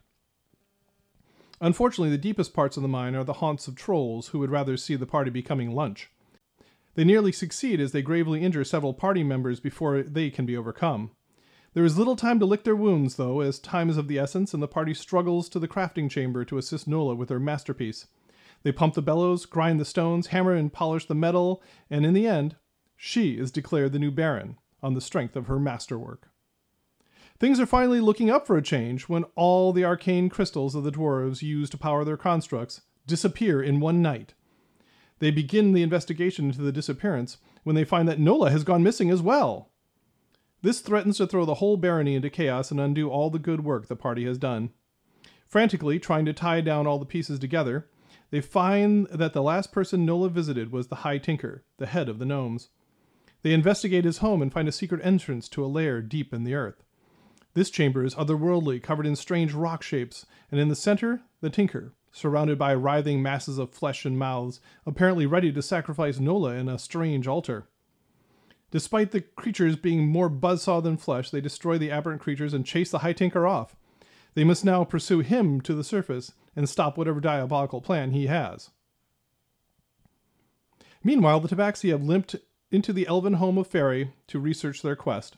[1.61, 4.77] Unfortunately, the deepest parts of the mine are the haunts of trolls who would rather
[4.77, 6.11] see the party becoming lunch.
[6.95, 11.11] They nearly succeed as they gravely injure several party members before they can be overcome.
[11.73, 14.53] There is little time to lick their wounds, though, as time is of the essence,
[14.53, 18.07] and the party struggles to the crafting chamber to assist Nola with her masterpiece.
[18.63, 22.27] They pump the bellows, grind the stones, hammer and polish the metal, and in the
[22.27, 22.55] end,
[22.97, 26.29] she is declared the new Baron on the strength of her masterwork.
[27.39, 30.91] Things are finally looking up for a change when all the arcane crystals of the
[30.91, 34.33] dwarves used to power their constructs disappear in one night.
[35.19, 39.11] They begin the investigation into the disappearance when they find that Nola has gone missing
[39.11, 39.69] as well.
[40.63, 43.87] This threatens to throw the whole barony into chaos and undo all the good work
[43.87, 44.71] the party has done.
[45.47, 47.87] Frantically trying to tie down all the pieces together,
[48.31, 52.19] they find that the last person Nola visited was the High Tinker, the head of
[52.19, 52.69] the gnomes.
[53.47, 56.53] They investigate his home and find a secret entrance to a lair deep in the
[56.53, 56.83] earth.
[57.53, 61.93] This chamber is otherworldly, covered in strange rock shapes, and in the center, the Tinker,
[62.11, 66.77] surrounded by writhing masses of flesh and mouths, apparently ready to sacrifice Nola in a
[66.77, 67.69] strange altar.
[68.69, 72.91] Despite the creatures being more buzzsaw than flesh, they destroy the aberrant creatures and chase
[72.91, 73.77] the High Tinker off.
[74.33, 78.71] They must now pursue him to the surface and stop whatever diabolical plan he has.
[81.01, 82.35] Meanwhile, the Tabaxi have limped
[82.71, 85.37] into the elven home of Faerie to research their quest.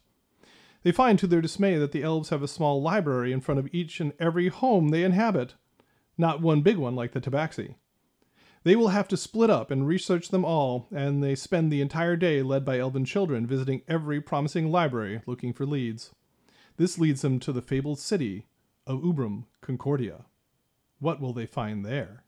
[0.84, 3.68] They find to their dismay that the elves have a small library in front of
[3.74, 5.56] each and every home they inhabit,
[6.18, 7.76] not one big one like the Tabaxi.
[8.64, 12.16] They will have to split up and research them all, and they spend the entire
[12.16, 16.12] day led by elven children visiting every promising library looking for leads.
[16.78, 18.48] This leads them to the fabled city
[18.86, 20.26] of Ubrum Concordia.
[21.00, 22.24] What will they find there?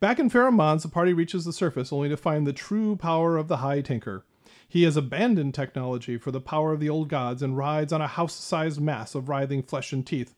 [0.00, 3.36] Back in Farum Mons, the party reaches the surface only to find the true power
[3.36, 4.24] of the High Tinker.
[4.68, 8.06] He has abandoned technology for the power of the old gods and rides on a
[8.06, 10.34] house sized mass of writhing flesh and teeth.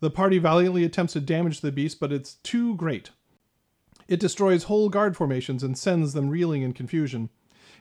[0.00, 3.10] The party valiantly attempts to damage the beast, but it's too great.
[4.08, 7.28] It destroys whole guard formations and sends them reeling in confusion.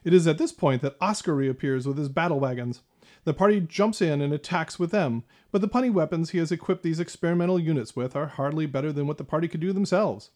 [0.04, 2.82] It is at this point that Oscar reappears with his battle wagons.
[3.26, 6.84] The party jumps in and attacks with them, but the punny weapons he has equipped
[6.84, 10.32] these experimental units with are hardly better than what the party could do themselves.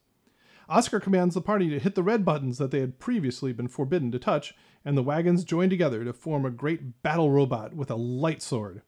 [0.73, 4.11] Oscar commands the party to hit the red buttons that they had previously been forbidden
[4.11, 7.95] to touch, and the wagons join together to form a great battle robot with a
[7.95, 8.81] light sword.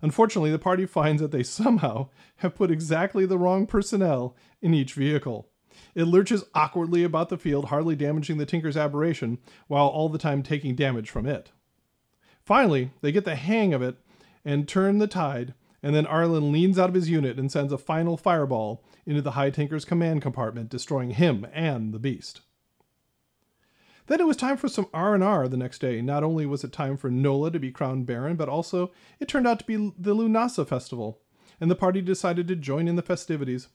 [0.00, 4.94] Unfortunately, the party finds that they somehow have put exactly the wrong personnel in each
[4.94, 5.50] vehicle.
[5.94, 10.42] It lurches awkwardly about the field, hardly damaging the Tinker's aberration, while all the time
[10.42, 11.52] taking damage from it.
[12.42, 13.98] Finally, they get the hang of it
[14.42, 15.52] and turn the tide,
[15.82, 19.32] and then Arlen leans out of his unit and sends a final fireball into the
[19.32, 22.40] High Tinker's command compartment, destroying him and the beast.
[24.06, 26.02] Then it was time for some R&R the next day.
[26.02, 29.46] Not only was it time for Nola to be crowned Baron, but also it turned
[29.46, 31.20] out to be the Lunasa festival,
[31.60, 33.68] and the party decided to join in the festivities.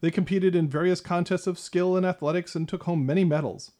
[0.00, 3.70] They competed in various contests of skill and athletics and took home many medals.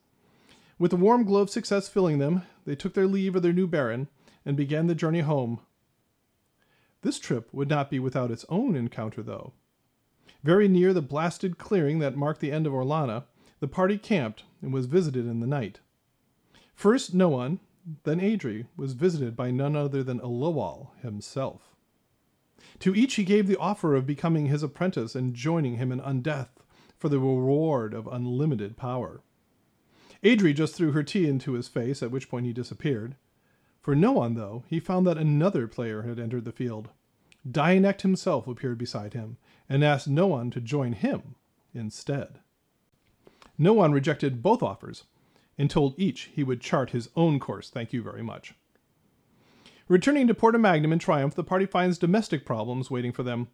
[0.78, 3.66] With the warm glow of success filling them, they took their leave of their new
[3.66, 4.06] Baron
[4.46, 5.60] and began the journey home.
[7.02, 9.52] This trip would not be without its own encounter, though.
[10.42, 13.24] Very near the blasted clearing that marked the end of Orlana,
[13.60, 15.80] the party camped and was visited in the night.
[16.74, 17.60] First Noan,
[18.04, 21.74] then Adri, was visited by none other than Aloal himself.
[22.80, 26.50] To each he gave the offer of becoming his apprentice and joining him in undeath
[26.96, 29.22] for the reward of unlimited power.
[30.22, 33.16] Adri just threw her tea into his face, at which point he disappeared.
[33.88, 36.90] For Noan, though, he found that another player had entered the field.
[37.50, 41.36] Dianect himself appeared beside him and asked Noan to join him
[41.72, 42.40] instead.
[43.56, 45.04] Noan rejected both offers
[45.56, 47.70] and told each he would chart his own course.
[47.70, 48.52] Thank you very much.
[49.88, 53.48] Returning to Porta Magnum in triumph, the party finds domestic problems waiting for them.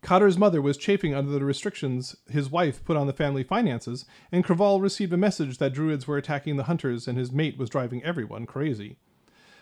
[0.00, 4.42] Cotter's mother was chafing under the restrictions his wife put on the family finances, and
[4.42, 8.02] Craval received a message that druids were attacking the hunters and his mate was driving
[8.02, 8.96] everyone crazy.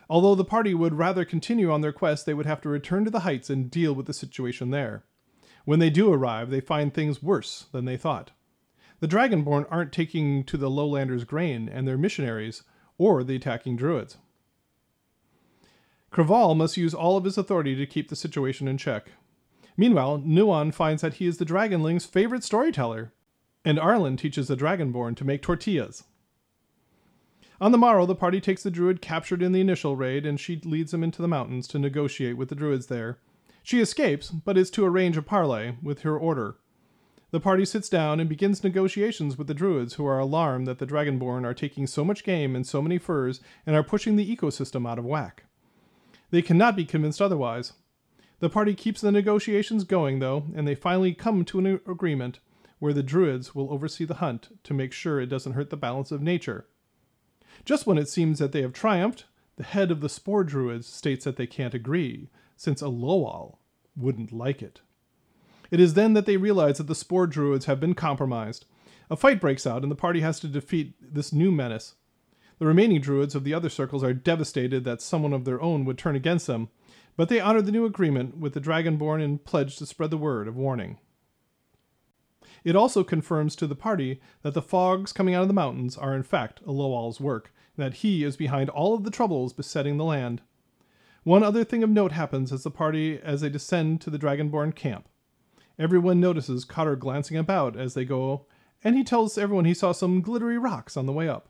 [0.09, 3.11] Although the party would rather continue on their quest, they would have to return to
[3.11, 5.05] the heights and deal with the situation there.
[5.65, 8.31] When they do arrive, they find things worse than they thought.
[9.01, 12.63] The Dragonborn aren't taking to the lowlanders' grain and their missionaries,
[12.99, 14.17] or the attacking druids.
[16.13, 19.11] Craval must use all of his authority to keep the situation in check.
[19.77, 23.13] Meanwhile, Noan finds that he is the Dragonling's favorite storyteller,
[23.65, 26.05] and Arlen teaches the Dragonborn to make tortillas.
[27.59, 30.61] On the morrow, the party takes the druid captured in the initial raid, and she
[30.65, 33.19] leads him into the mountains to negotiate with the druids there.
[33.63, 36.57] She escapes, but is to arrange a parley with her order.
[37.31, 40.87] The party sits down and begins negotiations with the druids, who are alarmed that the
[40.87, 44.89] Dragonborn are taking so much game and so many furs and are pushing the ecosystem
[44.89, 45.45] out of whack.
[46.31, 47.73] They cannot be convinced otherwise.
[48.39, 52.39] The party keeps the negotiations going, though, and they finally come to an agreement
[52.79, 56.13] where the druids will oversee the hunt to make sure it doesn't hurt the balance
[56.13, 56.67] of nature.
[57.67, 59.25] Just when it seems that they have triumphed,
[59.57, 63.59] the head of the Spore Druids states that they can't agree, since Aloal
[63.97, 64.81] wouldn't like it.
[65.73, 68.67] It is then that they realize that the Spore Druids have been compromised.
[69.11, 71.97] A fight breaks out, and the party has to defeat this new menace.
[72.61, 75.99] The remaining Druids of the other circles are devastated that someone of their own would
[75.99, 76.69] turn against them,
[77.17, 80.47] but they honor the new agreement with the Dragonborn and pledge to spread the word
[80.47, 80.99] of warning.
[82.63, 86.15] It also confirms to the party that the fogs coming out of the mountains are
[86.15, 90.05] in fact Aloal's work, and that he is behind all of the troubles besetting the
[90.05, 90.43] land.
[91.25, 94.75] One other thing of note happens as the party as they descend to the Dragonborn
[94.75, 95.09] camp.
[95.79, 98.47] Everyone notices Cotter glancing about as they go,
[98.83, 101.49] and he tells everyone he saw some glittery rocks on the way up.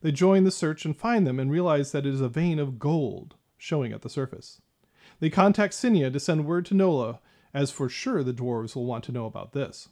[0.00, 2.78] They join the search and find them and realize that it is a vein of
[2.78, 4.60] gold showing at the surface.
[5.20, 7.20] They contact Sinia to send word to Nola,
[7.54, 9.88] as for sure the dwarves will want to know about this.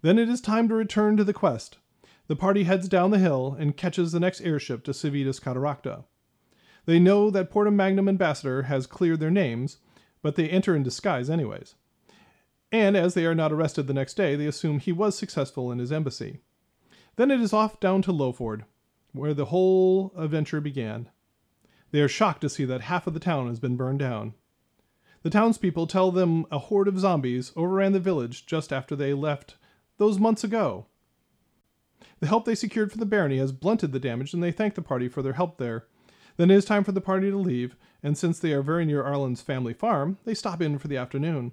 [0.00, 1.78] Then it is time to return to the quest.
[2.28, 6.04] The party heads down the hill and catches the next airship to Civitas Cataracta.
[6.84, 9.78] They know that Porta Magnum ambassador has cleared their names,
[10.22, 11.74] but they enter in disguise anyways.
[12.70, 15.78] And as they are not arrested the next day, they assume he was successful in
[15.78, 16.40] his embassy.
[17.16, 18.64] Then it is off down to Lowford,
[19.12, 21.08] where the whole adventure began.
[21.92, 24.34] They are shocked to see that half of the town has been burned down.
[25.22, 29.56] The townspeople tell them a horde of zombies overran the village just after they left
[29.96, 30.87] those months ago.
[32.20, 34.82] The help they secured from the barony has blunted the damage, and they thank the
[34.82, 35.86] party for their help there.
[36.36, 39.02] Then it is time for the party to leave, and since they are very near
[39.02, 41.52] Arlen's family farm, they stop in for the afternoon.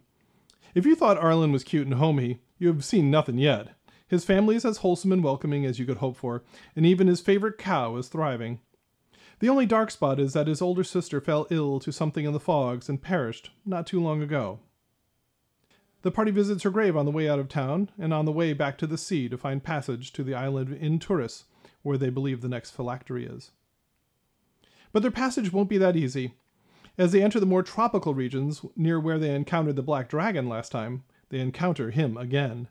[0.74, 3.70] If you thought Arlen was cute and homey, you have seen nothing yet.
[4.08, 6.44] His family is as wholesome and welcoming as you could hope for,
[6.76, 8.60] and even his favorite cow is thriving.
[9.40, 12.40] The only dark spot is that his older sister fell ill to something in the
[12.40, 14.60] fogs and perished not too long ago.
[16.06, 18.54] The party visits her grave on the way out of town and on the way
[18.54, 21.46] back to the sea to find passage to the island in Turris,
[21.82, 23.50] where they believe the next phylactery is.
[24.92, 26.36] But their passage won't be that easy.
[26.96, 30.72] As they enter the more tropical regions, near where they encountered the black dragon last
[30.72, 32.68] time, they encounter him again.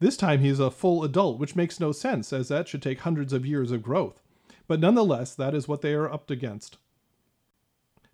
[0.00, 3.02] This time he is a full adult, which makes no sense, as that should take
[3.02, 4.20] hundreds of years of growth.
[4.66, 6.78] But nonetheless, that is what they are up against.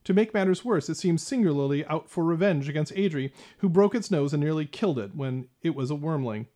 [0.04, 4.10] To make matters worse, it seems singularly out for revenge against Adri, who broke its
[4.10, 6.46] nose and nearly killed it when it was a wormling.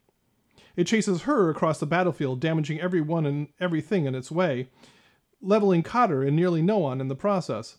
[0.75, 4.71] It chases her across the battlefield, damaging everyone and everything in its way,
[5.43, 7.79] leveling Cotter and nearly Noan in the process.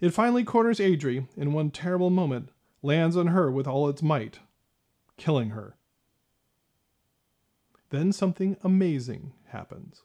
[0.00, 2.50] It finally corners Adri in one terrible moment,
[2.82, 4.40] lands on her with all its might,
[5.16, 5.76] killing her.
[7.90, 10.02] Then something amazing happens.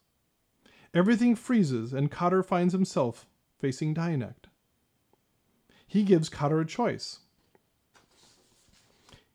[0.94, 3.28] Everything freezes, and Cotter finds himself
[3.60, 4.48] facing Dianect.
[5.96, 7.20] He gives Cotter a choice.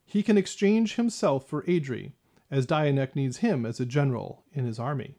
[0.04, 2.12] He can exchange himself for Adri,
[2.50, 5.14] as Dianect needs him as a general in his army.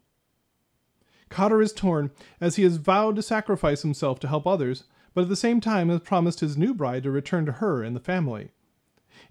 [1.30, 4.84] Cotter is torn, as he has vowed to sacrifice himself to help others,
[5.14, 7.96] but at the same time has promised his new bride to return to her and
[7.96, 8.52] the family.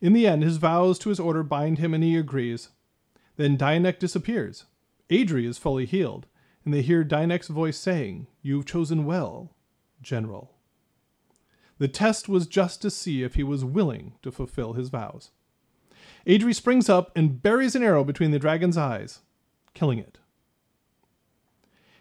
[0.02, 2.72] In the end, his vows to his order bind him and he agrees.
[3.38, 4.66] Then Dianect disappears.
[5.10, 6.28] Adri is fully healed,
[6.66, 9.56] and they hear Dianect's voice saying, You've chosen well,
[10.02, 10.58] General.
[11.82, 15.32] The test was just to see if he was willing to fulfill his vows.
[16.28, 19.22] Adri springs up and buries an arrow between the dragon's eyes,
[19.74, 20.20] killing it.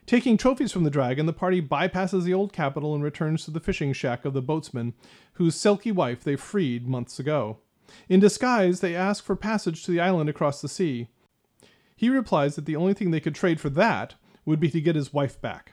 [0.04, 3.58] Taking trophies from the dragon, the party bypasses the old capital and returns to the
[3.58, 4.92] fishing shack of the boatsman,
[5.36, 7.56] whose selkie wife they freed months ago.
[8.06, 11.08] In disguise, they ask for passage to the island across the sea.
[11.96, 14.94] He replies that the only thing they could trade for that would be to get
[14.94, 15.72] his wife back.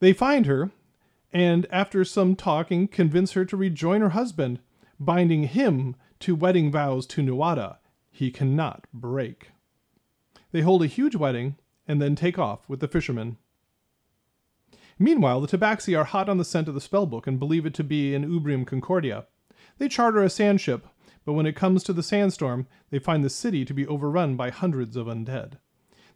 [0.00, 0.72] They find her,
[1.32, 4.60] and after some talking, convince her to rejoin her husband,
[5.00, 7.78] binding him to wedding vows to Nuada
[8.12, 9.52] he cannot break.
[10.52, 11.56] They hold a huge wedding
[11.88, 13.38] and then take off with the fishermen.
[14.98, 17.82] Meanwhile, the Tabaxi are hot on the scent of the spellbook and believe it to
[17.82, 19.26] be an Ubrium Concordia.
[19.78, 20.86] They charter a sand ship,
[21.24, 24.50] but when it comes to the sandstorm, they find the city to be overrun by
[24.50, 25.54] hundreds of undead.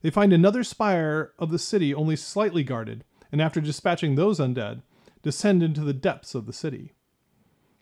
[0.03, 4.83] They find another spire of the city only slightly guarded, and after dispatching those undead,
[5.23, 6.93] descend into the depths of the city.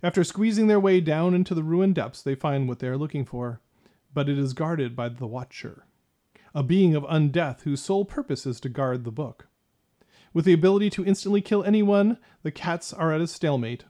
[0.03, 3.24] After squeezing their way down into the ruined depths, they find what they are looking
[3.24, 3.61] for,
[4.12, 5.87] but it is guarded by the Watcher,
[6.55, 9.49] a being of undeath whose sole purpose is to guard the book.
[10.32, 13.85] With the ability to instantly kill anyone, the cats are at a stalemate.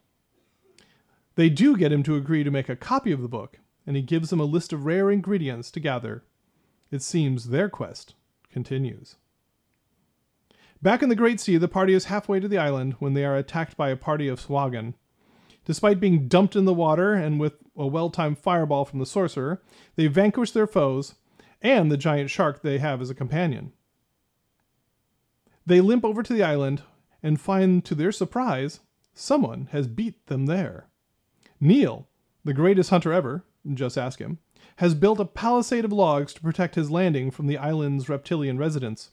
[1.35, 4.03] They do get him to agree to make a copy of the book, and he
[4.03, 6.25] gives them a list of rare ingredients to gather.
[6.91, 8.15] It seems their quest
[8.53, 9.17] continues.
[10.85, 13.39] Back in the Great Sea, the party is halfway to the island when they are
[13.39, 14.93] attacked by a party of Sahuagin.
[15.65, 19.63] Despite being dumped in the water and with a well timed fireball from the sorcerer,
[19.97, 21.15] they vanquish their foes
[21.63, 23.73] and the giant shark they have as a companion.
[25.65, 26.83] They limp over to the island
[27.23, 28.81] and find, to their surprise,
[29.15, 30.89] someone has beat them there.
[31.59, 32.09] Neil,
[32.45, 34.39] the greatest hunter ever, just ask him,
[34.77, 39.13] has built a palisade of logs to protect his landing from the island's reptilian residents.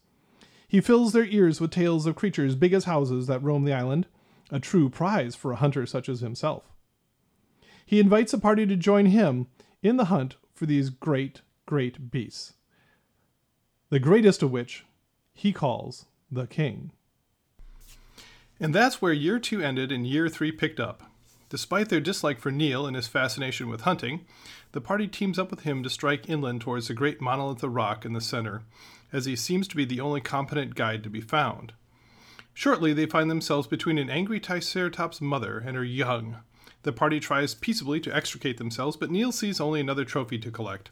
[0.72, 4.08] He fills their ears with tales of creatures big as houses that roam the island,
[4.50, 6.64] a true prize for a hunter such as himself.
[7.86, 9.48] He invites a party to join him
[9.84, 12.54] in the hunt for these great, great beasts,
[13.90, 14.86] the greatest of which
[15.34, 16.94] he calls the king.
[18.58, 21.04] And that's where year two ended and year three picked up.
[21.50, 24.22] Despite their dislike for Neil and his fascination with hunting,
[24.72, 28.06] the party teams up with him to strike inland towards the great monolith of rock
[28.06, 28.62] in the center,
[29.12, 31.74] as he seems to be the only competent guide to be found.
[32.54, 36.38] Shortly, they find themselves between an angry Triceratops mother and her young.
[36.84, 40.90] The party tries peaceably to extricate themselves, but Neil sees only another trophy to collect.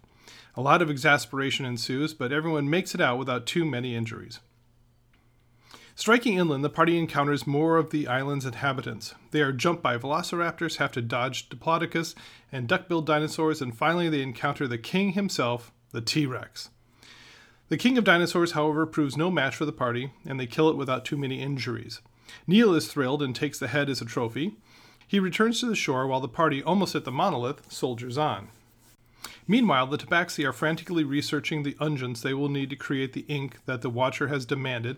[0.56, 4.40] A lot of exasperation ensues, but everyone makes it out without too many injuries.
[5.96, 9.16] Striking inland, the party encounters more of the island's inhabitants.
[9.32, 12.16] They are jumped by velociraptors, have to dodge Diplodocus
[12.54, 16.70] and duck-billed dinosaurs, and finally they encounter the king himself, the T-Rex.
[17.70, 20.76] The king of dinosaurs, however, proves no match for the party, and they kill it
[20.76, 22.02] without too many injuries.
[22.48, 24.58] Neil is thrilled and takes the head as a trophy.
[25.08, 28.50] He returns to the shore while the party, almost at the monolith, soldiers on.
[29.48, 33.58] Meanwhile, the Tabaxi are frantically researching the unguents they will need to create the ink
[33.66, 34.98] that the Watcher has demanded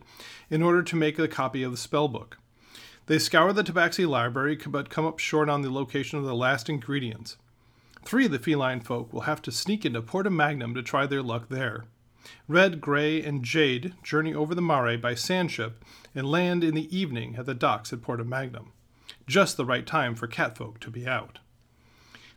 [0.50, 2.34] in order to make a copy of the spellbook.
[3.08, 6.70] They scour the Tabaxi library but come up short on the location of the last
[6.70, 7.38] ingredients.
[8.04, 11.22] Three of the feline folk will have to sneak into Porta Magnum to try their
[11.22, 11.86] luck there.
[12.48, 15.74] Red, Gray, and Jade journey over the Mare by sandship
[16.14, 18.72] and land in the evening at the docks at Porta Magnum.
[19.28, 21.40] Just the right time for catfolk to be out.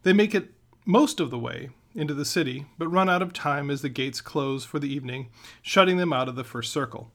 [0.02, 0.52] They make it
[0.84, 4.20] most of the way into the city, but run out of time as the gates
[4.20, 5.28] close for the evening,
[5.62, 7.10] shutting them out of the first circle.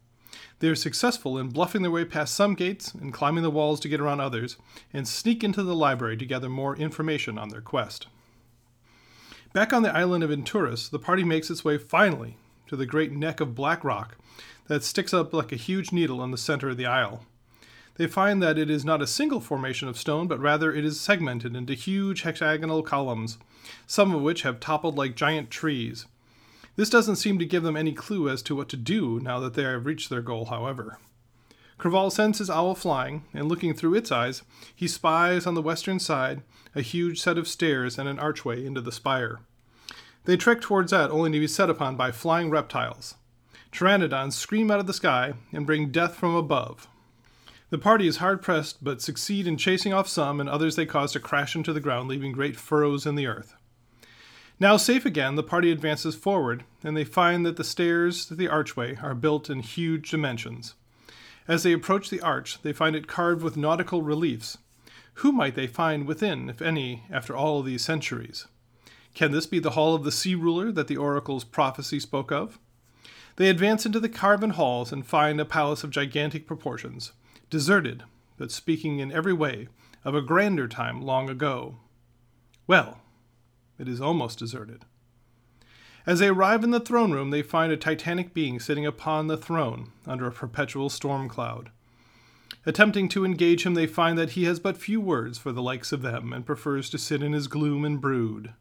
[0.60, 3.90] They are successful in bluffing their way past some gates and climbing the walls to
[3.90, 4.58] get around others,
[4.94, 8.08] and sneak into the library to gather more information on their quest.
[9.54, 12.38] Back on the island of Inturus, the party makes its way finally
[12.70, 14.16] to the great neck of black rock
[14.68, 17.26] that sticks up like a huge needle in the center of the isle.
[17.98, 21.02] they find that it is not a single formation of stone, but rather it is
[21.02, 23.38] segmented into huge hexagonal columns,
[23.86, 26.06] some of which have toppled like giant trees.
[26.78, 29.56] This doesn't seem to give them any clue as to what to do now that
[29.56, 30.98] they have reached their goal, however.
[31.78, 34.44] Craval sends his owl flying, and looking through its eyes,
[34.76, 36.44] he spies on the western side
[36.76, 39.40] a huge set of stairs and an archway into the spire.
[40.30, 43.16] They trek towards that only to be set upon by flying reptiles.
[43.72, 46.88] Pteranodons scream out of the sky and bring death from above.
[47.72, 51.14] The party is hard pressed, but succeed in chasing off some, and others they cause
[51.14, 53.56] to crash into the ground, leaving great furrows in the earth.
[54.60, 58.50] Now safe again, the party advances forward, and they find that the stairs to the
[58.50, 60.76] archway are built in huge dimensions.
[61.48, 64.60] As they approach the arch, they find it carved with nautical reliefs.
[65.16, 68.46] Who might they find within, if any, after all these centuries?
[69.20, 72.58] Can this be the hall of the sea ruler that the oracle's prophecy spoke of?
[73.36, 77.12] They advance into the carven halls and find a palace of gigantic proportions,
[77.50, 78.04] deserted,
[78.38, 79.68] but speaking in every way
[80.06, 81.80] of a grander time long ago.
[82.66, 83.02] Well,
[83.78, 84.86] it is almost deserted.
[86.06, 89.36] As they arrive in the throne room, they find a titanic being sitting upon the
[89.36, 91.72] throne under a perpetual storm cloud.
[92.66, 95.92] Attempting to engage him, they find that he has but few words for the likes
[95.92, 98.54] of them and prefers to sit in his gloom and brood.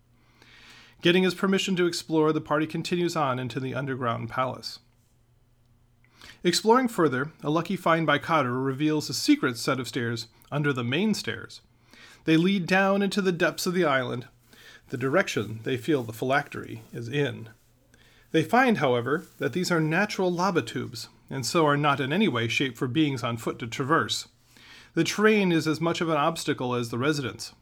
[1.01, 4.81] Getting his permission to explore, the party continues on into the underground palace.
[6.43, 10.85] Exploring further, a lucky find by Cotter reveals a secret set of stairs under the
[10.85, 11.61] main stairs.
[12.25, 14.27] They lead down into the depths of the island,
[14.91, 17.51] the direction they feel the phylactery is in.
[18.33, 22.29] They find, however, that these are natural lava tubes, and so are not in any
[22.29, 24.29] way shaped for beings on foot to traverse.
[24.95, 27.53] The terrain is as much of an obstacle as the residents.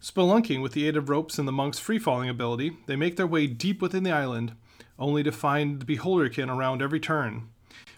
[0.00, 3.26] Spelunking with the aid of ropes and the monk's free falling ability, they make their
[3.26, 4.52] way deep within the island,
[4.96, 7.48] only to find the beholderkin around every turn.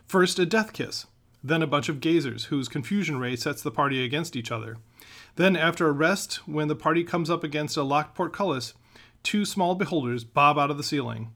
[0.06, 1.06] First, a death kiss,
[1.44, 4.78] then a bunch of gazers, whose confusion ray sets the party against each other.
[5.36, 8.74] Then, after a rest, when the party comes up against a locked portcullis,
[9.22, 11.32] two small beholders bob out of the ceiling.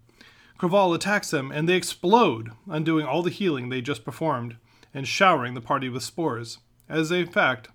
[0.58, 4.56] Craval attacks them, and they explode, undoing all the healing they just performed,
[4.94, 6.58] and showering the party with spores,
[6.88, 7.68] as in fact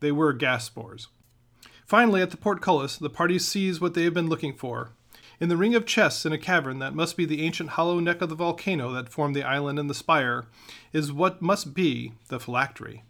[0.00, 1.08] they were gas spores.
[1.86, 4.90] Finally, at the portcullis, the party sees what they have been looking for.
[5.38, 8.20] In the ring of chests in a cavern that must be the ancient hollow neck
[8.20, 10.46] of the volcano that formed the island and the spire,
[10.92, 13.04] is what must be the phylactery.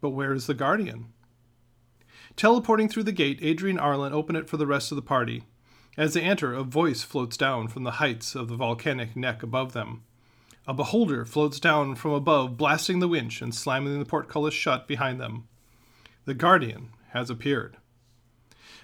[0.00, 1.06] But where is the guardian?
[2.36, 5.42] Teleporting through the gate, Adri and Arlen open it for the rest of the party.
[5.96, 9.72] As they enter, a voice floats down from the heights of the volcanic neck above
[9.72, 10.04] them.
[10.68, 15.20] A beholder floats down from above, blasting the winch and slamming the portcullis shut behind
[15.20, 15.48] them.
[16.26, 17.76] The Guardian has appeared.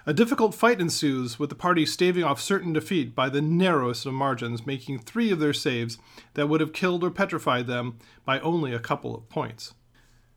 [0.06, 4.12] A difficult fight ensues, with the party staving off certain defeat by the narrowest of
[4.12, 5.96] margins, making three of their saves
[6.34, 9.72] that would have killed or petrified them by only a couple of points.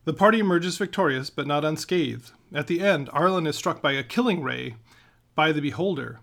[0.06, 2.32] The party emerges victorious, but not unscathed.
[2.54, 4.78] At the end, Arlen is struck by a killing ray
[5.36, 6.22] by the beholder,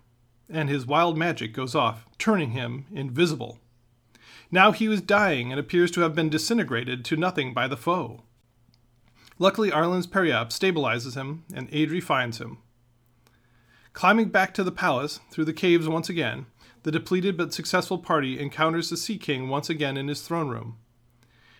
[0.49, 3.59] and his wild magic goes off, turning him invisible.
[4.49, 8.23] Now he was dying and appears to have been disintegrated to nothing by the foe.
[9.37, 12.57] Luckily, Arlen's periapt stabilizes him, and Adri finds him.
[13.95, 16.47] Climbing back to the palace, through the caves once again,
[16.83, 20.75] the depleted but successful party encounters the Sea King once again in his throne room.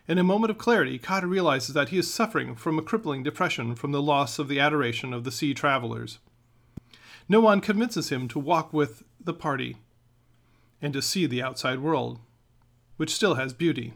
[0.06, 3.74] In a moment of clarity, Cotter realizes that he is suffering from a crippling depression
[3.74, 6.20] from the loss of the adoration of the sea travelers.
[7.30, 9.78] Noan convinces him to walk with the party
[10.82, 12.20] and to see the outside world,
[12.98, 13.94] which still has beauty.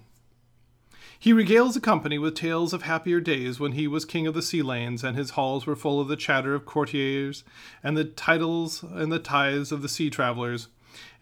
[1.20, 4.42] He regales the company with tales of happier days when he was king of the
[4.42, 7.44] sea lanes and his halls were full of the chatter of courtiers
[7.84, 10.70] and the titles and the tithes of the sea travelers,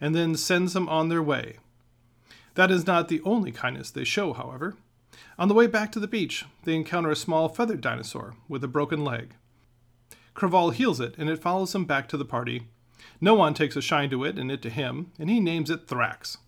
[0.00, 1.56] and then sends them on their way,
[2.58, 4.74] that is not the only kindness they show, however.
[5.38, 8.66] On the way back to the beach, they encounter a small feathered dinosaur with a
[8.66, 9.36] broken leg.
[10.34, 12.64] Craval heals it, and it follows him back to the party.
[13.20, 16.38] Noan takes a shine to it, and it to him, and he names it Thrax.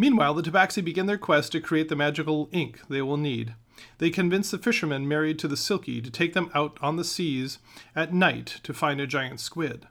[0.00, 3.54] Meanwhile, the Tabaxi begin their quest to create the magical ink they will need.
[3.98, 7.58] They convince the fishermen married to the Selkie to take them out on the seas
[7.96, 9.88] at night to find a giant squid.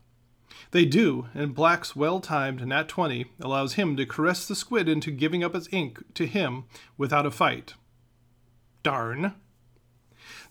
[0.72, 5.12] They do, and Black's well timed nat 20 allows him to caress the squid into
[5.12, 6.66] giving up its ink to him
[6.98, 7.74] without a fight.
[8.84, 9.34] Darn.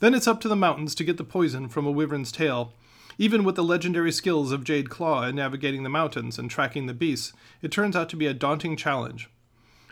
[0.01, 2.74] Then it's up to the mountains to get the poison from a wyvern's tail.
[3.19, 6.95] Even with the legendary skills of Jade Claw in navigating the mountains and tracking the
[6.95, 9.31] beasts, it turns out to be a daunting challenge.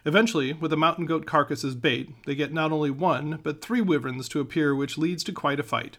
[0.07, 3.81] Eventually, with a mountain goat carcass as bait, they get not only one, but three
[3.81, 5.97] wyverns to appear, which leads to quite a fight.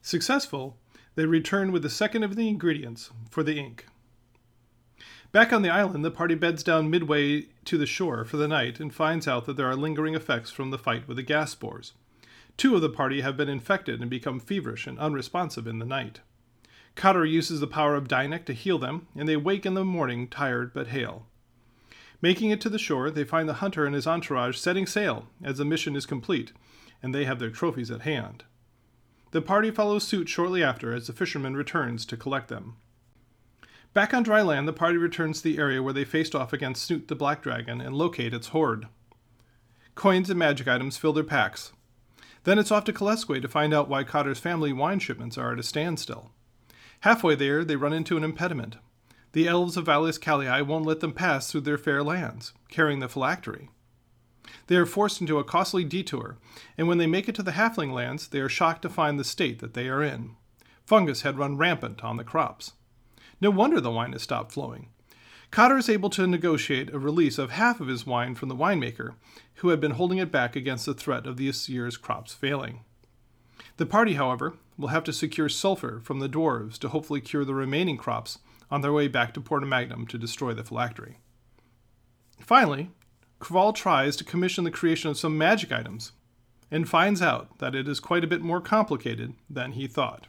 [0.00, 0.76] Successful,
[1.16, 3.86] they return with the second of the ingredients for the ink.
[5.32, 8.80] Back on the island, the party beds down midway to the shore for the night
[8.80, 11.92] and finds out that there are lingering effects from the fight with the gas spores.
[12.56, 16.20] Two of the party have been infected and become feverish and unresponsive in the night.
[16.94, 20.28] Cotter uses the power of Dianect to heal them, and they wake in the morning
[20.28, 21.26] tired but hale.
[22.20, 25.58] Making it to the shore, they find the hunter and his entourage setting sail as
[25.58, 26.52] the mission is complete,
[27.02, 28.44] and they have their trophies at hand.
[29.30, 32.76] The party follows suit shortly after as the fisherman returns to collect them.
[33.94, 36.84] Back on dry land, the party returns to the area where they faced off against
[36.84, 38.86] Snoot the Black Dragon and locate its hoard.
[39.94, 41.72] Coins and magic items fill their packs.
[42.44, 45.58] Then it's off to Kalesque to find out why Cotter's family wine shipments are at
[45.58, 46.30] a standstill.
[47.00, 48.76] Halfway there, they run into an impediment.
[49.32, 53.08] The elves of Valles Calii won't let them pass through their fair lands, carrying the
[53.08, 53.68] phylactery.
[54.68, 56.38] They are forced into a costly detour,
[56.76, 59.24] and when they make it to the halfling lands, they are shocked to find the
[59.24, 60.36] state that they are in.
[60.86, 62.72] Fungus had run rampant on the crops.
[63.40, 64.88] No wonder the wine has stopped flowing.
[65.50, 69.14] Cotter is able to negotiate a release of half of his wine from the winemaker,
[69.56, 72.80] who had been holding it back against the threat of this year's crops failing.
[73.76, 77.54] The party, however, will have to secure sulfur from the dwarves to hopefully cure the
[77.54, 78.38] remaining crops
[78.70, 81.18] on their way back to Porta Magnum to destroy the phylactery.
[82.40, 82.90] Finally,
[83.40, 86.12] Craval tries to commission the creation of some magic items
[86.70, 90.26] and finds out that it is quite a bit more complicated than he thought.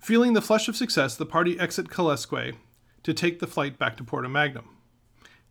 [0.00, 2.56] Feeling the flush of success, the party exit Kalesque
[3.02, 4.76] to take the flight back to Porta Magnum.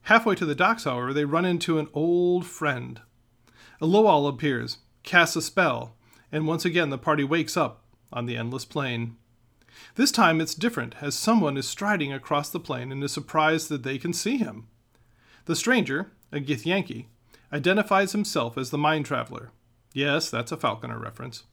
[0.04, 3.02] Halfway to the docks, however, they run into an old friend.
[3.80, 5.96] Aloal appears, casts a spell,
[6.32, 9.16] and once again the party wakes up on the endless plain.
[9.96, 13.84] This time it's different, as someone is striding across the plain and is surprised that
[13.84, 14.68] they can see him.
[15.46, 17.08] The stranger, a Githyanki,
[17.52, 19.52] identifies himself as the mind traveler.
[19.94, 21.44] Yes, that's a Falconer reference.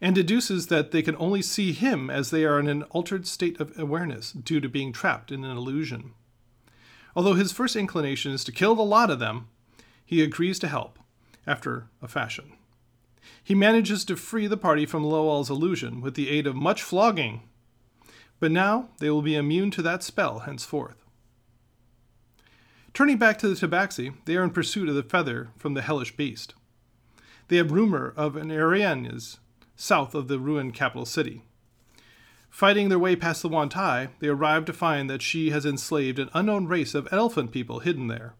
[0.00, 3.60] And deduces that they can only see him as they are in an altered state
[3.60, 6.12] of awareness due to being trapped in an illusion.
[7.14, 9.48] Although his first inclination is to kill the lot of them,
[10.04, 10.98] he agrees to help,
[11.46, 12.52] after a fashion.
[13.42, 17.42] He manages to free the party from Loal's illusion with the aid of much flogging.
[18.40, 21.04] But now they will be immune to that spell henceforth.
[22.94, 26.16] Turning back to the Tabaxi, they are in pursuit of the feather from the hellish
[26.16, 26.54] beast.
[27.48, 29.38] They have rumor of an Erinyes
[29.76, 31.42] south of the ruined capital city.
[32.50, 36.28] Fighting their way past the Yuan-ti, they arrive to find that she has enslaved an
[36.34, 38.34] unknown race of elephant people hidden there.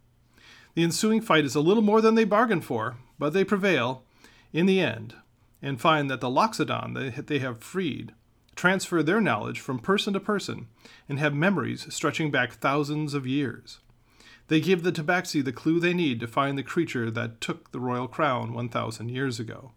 [0.74, 4.04] The ensuing fight is a little more than they bargained for, but they prevail,
[4.52, 5.14] in the end,
[5.60, 8.12] and find that the Loxodon that they have freed
[8.54, 10.68] transfer their knowledge from person to person
[11.08, 13.80] and have memories stretching back thousands of years.
[14.48, 17.80] They give the Tabaxi the clue they need to find the creature that took the
[17.80, 19.72] royal crown 1,000 years ago.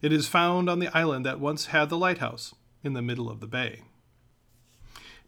[0.00, 3.40] It is found on the island that once had the lighthouse in the middle of
[3.40, 3.82] the bay.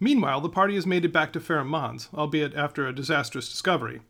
[0.00, 4.00] Meanwhile, the party has made it back to Farum Mons, albeit after a disastrous discovery,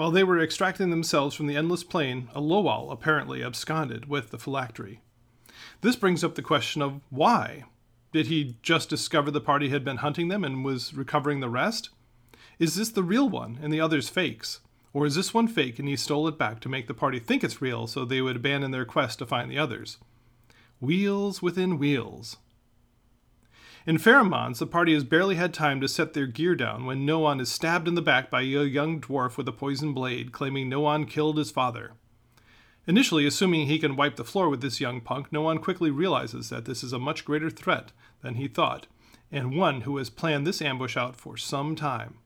[0.00, 5.02] while they were extracting themselves from the endless plain, Aloal apparently absconded with the phylactery.
[5.82, 7.64] This brings up the question of why?
[8.10, 11.90] Did he just discover the party had been hunting them and was recovering the rest?
[12.58, 14.60] Is this the real one and the others fakes?
[14.94, 17.44] Or is this one fake and he stole it back to make the party think
[17.44, 19.98] it's real so they would abandon their quest to find the others?
[20.80, 22.38] Wheels within wheels.
[23.86, 27.40] In Farum the party has barely had time to set their gear down when Noan
[27.40, 31.06] is stabbed in the back by a young dwarf with a poisoned blade, claiming Noan
[31.06, 31.92] killed his father.
[32.86, 36.66] Initially, assuming he can wipe the floor with this young punk, Noan quickly realizes that
[36.66, 37.92] this is a much greater threat
[38.22, 38.86] than he thought,
[39.32, 42.18] and one who has planned this ambush out for some time.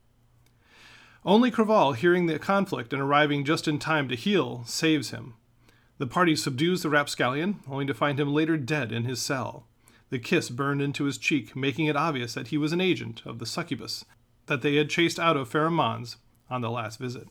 [1.24, 5.34] Only Craval, hearing the conflict and arriving just in time to heal, saves him.
[5.98, 9.66] The party subdues the rapscallion, only to find him later dead in his cell.
[10.14, 13.40] The kiss burned into his cheek, making it obvious that he was an agent of
[13.40, 14.04] the succubus
[14.46, 17.26] that they had chased out of Farum on the last visit.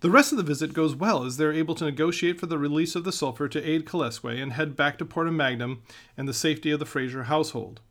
[0.00, 2.96] The rest of the visit goes well as they're able to negotiate for the release
[2.96, 5.82] of the sulfur to aid Kalesque and head back to Porta Magnum
[6.16, 7.82] and the safety of the Fraser household.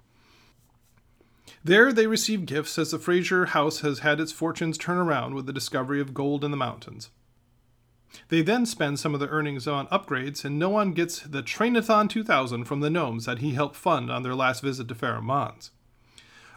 [1.64, 5.46] There they receive gifts as the Fraser house has had its fortunes turn around with
[5.46, 7.12] the discovery of gold in the mountains.
[8.30, 12.66] They then spend some of their earnings on upgrades, and Noan gets the Trainathon 2000
[12.66, 15.72] from the gnomes that he helped fund on their last visit to Farum Mons.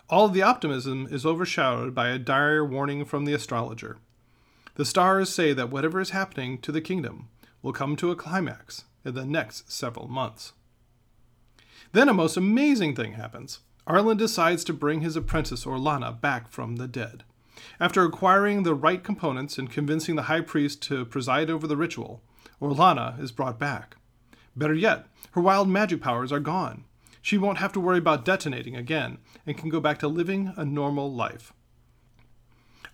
[0.09, 3.99] All of the optimism is overshadowed by a dire warning from the astrologer.
[4.77, 7.29] The stars say that whatever is happening to the kingdom
[7.63, 10.53] will come to a climax in the next several months.
[11.93, 13.61] Then a most amazing thing happens.
[13.87, 17.25] Arlen decides to bring his apprentice Orlana back from the dead.
[17.81, 22.23] After acquiring the right components and convincing the high priest to preside over the ritual,
[22.61, 23.97] Orlana is brought back.
[24.55, 26.85] Better yet, her wild magic powers are gone.
[27.27, 30.65] she won't have to worry about detonating again and can go back to living a
[30.65, 31.53] normal life.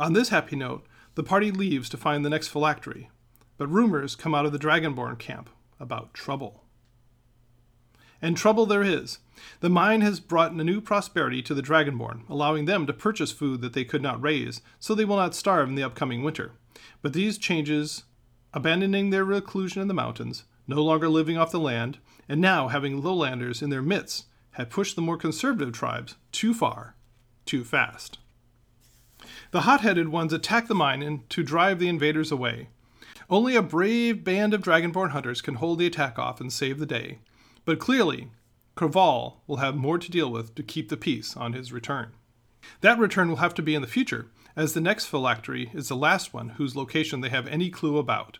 [0.01, 0.87] On this happy note,
[1.17, 3.11] the party leaves to find the next phylactery,
[3.59, 6.62] but rumors come out of the Dragonborn camp about trouble.
[8.23, 9.19] And trouble there is.
[9.61, 13.61] The mine has brought a new prosperity to the Dragonborn, allowing them to purchase food
[13.61, 16.53] that they could not raise, so they will not starve in the upcoming winter.
[17.03, 18.05] But these changes,
[18.55, 23.03] abandoning their reclusion in the mountains, no longer living off the land, and now having
[23.03, 26.95] lowlanders in their midst, had pushed the more conservative tribes too far,
[27.45, 28.19] too fast.
[29.51, 32.69] The hot headed ones attack the mine and to drive the invaders away.
[33.29, 36.87] Only a brave band of dragonborn hunters can hold the attack off and save the
[36.87, 37.19] day,
[37.65, 38.29] but clearly,
[38.77, 42.13] Craval will have more to deal with to keep the peace on his return.
[42.81, 44.27] That return will have to be in the future,
[44.57, 48.39] as the next phylactery is the last one whose location they have any clue about.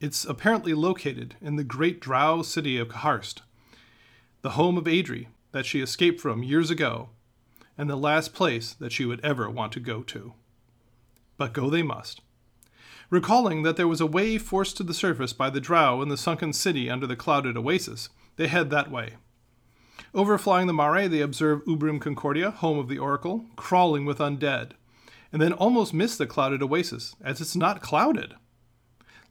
[0.00, 3.42] It's apparently located in the great drow city of Karst,
[4.42, 7.10] the home of Adri that she escaped from years ago,
[7.76, 10.34] and the last place that she would ever want to go to.
[11.36, 12.20] But go they must.
[13.10, 16.16] Recalling that there was a way forced to the surface by the drow in the
[16.16, 18.08] sunken city under the clouded oasis,
[18.40, 19.16] they head that way.
[20.14, 24.70] Overflying the mare, they observe Ubrim Concordia, home of the oracle, crawling with undead,
[25.30, 28.32] and then almost miss the clouded oasis, as it's not clouded.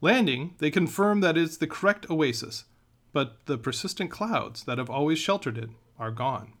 [0.00, 2.66] Landing, they confirm that it's the correct oasis,
[3.12, 6.52] but the persistent clouds that have always sheltered it are gone.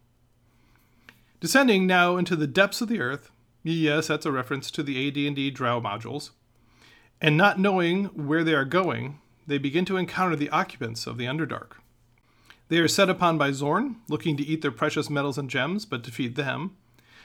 [1.38, 3.30] Descending now into the depths of the earth,
[3.62, 6.30] yes, that's a reference to the AD&D Drow modules,
[7.20, 11.26] and not knowing where they are going, they begin to encounter the occupants of the
[11.26, 11.79] Underdark.
[12.70, 16.04] They are set upon by Xorn, looking to eat their precious metals and gems, but
[16.04, 16.76] defeat them.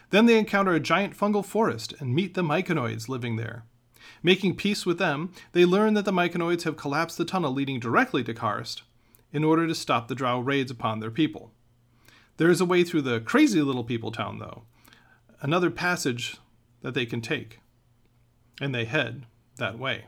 [0.10, 3.64] Then they encounter a giant fungal forest and meet the myconids living there.
[4.24, 8.24] Making peace with them, they learn that the myconids have collapsed the tunnel leading directly
[8.24, 8.82] to Karst
[9.32, 11.52] in order to stop the Drow raids upon their people.
[12.38, 14.64] There is a way through the crazy little people town, though,
[15.42, 16.38] another passage
[16.82, 17.60] that they can take,
[18.60, 19.28] and they head
[19.58, 20.06] that way.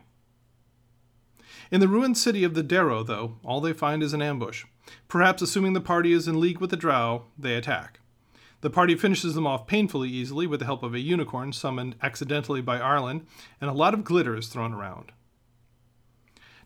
[1.69, 4.65] In the ruined city of the Derro, though, all they find is an ambush.
[5.07, 7.99] Perhaps assuming the party is in league with the Drow, they attack.
[8.61, 12.61] The party finishes them off painfully easily with the help of a unicorn summoned accidentally
[12.61, 13.27] by Arlen,
[13.61, 15.11] and a lot of glitter is thrown around.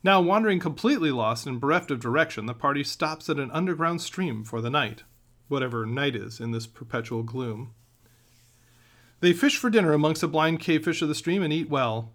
[0.03, 4.43] Now, wandering completely lost and bereft of direction, the party stops at an underground stream
[4.43, 5.03] for the night,
[5.47, 7.73] whatever night is in this perpetual gloom.
[9.19, 12.13] They fish for dinner amongst the blind cavefish of the stream and eat well.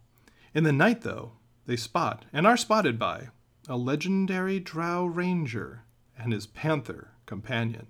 [0.55, 1.33] In the night, though,
[1.67, 3.29] they spot, and are spotted by,
[3.69, 5.85] a legendary drow ranger
[6.19, 7.89] and his panther companion.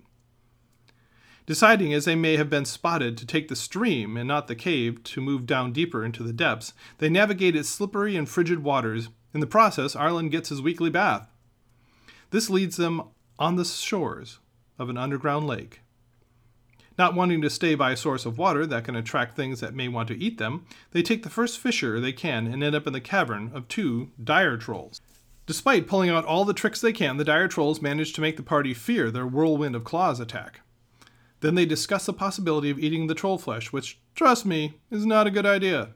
[1.47, 5.05] Deciding, as they may have been spotted, to take the stream and not the cave
[5.05, 9.11] to move down deeper into the depths, they navigate its slippery and frigid waters.
[9.33, 11.29] In the process, Arlen gets his weekly bath.
[12.31, 13.03] This leads them
[13.39, 14.41] on the shores
[14.77, 15.83] of an underground lake.
[16.99, 19.87] Not wanting to stay by a source of water that can attract things that may
[19.87, 22.93] want to eat them, they take the first fisher they can and end up in
[22.93, 25.01] the cavern of two dire trolls.
[25.47, 28.43] Despite pulling out all the tricks they can, the dire trolls manage to make the
[28.43, 30.61] party fear their whirlwind of claws attack.
[31.41, 35.27] Then they discuss the possibility of eating the troll flesh, which, trust me, is not
[35.27, 35.91] a good idea.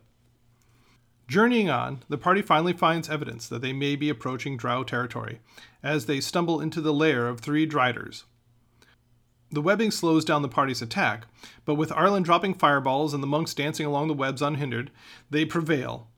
[1.27, 5.41] Journeying on, the party finally finds evidence that they may be approaching Drow territory,
[5.83, 8.25] as they stumble into the lair of three Driders.
[9.53, 11.27] The webbing slows down the party's attack,
[11.65, 14.93] but with Arlen dropping fireballs and the monks dancing along the webs unhindered,
[15.29, 16.10] they prevail.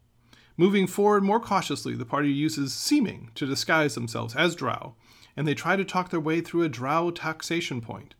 [0.62, 4.94] Moving forward more cautiously, the party uses seeming to disguise themselves as drow,
[5.36, 8.14] and they try to talk their way through a drow taxation point.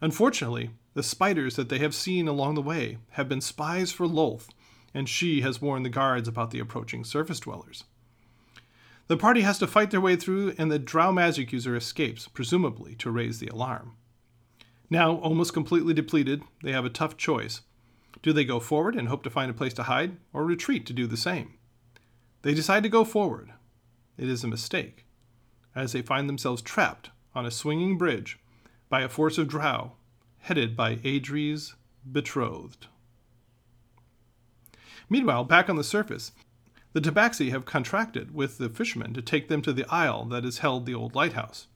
[0.00, 4.48] Unfortunately, the spiders that they have seen along the way have been spies for Lolth,
[4.94, 7.84] and she has warned the guards about the approaching surface dwellers.
[9.08, 12.94] The party has to fight their way through, and the drow magic user escapes, presumably
[12.94, 13.96] to raise the alarm.
[14.88, 17.60] Now, almost completely depleted, they have a tough choice.
[18.22, 20.94] Do they go forward and hope to find a place to hide, or retreat to
[20.94, 21.55] do the same?
[22.46, 23.50] They decide to go forward.
[24.16, 25.04] It is a mistake,
[25.74, 28.38] as they find themselves trapped on a swinging bridge
[28.88, 29.94] by a force of drow
[30.38, 31.74] headed by Adri's
[32.08, 32.86] betrothed.
[35.10, 36.30] Meanwhile, back on the surface,
[36.92, 40.58] the Tabaxi have contracted with the fishermen to take them to the isle that has
[40.58, 41.66] held the old lighthouse.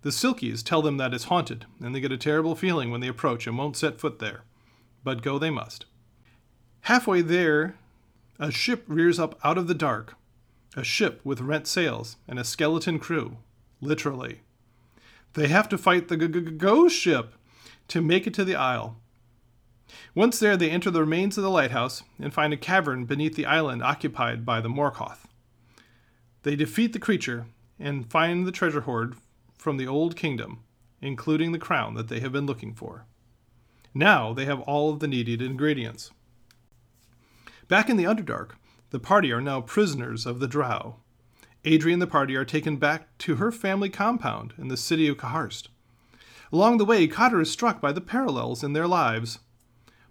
[0.00, 3.06] The Selkies tell them that it's haunted, and they get a terrible feeling when they
[3.06, 4.42] approach and won't set foot there.
[5.04, 5.86] But go they must.
[6.80, 7.76] Halfway there,
[8.42, 10.16] a ship rears up out of the dark,
[10.76, 13.36] a ship with rent sails and a skeleton crew,
[13.80, 14.40] literally.
[15.34, 17.34] They have to fight the ghost ship
[17.86, 18.96] to make it to the isle.
[20.14, 23.46] Once there, they enter the remains of the lighthouse and find a cavern beneath the
[23.46, 25.26] island occupied by the Morkoth.
[26.42, 27.46] They defeat the creature
[27.78, 29.14] and find the treasure hoard
[29.56, 30.64] from the Old Kingdom
[31.02, 33.04] including the crown that they have been looking for.
[33.92, 36.12] Now they have all of the needed ingredients.
[37.72, 38.50] Back in the Underdark,
[38.90, 40.96] the party are now prisoners of the Drow.
[41.64, 45.16] Adri and the party are taken back to her family compound in the city of
[45.16, 45.68] Kaharst.
[46.52, 49.38] Along the way, Cotter is struck by the parallels in their lives.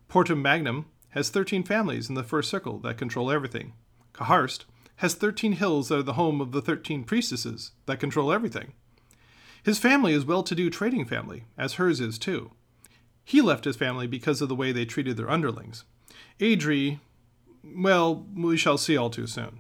[0.10, 3.74] Portum Magnum has 13 families in the first circle that control everything.
[4.12, 4.66] Kaharst
[4.96, 8.74] has 13 hills that are the home of the 13 priestesses that control everything.
[9.62, 12.54] His family is well to do trading family, as hers is too.
[13.24, 15.84] He left his family because of the way they treated their underlings.
[16.40, 17.00] Adri,
[17.64, 19.60] well, we shall see all too soon.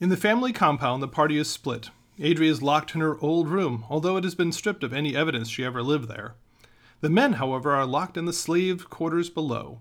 [0.00, 1.90] In the family compound, the party is split.
[2.18, 5.48] Adri is locked in her old room, although it has been stripped of any evidence
[5.48, 6.34] she ever lived there.
[7.00, 9.80] The men, however, are locked in the slave quarters below.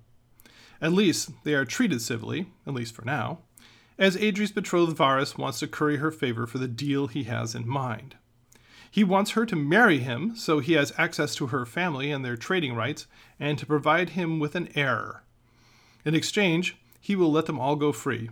[0.81, 3.39] At least they are treated civilly, at least for now,
[3.97, 7.67] as Adri's betrothed Varus wants to curry her favor for the deal he has in
[7.67, 8.15] mind.
[8.89, 12.35] He wants her to marry him so he has access to her family and their
[12.35, 13.07] trading rights,
[13.39, 15.23] and to provide him with an heir.
[16.05, 18.30] In exchange, he will let them all go free.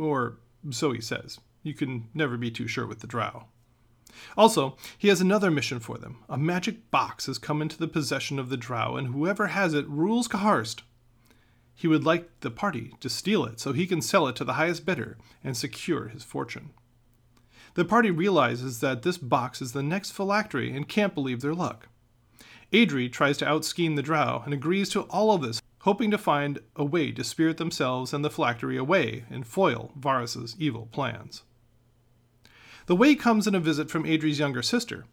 [0.00, 0.38] Or
[0.70, 1.38] so he says.
[1.62, 3.44] You can never be too sure with the drow.
[4.34, 6.24] Also, he has another mission for them.
[6.26, 9.86] A magic box has come into the possession of the drow, and whoever has it
[9.90, 10.80] rules Kaharst.
[11.74, 14.54] He would like the party to steal it so he can sell it to the
[14.54, 16.70] highest bidder and secure his fortune.
[17.74, 21.88] The party realizes that this box is the next phylactery and can't believe their luck.
[22.72, 26.58] Adri tries to outscheme the drow and agrees to all of this, hoping to find
[26.76, 31.44] a way to spirit themselves and the phylactery away and foil Varys's evil plans.
[32.84, 35.06] The way comes in a visit from Adri's younger sister.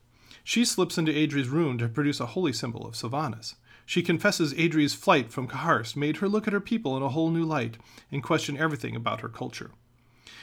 [0.44, 3.56] She slips into Adri's room to produce a holy symbol of Sylvanas.
[3.86, 7.30] She confesses Adri's flight from Kaharst made her look at her people in a whole
[7.30, 7.78] new light
[8.12, 9.72] and question everything about her culture.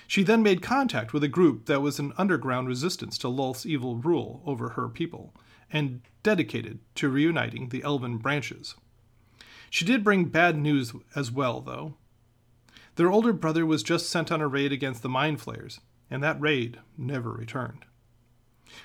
[0.06, 3.96] She then made contact with a group that was an underground resistance to Lolth's evil
[3.96, 5.34] rule over her people,
[5.70, 8.76] and dedicated to reuniting the elven branches.
[9.72, 11.94] She did bring bad news as well, though.
[12.96, 15.80] Their older brother was just sent on a raid against the Mind Flayers,
[16.10, 17.86] and that raid never returned.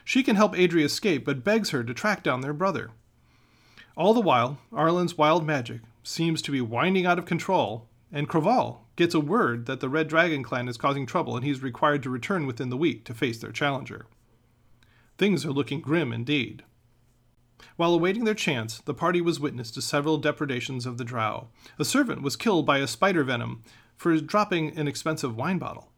[0.05, 2.91] She can help Adri escape, but begs her to track down their brother.
[3.97, 8.85] All the while, Arlen's wild magic seems to be winding out of control, and Craval
[8.95, 12.09] gets a word that the Red Dragon clan is causing trouble and he's required to
[12.09, 14.05] return within the week to face their challenger.
[15.17, 16.63] Things are looking grim indeed.
[17.75, 21.49] While awaiting their chance, the party was witness to several depredations of the drow.
[21.79, 23.63] A servant was killed by a spider venom
[23.95, 25.91] for dropping an expensive wine bottle,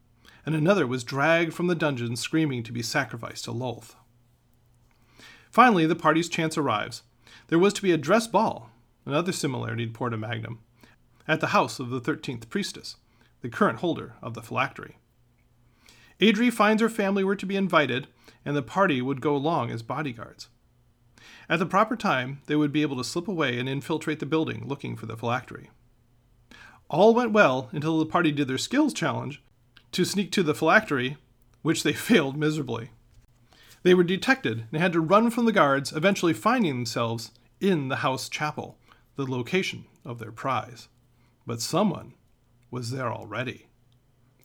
[0.45, 3.95] and another was dragged from the dungeon screaming to be sacrificed to Lolth.
[5.52, 7.03] Finally, the party's chance arrives.
[7.48, 8.72] There was to be a dress ball,
[9.06, 10.60] another similarity to Porta Magnum,
[11.27, 12.95] at the house of the thirteenth priestess,
[13.41, 14.98] the current holder of the phylactery.
[16.19, 18.07] Adri finds her family were to be invited,
[18.45, 20.48] and the party would go along as bodyguards.
[21.50, 24.68] At the proper time, they would be able to slip away and infiltrate the building
[24.68, 25.72] looking for the phylactery.
[26.90, 29.42] All went well until the party did their skills challenge
[29.92, 31.18] to sneak to the phylactery,
[31.64, 32.92] which they failed miserably.
[33.82, 37.98] They were detected and had to run from the guards, eventually finding themselves in the
[37.98, 38.78] house chapel,
[39.16, 40.88] the location of their prize.
[41.48, 42.14] But someone
[42.70, 43.68] was there already.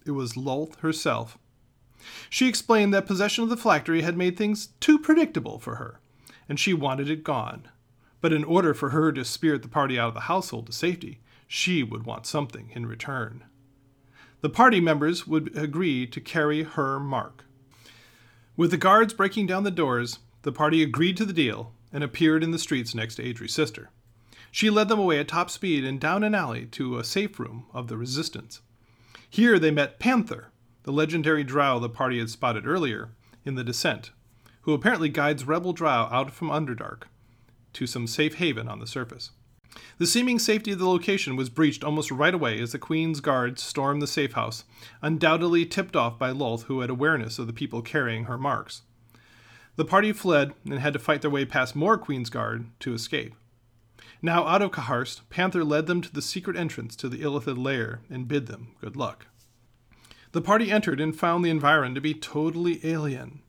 [0.06, 1.36] It was Lolth herself.
[2.30, 6.00] She explained that possession of the phylactery had made things too predictable for her,
[6.48, 7.68] and she wanted it gone.
[8.20, 11.20] But in order for her to spirit the party out of the household to safety,
[11.46, 13.44] she would want something in return.
[14.40, 17.44] The party members would agree to carry her mark.
[18.56, 22.44] With the guards breaking down the doors, the party agreed to the deal and appeared
[22.44, 23.90] in the streets next to Adri's sister.
[24.50, 27.66] She led them away at top speed and down an alley to a safe room
[27.72, 28.60] of the Resistance.
[29.28, 30.52] Here they met Panther,
[30.84, 33.10] the legendary drow the party had spotted earlier
[33.44, 34.12] in the descent,
[34.64, 37.04] who apparently guides rebel drow out from Underdark
[37.74, 39.30] to some safe haven on the surface.
[39.98, 43.62] The seeming safety of the location was breached almost right away as the Queen's guards
[43.62, 44.64] stormed the safe house,
[45.02, 48.82] undoubtedly tipped off by Lolth, who had awareness of the people carrying her marks.
[49.76, 53.34] The party fled and had to fight their way past more Queen's Guard to escape.
[54.22, 58.00] Now out of Kaharst, Panther led them to the secret entrance to the Illithid lair
[58.08, 59.26] and bid them good luck.
[60.32, 63.40] The party entered and found the environ to be totally alien.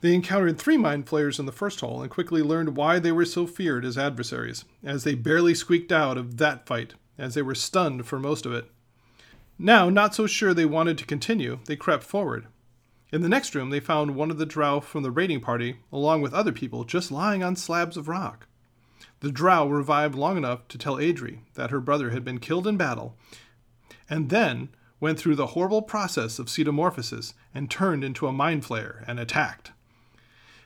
[0.00, 3.24] They encountered three mind flayers in the first hall and quickly learned why they were
[3.24, 7.54] so feared as adversaries, as they barely squeaked out of that fight, as they were
[7.54, 8.70] stunned for most of it.
[9.58, 12.46] Now, not so sure they wanted to continue, they crept forward.
[13.10, 16.22] In the next room, they found one of the drow from the raiding party, along
[16.22, 18.46] with other people, just lying on slabs of rock.
[19.18, 22.76] The drow revived long enough to tell Adri that her brother had been killed in
[22.76, 23.16] battle,
[24.08, 24.68] and then
[25.00, 29.72] went through the horrible process of ceremorphosis and turned into a mind flayer and attacked.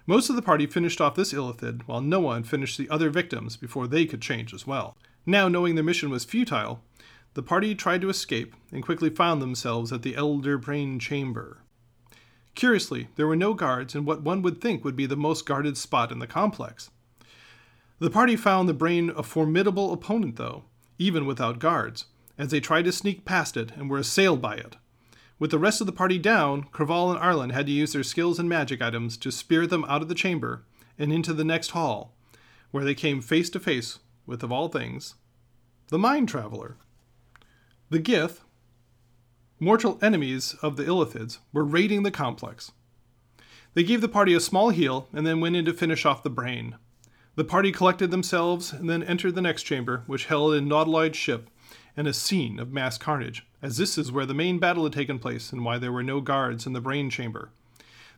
[0.06, 3.86] Most of the party finished off this illithid, while Noan finished the other victims before
[3.86, 4.96] they could change as well.
[5.24, 6.82] Now, knowing their mission was futile,
[7.34, 11.62] the party tried to escape and quickly found themselves at the Elder Brain Chamber.
[12.54, 15.76] Curiously, there were no guards in what one would think would be the most guarded
[15.76, 16.90] spot in the complex.
[18.00, 20.64] The party found the brain a formidable opponent, though,
[20.98, 22.06] even without guards,
[22.36, 24.76] as they tried to sneak past it and were assailed by it.
[25.42, 28.38] With the rest of the party down, Craval and Arlen had to use their skills
[28.38, 30.62] and magic items to spear them out of the chamber
[30.96, 32.14] and into the next hall,
[32.70, 35.16] where they came face to face with, of all things,
[35.88, 36.76] the Mind Traveler.
[37.90, 38.42] The Gith,
[39.58, 42.70] mortal enemies of the Illithids, were raiding the complex.
[43.74, 46.30] They gave the party a small heal and then went in to finish off the
[46.30, 46.76] brain.
[47.34, 51.50] The party collected themselves and then entered the next chamber, which held a nautiloid ship
[51.96, 55.18] and a scene of mass carnage, as this is where the main battle had taken
[55.18, 57.50] place and why there were no guards in the brain chamber.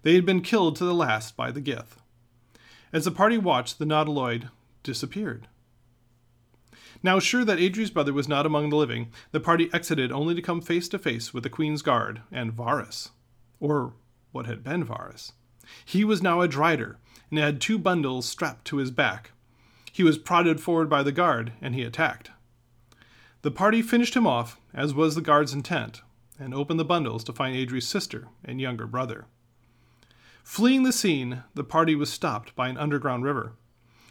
[0.02, 1.96] They had been killed to the last by the Gith.
[2.92, 4.51] As the party watched, the nautiloid
[4.82, 5.48] disappeared.
[7.02, 10.42] Now, sure that Adri's brother was not among the living, the party exited only to
[10.42, 13.10] come face to face with the Queen's Guard and Varus.
[13.60, 13.92] Or
[14.32, 15.32] what had been Varus.
[15.84, 16.96] He was now a Drider,
[17.30, 19.32] and had two bundles strapped to his back.
[19.92, 22.30] He was prodded forward by the guard, and he attacked.
[23.44, 26.00] The party finished him off, as was the guard's intent,
[26.38, 29.26] and opened the bundles to find Adri's sister and younger brother.
[30.42, 33.52] Fleeing the scene, the party was stopped by an underground river.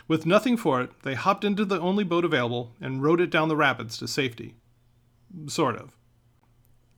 [0.07, 3.47] With nothing for it, they hopped into the only boat available and rowed it down
[3.47, 4.53] the rapids to safety.
[5.47, 5.97] Sort of.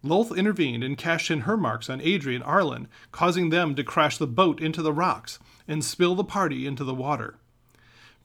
[0.03, 4.17] Lolth intervened and cashed in her marks on Adri and Arlen, causing them to crash
[4.17, 5.39] the boat into the rocks
[5.69, 7.37] and spill the party into the water.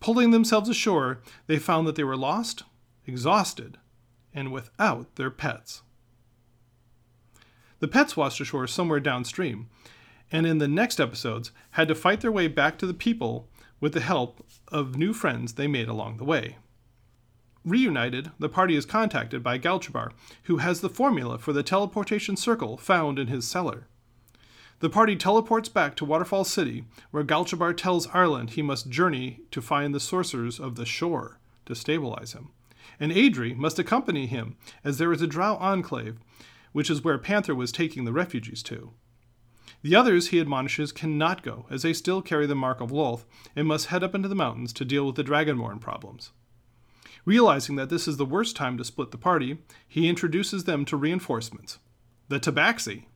[0.00, 2.64] Pulling themselves ashore, they found that they were lost,
[3.06, 3.78] exhausted,
[4.34, 5.82] and without their pets.
[7.80, 9.68] The pets washed ashore somewhere downstream,
[10.30, 13.48] and in the next episodes had to fight their way back to the people
[13.80, 16.58] with the help of new friends they made along the way.
[17.64, 20.12] Reunited, the party is contacted by Galchabar,
[20.44, 23.86] who has the formula for the teleportation circle found in his cellar.
[24.80, 29.60] The party teleports back to Waterfall City, where Galchabar tells Arlen he must journey to
[29.60, 32.50] find the sorcerers of the shore to stabilize him
[32.98, 36.18] and Adri must accompany him, as there is a drow enclave,
[36.72, 38.92] which is where Panther was taking the refugees to.
[39.82, 43.24] The others, he admonishes, cannot go, as they still carry the mark of Lolth
[43.56, 46.32] and must head up into the mountains to deal with the Dragonborn problems.
[47.24, 50.96] Realizing that this is the worst time to split the party, he introduces them to
[50.96, 51.78] reinforcements
[52.28, 53.06] the Tabaxi.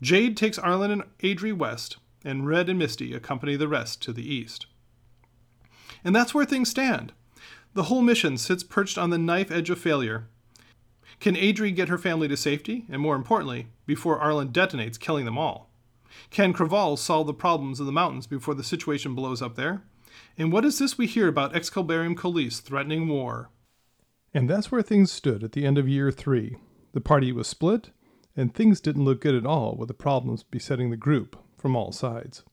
[0.00, 4.22] Jade takes Arlen and Adri west, and Red and Misty accompany the rest to the
[4.22, 4.66] east.
[6.04, 7.12] And that's where things stand.
[7.74, 10.28] The whole mission sits perched on the knife edge of failure.
[11.20, 15.38] Can Adri get her family to safety, and more importantly, before Arlen detonates, killing them
[15.38, 15.70] all?
[16.30, 19.82] Can Craval solve the problems of the mountains before the situation blows up there?
[20.36, 23.50] And what is this we hear about Excalibarium Colis threatening war?
[24.32, 26.56] And that's where things stood at the end of year three.
[26.92, 27.90] The party was split,
[28.36, 31.92] and things didn't look good at all with the problems besetting the group from all
[31.92, 32.44] sides.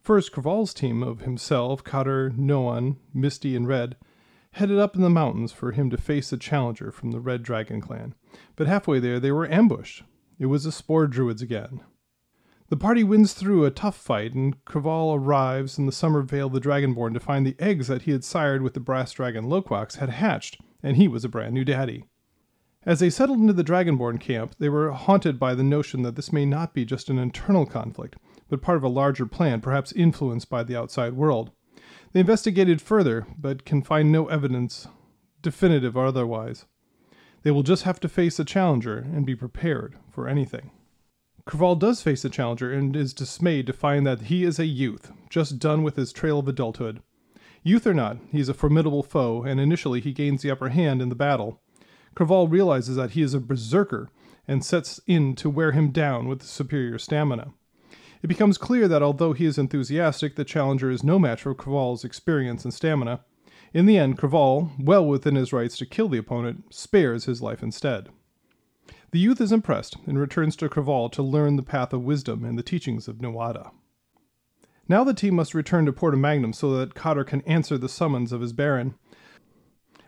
[0.00, 3.96] First, Craval's team of himself, Cotter, Noan, Misty, and Red
[4.52, 7.80] headed up in the mountains for him to face the challenger from the Red Dragon
[7.80, 8.14] clan.
[8.56, 10.04] But halfway there, they were ambushed.
[10.38, 11.80] It was the Spore Druids again.
[12.68, 16.54] The party wins through a tough fight, and Craval arrives in the Summer Vale of
[16.54, 19.96] the Dragonborn to find the eggs that he had sired with the brass dragon Loquax
[19.96, 22.06] had hatched, and he was a brand new daddy.
[22.84, 26.32] As they settled into the Dragonborn camp, they were haunted by the notion that this
[26.32, 28.16] may not be just an internal conflict,
[28.48, 31.52] but part of a larger plan, perhaps influenced by the outside world.
[32.12, 34.86] They investigated further, but can find no evidence,
[35.40, 36.66] definitive or otherwise.
[37.42, 40.70] They will just have to face a challenger and be prepared for anything.
[41.46, 45.10] Craval does face a challenger and is dismayed to find that he is a youth,
[45.28, 47.02] just done with his trail of adulthood.
[47.64, 51.02] Youth or not, he is a formidable foe, and initially he gains the upper hand
[51.02, 51.60] in the battle.
[52.14, 54.10] Craval realizes that he is a berserker
[54.46, 57.52] and sets in to wear him down with superior stamina.
[58.22, 62.04] It becomes clear that although he is enthusiastic, the challenger is no match for Craval's
[62.04, 63.20] experience and stamina.
[63.74, 67.62] In the end, Craval, well within his rights to kill the opponent, spares his life
[67.64, 68.10] instead.
[69.10, 72.56] The youth is impressed and returns to Craval to learn the path of wisdom and
[72.56, 73.72] the teachings of Nuada.
[74.88, 78.30] Now the team must return to Porta Magnum so that Cotter can answer the summons
[78.30, 78.94] of his baron.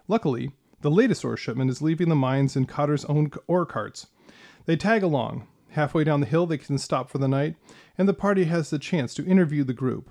[0.07, 4.07] Luckily, the latest ore shipment is leaving the mines in Cotter's own ore carts.
[4.66, 7.57] They tag along, Halfway down the hill, they can stop for the night,
[7.96, 10.10] and the party has the chance to interview the group.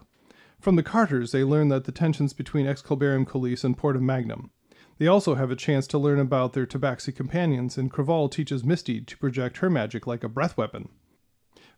[0.60, 4.51] From the Carters, they learn that the tensions between Excalibarium Colis and Porta Magnum.
[4.97, 9.01] They also have a chance to learn about their Tabaxi companions, and Craval teaches Misty
[9.01, 10.89] to project her magic like a breath weapon.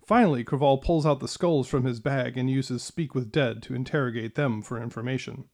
[0.06, 3.73] Finally, Craval pulls out the skulls from his bag and uses Speak with Dead to
[3.73, 5.45] interrogate them for information.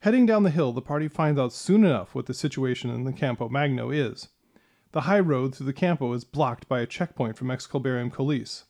[0.00, 3.12] Heading down the hill, the party finds out soon enough what the situation in the
[3.12, 4.28] Campo Magno is.
[4.90, 8.64] The high road through the Campo is blocked by a checkpoint from Excalibarium Colis.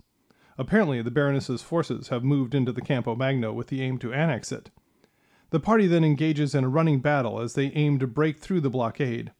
[0.56, 4.52] Apparently, the Baroness's forces have moved into the Campo Magno with the aim to annex
[4.52, 4.70] it.
[5.50, 8.70] The party then engages in a running battle as they aim to break through the
[8.70, 9.32] blockade.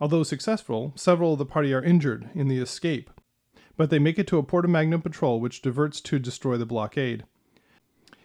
[0.00, 3.10] Although successful, several of the party are injured in the escape,
[3.76, 7.24] but they make it to a Porta Magnum patrol which diverts to destroy the blockade.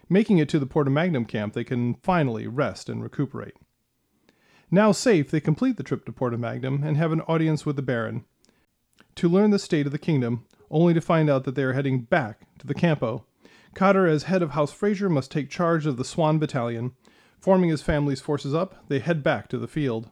[0.10, 3.56] Making it to the Porta Magnum camp, they can finally rest and recuperate.
[4.72, 7.82] Now safe, they complete the trip to Porta Magnum and have an audience with the
[7.82, 8.26] Baron
[9.16, 12.02] to learn the state of the kingdom, only to find out that they are heading
[12.02, 13.26] back to the Campo.
[13.74, 16.94] Cotter, as head of House Fraser, must take charge of the Swan Battalion.
[17.40, 20.10] Forming his family's forces up, they head back to the field.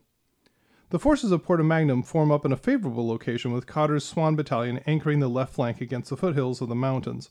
[0.91, 4.81] The forces of Porta Magnum form up in a favorable location with Cotter's Swan Battalion
[4.85, 7.27] anchoring the left flank against the foothills of the mountains.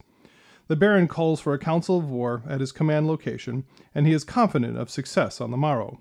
[0.66, 3.64] The Baron calls for a council of war at his command location,
[3.94, 6.00] and he is confident of success on the morrow.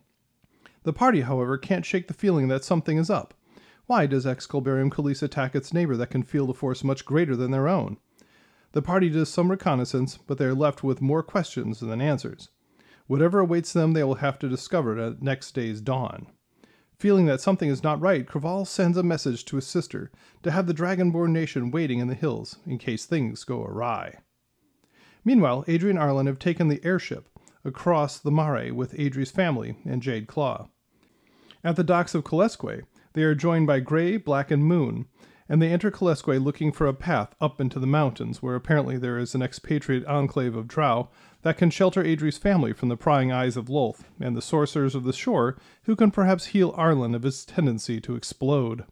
[0.84, 3.34] The party, however, can't shake the feeling that something is up.
[3.86, 7.52] Why does Excalibarium Colis attack its neighbor that can feel a force much greater than
[7.52, 7.98] their own?
[8.72, 12.50] The party does some reconnaissance, but they are left with more questions than answers.
[13.08, 16.28] Whatever awaits them, they will have to discover at next day's dawn.
[16.98, 20.10] Feeling that something is not right, Craval sends a message to his sister
[20.42, 24.20] to have the Dragonborn nation waiting in the hills in case things go awry.
[25.26, 27.28] Meanwhile, Adri and Arlen have taken the airship
[27.66, 30.70] across the Mare with Adri's family and Jade Claw.
[31.64, 32.84] At the docks of Kalesque,
[33.14, 35.06] they are joined by Gray, Black, and Moon,
[35.50, 39.18] and they enter Kalesque looking for a path up into the mountains, where apparently there
[39.18, 41.10] is an expatriate enclave of drow
[41.42, 45.04] that can shelter Adri's family from the prying eyes of Lolth and the sorcerers of
[45.04, 48.86] the shore, who can perhaps heal Arlen of his tendency to explode.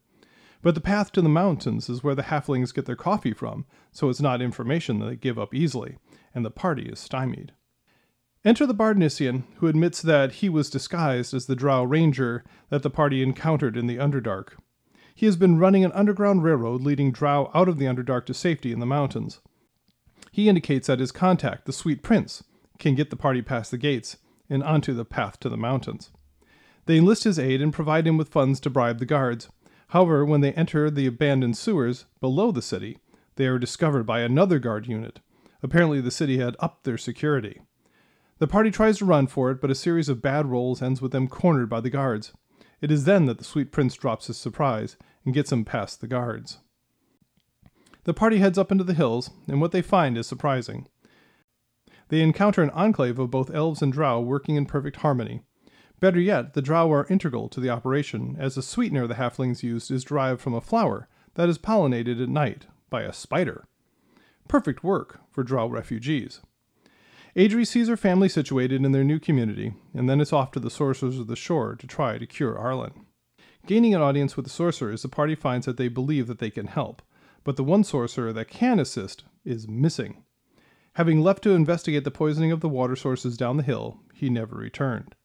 [0.62, 4.10] But the path to the mountains is where the halflings get their coffee from, so
[4.10, 5.98] it's not information that they give up easily,
[6.36, 7.54] and the party is stymied.
[8.44, 12.90] Enter the Bardnisian, who admits that he was disguised as the drow ranger that the
[12.90, 14.54] party encountered in the Underdark.
[15.14, 18.72] He has been running an underground railroad leading drow out of the Underdark to safety
[18.72, 19.42] in the mountains.
[20.32, 22.44] He indicates that his contact, the Sweet Prince,
[22.80, 24.18] can get the party past the gates
[24.50, 26.10] and onto the path to the mountains.
[26.88, 29.50] They enlist his aid and provide him with funds to bribe the guards.
[29.90, 32.98] However, when they enter the abandoned sewers below the city,
[33.36, 35.20] they are discovered by another guard unit.
[35.62, 37.62] Apparently, the city had upped their security.
[38.42, 41.12] The party tries to run for it, but a series of bad rolls ends with
[41.12, 42.34] them cornered by the guards.
[42.82, 46.08] It is then that the sweet prince drops his surprise and gets him past the
[46.08, 46.58] guards.
[48.06, 50.88] The party heads up into the hills, and what they find is surprising.
[52.10, 55.44] They encounter an enclave of both elves and drow working in perfect harmony.
[56.00, 59.92] Better yet, the drow are integral to the operation, as the sweetener the halflings used
[59.92, 63.68] is derived from a flower that is pollinated at night by a spider.
[64.48, 66.42] Perfect work for drow refugees.
[67.36, 70.70] Adri sees her family situated in their new community, and then it's off to the
[70.70, 73.06] sorcerers of the shore to try to cure Arlen.
[73.66, 76.68] Gaining an audience with the sorcerers, the party finds that they believe that they can
[76.68, 77.02] help,
[77.44, 80.24] but the one sorcerer that can assist is missing.
[80.96, 84.58] Having left to investigate the poisoning of the water sources down the hill, he never
[84.58, 85.16] returned.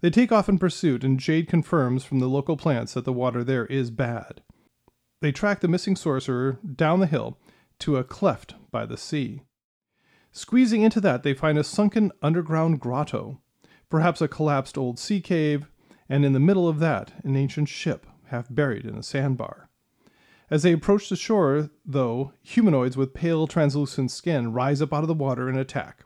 [0.00, 3.44] They take off in pursuit, and Jade confirms from the local plants that the water
[3.44, 4.42] there is bad.
[5.20, 7.38] They track the missing sorcerer down the hill
[7.80, 9.42] to a cleft by the sea.
[10.36, 13.40] Squeezing into that, they find a sunken underground grotto,
[13.88, 15.70] perhaps a collapsed old sea cave,
[16.10, 19.70] and in the middle of that, an ancient ship half buried in a sandbar.
[20.50, 25.08] As they approach the shore, though, humanoids with pale, translucent skin rise up out of
[25.08, 26.04] the water and attack.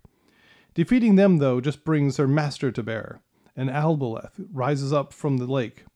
[0.74, 3.23] Defeating them, though, just brings their master to bear.
[3.57, 5.86] An Aboleth rises up from the lake,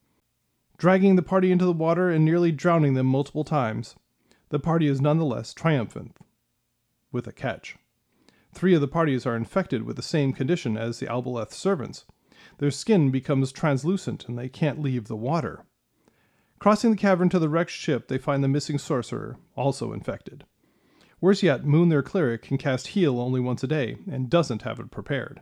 [0.77, 3.95] dragging the party into the water and nearly drowning them multiple times.
[4.49, 6.17] The party is nonetheless triumphant,
[7.13, 7.77] with a catch.
[8.55, 12.05] Three of the parties are infected with the same condition as the Aboleth servants.
[12.57, 15.65] Their skin becomes translucent and they can't leave the water.
[16.57, 20.45] Crossing the cavern to the wrecked ship, they find the missing sorcerer, also infected.
[21.19, 24.79] Worse yet, Moon, their cleric, can cast heal only once a day and doesn't have
[24.79, 25.41] it prepared.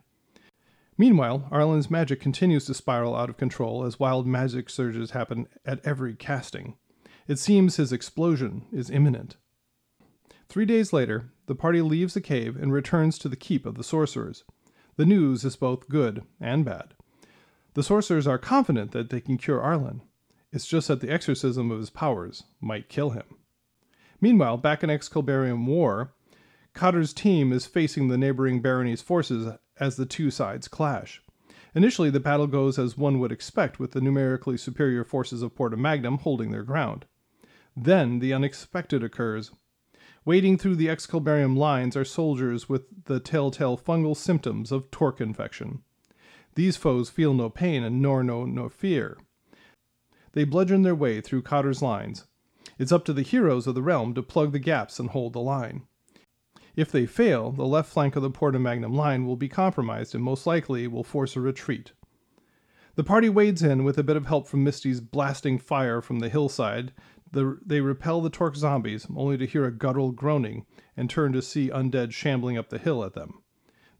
[0.97, 5.85] Meanwhile, Arlen's magic continues to spiral out of control as wild magic surges happen at
[5.85, 6.77] every casting.
[7.27, 9.37] It seems his explosion is imminent.
[10.53, 13.83] Three days later, the party leaves the cave and returns to the keep of the
[13.83, 14.43] sorcerers.
[14.97, 16.93] The news is both good and bad.
[17.73, 20.03] The sorcerers are confident that they can cure Arlen.
[20.51, 23.23] It's just that the exorcism of his powers might kill him.
[24.21, 26.13] Meanwhile, back in Excalibarium War,
[26.75, 31.23] Cotter's team is facing the neighboring barony's forces as the two sides clash.
[31.73, 35.77] Initially, the battle goes as one would expect, with the numerically superior forces of Porta
[35.77, 37.05] Magnum holding their ground.
[37.75, 39.49] Then the unexpected occurs
[40.25, 45.81] Wading through the Excalibarium lines are soldiers with the telltale fungal symptoms of torque infection.
[46.55, 49.17] These foes feel no pain and nor know no fear.
[50.31, 52.25] They bludgeon their way through Cotter's lines.
[52.79, 55.41] It's up to the heroes of the realm to plug the gaps and hold the
[55.41, 55.83] line.
[56.75, 60.23] If they fail, the left flank of the Porta Magnum line will be compromised and
[60.23, 61.91] most likely will force a retreat.
[62.95, 66.29] The party wades in with a bit of help from Misty's blasting fire from the
[66.29, 66.93] hillside.
[67.33, 71.41] The, they repel the Torque zombies, only to hear a guttural groaning and turn to
[71.41, 73.41] see undead shambling up the hill at them.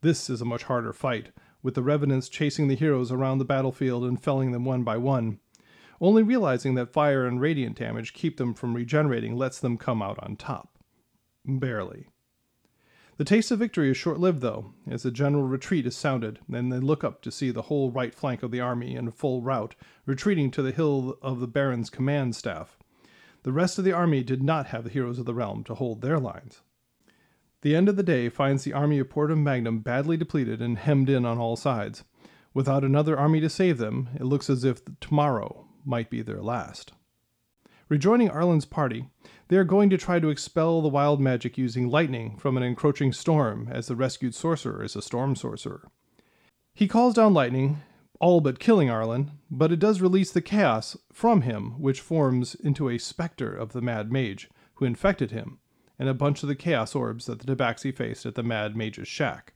[0.02, 1.32] This is a much harder fight,
[1.64, 5.40] with the revenants chasing the heroes around the battlefield and felling them one by one.
[6.00, 10.20] Only realizing that fire and radiant damage keep them from regenerating lets them come out
[10.22, 10.78] on top.
[11.44, 12.06] Barely.
[13.18, 16.72] The taste of victory is short lived, though, as the general retreat is sounded, and
[16.72, 19.74] they look up to see the whole right flank of the army in full rout,
[20.06, 22.78] retreating to the hill of the Baron's command staff.
[23.44, 26.02] The rest of the army did not have the heroes of the realm to hold
[26.02, 26.62] their lines.
[27.62, 31.10] The end of the day finds the army of Porta Magnum badly depleted and hemmed
[31.10, 32.04] in on all sides.
[32.54, 36.94] Without another army to save them, it looks as if tomorrow might be their last.
[37.90, 39.10] Rejoining Arlen's party,
[39.50, 43.12] they are going to try to expel the wild magic using lightning from an encroaching
[43.12, 45.90] storm, as the rescued sorcerer is a storm sorcerer.
[46.74, 47.82] He calls down lightning,
[48.24, 52.88] all but killing Arlen, but it does release the chaos from him, which forms into
[52.88, 55.60] a specter of the mad mage who infected him,
[56.00, 59.10] and a bunch of the chaos orbs that the Tabaxi faced at the mad mage's
[59.10, 59.52] shack.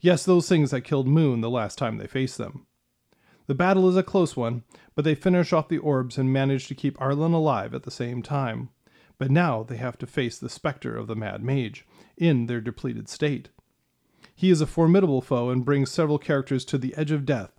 [0.00, 2.64] Yes, those things that killed Moon the last time they faced them.
[3.48, 4.62] The battle is a close one,
[4.94, 8.22] but they finish off the orbs and manage to keep Arlen alive at the same
[8.22, 8.68] time.
[9.18, 11.84] But now they have to face the specter of the Mad Mage,
[12.16, 13.48] in their depleted state.
[14.32, 17.50] He is a formidable foe and brings several characters to the edge of death.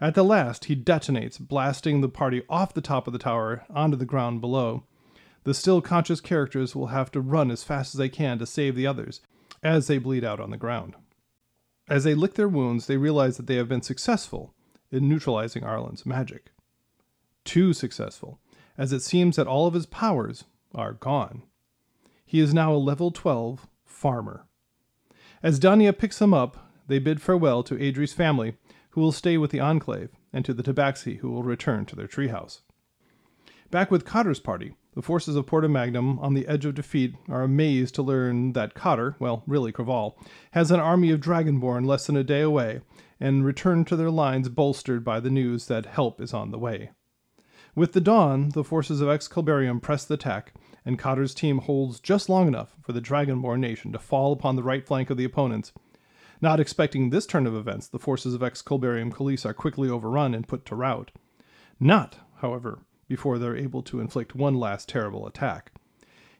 [0.00, 3.96] At the last, he detonates, blasting the party off the top of the tower onto
[3.96, 4.84] the ground below.
[5.44, 8.76] The still conscious characters will have to run as fast as they can to save
[8.76, 9.20] the others,
[9.62, 10.94] as they bleed out on the ground.
[11.88, 14.54] As they lick their wounds, they realize that they have been successful,
[14.90, 16.50] in neutralizing Arlen's magic.
[17.44, 18.40] Too successful,
[18.78, 20.44] as it seems that all of his powers
[20.74, 21.42] are gone.
[22.24, 24.46] He is now a level 12 farmer.
[25.42, 28.56] As Dania picks him up, they bid farewell to Adri's family,
[28.94, 32.06] who will stay with the Enclave, and to the Tabaxi, who will return to their
[32.06, 32.60] treehouse.
[33.72, 37.42] Back with Cotter's party, the forces of Porta Magnum, on the edge of defeat, are
[37.42, 40.14] amazed to learn that Cotter, well, really Craval,
[40.52, 42.82] has an army of Dragonborn less than a day away,
[43.18, 46.90] and return to their lines bolstered by the news that help is on the way.
[47.74, 50.54] With the dawn, the forces of Excalibarium press the attack,
[50.84, 54.62] and Cotter's team holds just long enough for the Dragonborn nation to fall upon the
[54.62, 55.72] right flank of the opponents.
[56.44, 60.46] Not expecting this turn of events, the forces of Excalibarium Khalees are quickly overrun and
[60.46, 61.10] put to rout.
[61.80, 65.72] Not, however, before they're able to inflict one last terrible attack.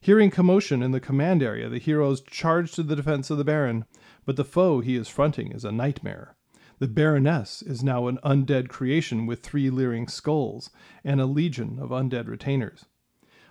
[0.02, 3.86] Hearing commotion in the command area, the heroes charge to the defense of the Baron,
[4.26, 6.36] but the foe he is fronting is a nightmare.
[6.80, 10.68] The Baroness is now an undead creation with three leering skulls
[11.02, 12.84] and a legion of undead retainers.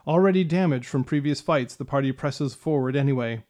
[0.05, 3.43] Already damaged from previous fights, the party presses forward anyway.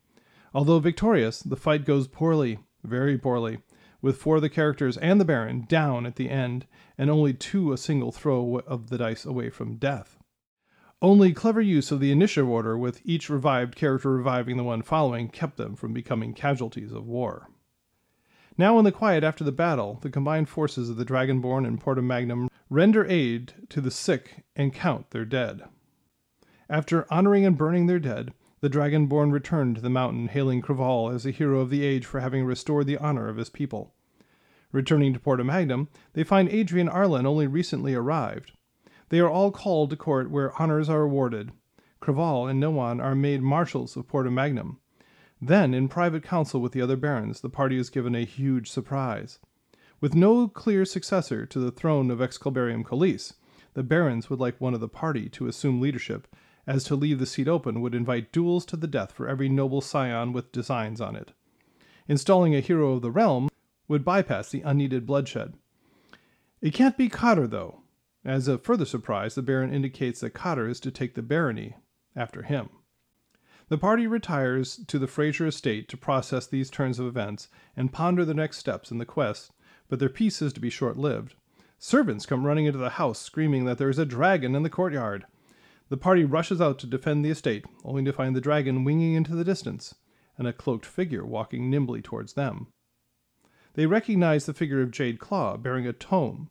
[0.53, 3.59] Although victorious, the fight goes poorly, very poorly,
[4.01, 6.65] with four of the characters and the Baron down at the end,
[6.97, 10.17] and only two a single throw of the dice away from death.
[11.01, 15.27] Only clever use of the initiative order, with each revived character reviving the one following,
[15.27, 17.49] kept them from becoming casualties of war.
[18.57, 22.01] Now, in the quiet after the battle, the combined forces of the Dragonborn and Porta
[22.01, 25.63] Magnum render aid to the sick and count their dead.
[26.69, 28.33] After honoring and burning their dead,
[28.63, 32.21] the Dragonborn returned to the mountain, hailing Craval as a hero of the age for
[32.21, 33.93] having restored the honor of his people.
[34.71, 38.53] Returning to Porta Magnum, they find Adri and Arlen only recently arrived.
[39.09, 41.51] They are all called to court where honors are awarded.
[42.01, 44.79] Craval and Noan are made marshals of Porta Magnum.
[45.41, 49.39] Then, in private council with the other barons, the party is given a huge surprise.
[49.99, 53.33] With no clear successor to the throne of Excalibarium Khalees,
[53.73, 56.33] the barons would like one of the party to assume leadership
[56.65, 59.81] as to leave the seat open would invite duels to the death for every noble
[59.81, 61.31] scion with designs on it.
[62.07, 63.49] Installing a hero of the realm
[63.87, 65.53] would bypass the unneeded bloodshed.
[66.61, 67.81] It can't be Cotter, though.
[68.25, 71.75] As a further surprise, the Baron indicates that Cotter is to take the barony
[72.15, 72.69] after him.
[73.67, 78.23] The party retires to the Fraser estate to process these turns of events and ponder
[78.23, 79.51] the next steps in the quest,
[79.89, 81.35] but their peace is to be short lived.
[81.77, 85.25] Servants come running into the house screaming that there is a dragon in the courtyard.
[85.93, 89.35] The party rushes out to defend the estate, only to find the dragon winging into
[89.35, 89.93] the distance,
[90.39, 92.73] and a cloaked figure walking nimbly towards them.
[93.75, 96.49] They recognize the figure of Jade Claw bearing a tome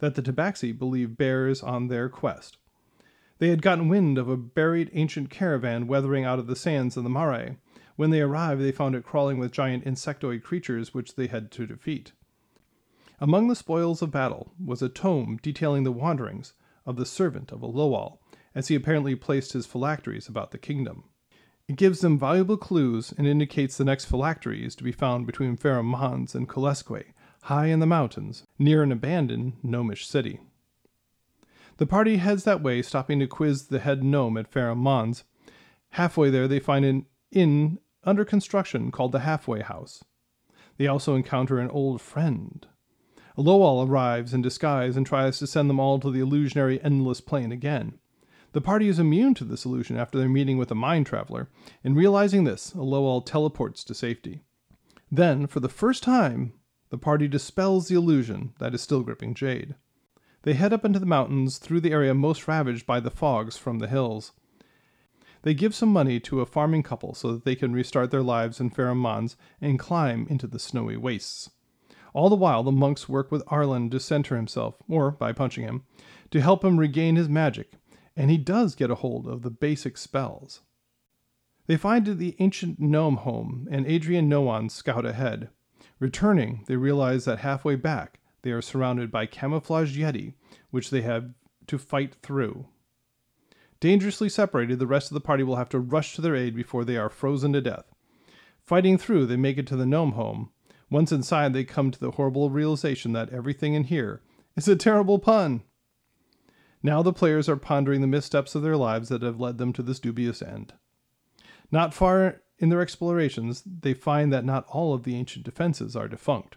[0.00, 2.58] that the Tabaxi believe bears on their quest.
[3.38, 7.04] They had gotten wind of a buried ancient caravan weathering out of the sands of
[7.04, 7.58] the Mare.
[7.94, 11.64] When they arrived, they found it crawling with giant insectoid creatures which they had to
[11.64, 12.10] defeat.
[13.20, 16.54] Among the spoils of battle was a tome detailing the wanderings
[16.84, 18.20] of the servant of Aloal,
[18.54, 21.04] as he apparently placed his phylacteries about the kingdom.
[21.68, 25.56] It gives them valuable clues and indicates the next phylactery is to be found between
[25.56, 27.12] Farum Mons and Kolesque,
[27.42, 30.40] high in the mountains, near an abandoned gnomish city.
[31.76, 35.24] The party heads that way, stopping to quiz the head gnome at Farum Mons.
[35.90, 40.04] Halfway there, they find an inn under construction called the Halfway House.
[40.76, 42.66] They also encounter an old friend.
[43.36, 47.52] Aloal arrives in disguise and tries to send them all to the illusionary endless plane
[47.52, 47.98] again.
[48.52, 51.48] The party is immune to the illusion after their meeting with a mind traveler,
[51.84, 54.40] and realizing this, Aloal teleports to safety.
[55.10, 56.54] Then, for the first time,
[56.90, 59.76] the party dispels the illusion that is still gripping Jade.
[60.42, 63.78] They head up into the mountains through the area most ravaged by the fogs from
[63.78, 64.32] the hills.
[65.42, 68.58] They give some money to a farming couple so that they can restart their lives
[68.58, 71.50] in Farum and climb into the snowy wastes.
[72.12, 75.84] All the while, the monks work with Arlen to center himself, or by punching him,
[76.32, 77.74] to help him regain his magic,
[78.20, 80.60] and he does get a hold of the basic spells.
[81.66, 85.48] They find the ancient gnome home, and Adri and Noan scout ahead.
[85.98, 90.34] Returning, they realize that halfway back, they are surrounded by camouflaged Yeti,
[90.70, 91.30] which they have
[91.66, 92.66] to fight through.
[93.80, 96.84] Dangerously separated, the rest of the party will have to rush to their aid before
[96.84, 97.86] they are frozen to death.
[98.62, 100.50] Fighting through, they make it to the gnome home.
[100.90, 104.20] Once inside, they come to the horrible realization that everything in here
[104.56, 105.62] is a terrible pun.
[106.82, 109.82] Now the players are pondering the missteps of their lives that have led them to
[109.82, 110.72] this dubious end.
[111.70, 116.08] Not far in their explorations, they find that not all of the ancient defenses are
[116.08, 116.56] defunct.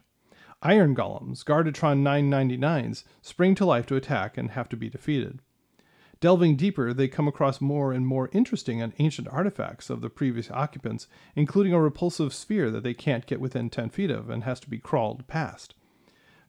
[0.61, 5.39] Iron golems, Gardatron 999s, spring to life to attack and have to be defeated.
[6.21, 10.49] Delving deeper, they come across more and more interesting and ancient artifacts of the previous
[10.51, 14.61] occupants, including a repulsive sphere that they can't get within 10 feet of and has
[14.61, 15.75] to be crawled past.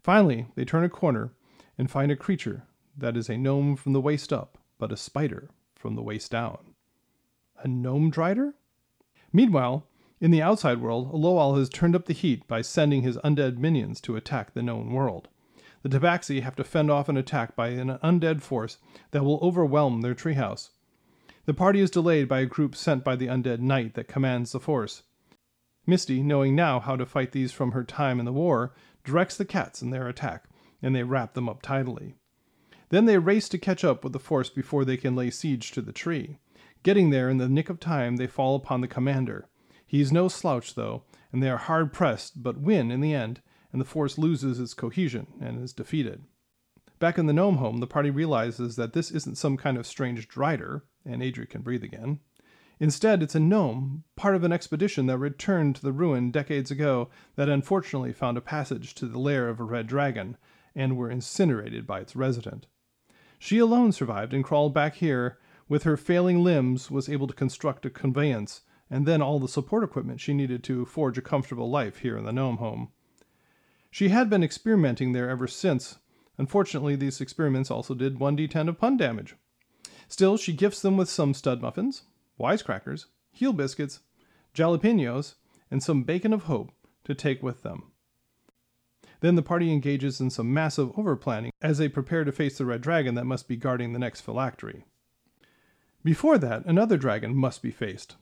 [0.01, 1.32] Finally, they turn a corner
[1.76, 5.50] and find a creature that is a gnome from the waist up, but a spider
[5.74, 6.74] from the waist down.
[7.62, 8.54] A gnome drider?
[9.32, 9.86] Meanwhile,
[10.20, 14.00] in the outside world, Aloal has turned up the heat by sending his undead minions
[14.02, 15.28] to attack the known world.
[15.82, 18.78] The Tabaxi have to fend off an attack by an undead force
[19.10, 20.70] that will overwhelm their treehouse.
[21.44, 24.60] The party is delayed by a group sent by the undead knight that commands the
[24.60, 25.02] force.
[25.86, 29.44] Misty, knowing now how to fight these from her time in the war, directs the
[29.44, 30.44] cats in their attack,
[30.80, 32.14] and they wrap them up tidily.
[32.90, 35.82] Then they race to catch up with the force before they can lay siege to
[35.82, 36.39] the tree.
[36.82, 39.48] Getting there in the nick of time, they fall upon the commander.
[39.86, 43.40] He is no slouch, though, and they are hard pressed, but win in the end,
[43.73, 46.24] and the force loses its cohesion and is defeated.
[46.98, 50.28] Back in the gnome home, the party realizes that this isn't some kind of strange
[50.28, 52.20] drider, and Adri can breathe again.
[52.81, 57.09] Instead, it's a gnome, part of an expedition that returned to the ruin decades ago
[57.36, 60.36] that unfortunately found a passage to the lair of a red dragon
[60.74, 62.66] and were incinerated by its resident.
[63.44, 65.38] She alone survived and crawled back here
[65.68, 69.84] with her failing limbs was able to construct a conveyance and then all the support
[69.84, 72.90] equipment she needed to forge a comfortable life here in the gnome home.
[73.90, 75.98] She had been experimenting there ever since.
[76.38, 79.36] Unfortunately, these experiments also did 1d10 of pun damage.
[80.08, 82.04] Still, she gifts them with some stud muffins,
[82.40, 84.00] wisecrackers, heel biscuits,
[84.54, 85.34] jalapenos,
[85.70, 86.72] and some bacon of hope
[87.04, 87.92] to take with them.
[89.24, 92.82] Then the party engages in some massive overplanning as they prepare to face the red
[92.82, 94.84] dragon that must be guarding the next phylactery.
[96.02, 98.16] Before that, another dragon must be faced.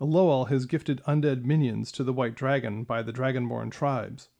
[0.00, 4.30] Aloal has gifted undead minions to the white dragon by the dragonborn tribes.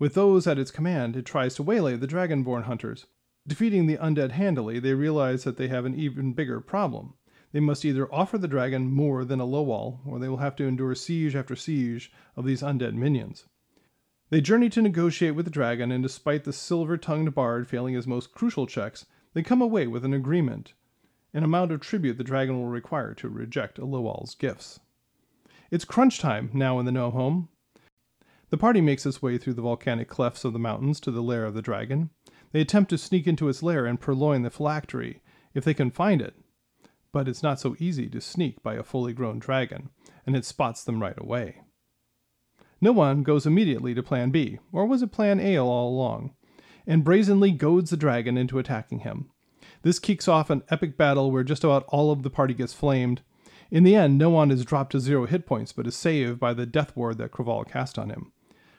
[0.00, 3.06] With those at its command, it tries to waylay the dragonborn hunters.
[3.46, 7.14] Defeating the undead handily, they realize that they have an even bigger problem.
[7.52, 10.96] They must either offer the dragon more than Aloal, or they will have to endure
[10.96, 13.44] siege after siege of these undead minions.
[14.32, 18.06] They journey to negotiate with the dragon, and despite the silver tongued bard failing his
[18.06, 19.04] most crucial checks,
[19.34, 20.72] they come away with an agreement
[21.34, 24.80] an amount of tribute the dragon will require to reject Aloal's gifts.
[25.70, 27.48] It's crunch time now in the gnome home.
[28.48, 31.44] The party makes its way through the volcanic clefts of the mountains to the lair
[31.44, 32.08] of the dragon.
[32.52, 35.20] They attempt to sneak into its lair and purloin the phylactery,
[35.52, 36.36] if they can find it.
[37.12, 39.90] But it's not so easy to sneak by a fully grown dragon,
[40.26, 41.60] and it spots them right away.
[42.82, 46.34] Noan goes immediately to Plan B, or was it Plan A all along,
[46.84, 49.30] and brazenly goads the dragon into attacking him.
[49.82, 53.22] This kicks off an epic battle where just about all of the party gets flamed.
[53.70, 56.66] In the end, Noan is dropped to zero hit points, but is saved by the
[56.66, 58.32] death ward that Craval cast on him.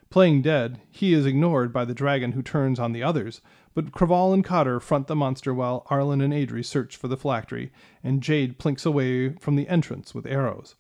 [0.09, 3.39] Playing dead, he is ignored by the dragon who turns on the others,
[3.73, 7.71] but Craval and Cotter front the monster while Arlen and Adri search for the phylactery,
[8.03, 10.75] and Jade plinks away from the entrance with arrows.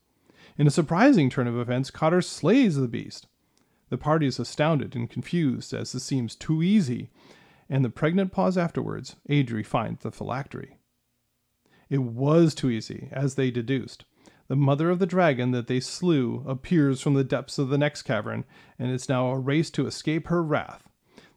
[0.57, 3.27] In a surprising turn of events, Cotter slays the beast.
[3.89, 7.09] The party is astounded and confused as this seems too easy,
[7.69, 10.77] and the pregnant pause afterwards, Adri finds the phylactery.
[11.89, 14.05] It was too easy, as they deduced.
[14.47, 18.03] The mother of the dragon that they slew appears from the depths of the next
[18.03, 18.45] cavern,
[18.77, 20.87] and it's now a race to escape her wrath.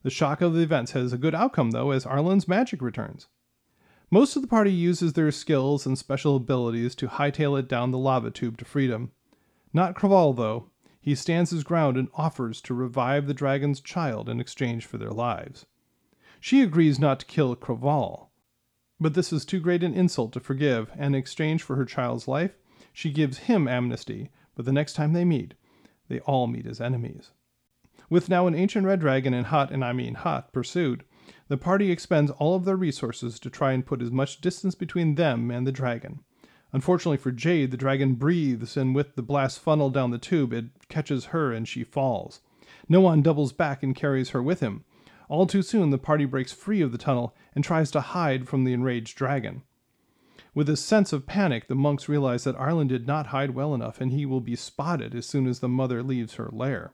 [0.03, 3.29] The shock of the events has a good outcome, though, as Arlen's magic returns.
[4.11, 7.99] Most of the party uses their skills and special abilities to hightail it down the
[7.99, 9.11] lava tube to freedom.
[9.73, 10.71] Not Craval, though.
[11.01, 15.11] He stands his ground and offers to revive the dragon's child in exchange for their
[15.11, 15.67] lives.
[16.41, 18.29] She agrees not to kill Craval,
[19.01, 22.29] but this is too great an insult to forgive, and in exchange for her child's
[22.29, 22.57] life,
[22.93, 25.55] she gives him amnesty, but the next time they meet,
[26.09, 27.33] they all meet as enemies.
[28.09, 31.03] With now an ancient red dragon in hot, and I mean hot, pursuit,
[31.49, 35.15] the party expends all of their resources to try and put as much distance between
[35.15, 36.21] them and the dragon.
[36.73, 40.67] Unfortunately for Jade, the dragon breathes, and with the blast funneled down the tube, it
[40.89, 42.41] catches her and she falls.
[42.89, 44.85] Noan doubles back and carries her with him.
[45.29, 48.65] All too soon, the party breaks free of the tunnel and tries to hide from
[48.65, 49.63] the enraged dragon.
[50.55, 54.01] With a sense of panic, the monks realize that Arlen did not hide well enough
[54.01, 56.93] and he will be spotted as soon as the mother leaves her lair.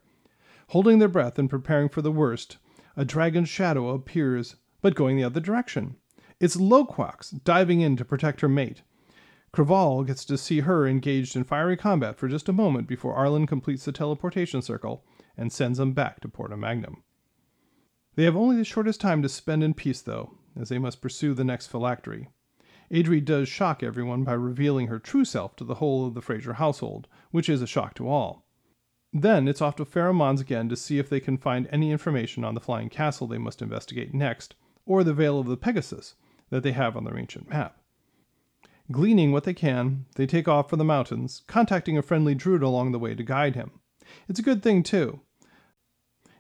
[0.69, 2.59] Holding their breath and preparing for the worst,
[2.97, 5.97] a dragon's shadow appears, but going the other direction.
[6.41, 8.83] It's Loquax diving in to protect her mate.
[9.53, 13.47] Craval gets to see her engaged in fiery combat for just a moment before Arlen
[13.47, 15.05] completes the teleportation circle
[15.37, 17.03] and sends them back to Porta Magnum.
[18.15, 21.35] They have only the shortest time to spend in peace, though, as they must pursue
[21.35, 22.29] the next phylactery.
[22.91, 26.55] Adri does shock everyone by revealing her true self to the whole of the Fraser
[26.55, 28.42] household, which is a shock to all.
[29.13, 32.45] Then it's off to Farum Mons again to see if they can find any information
[32.45, 34.55] on the flying castle they must investigate next,
[34.87, 36.15] or the Vale of the Pegasus
[36.49, 37.79] that they have on their ancient map.
[38.91, 42.93] Gleaning what they can, they take off for the mountains, contacting a friendly druid along
[42.93, 43.73] the way to guide him.
[44.29, 45.21] It's a good thing, too.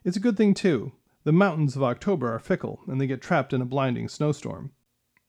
[0.02, 0.92] It's a good thing, too.
[1.24, 4.72] The mountains of October are fickle, and they get trapped in a blinding snowstorm.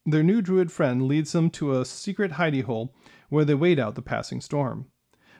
[0.05, 2.95] Their new druid friend leads them to a secret hidey hole
[3.29, 4.87] where they wait out the passing storm.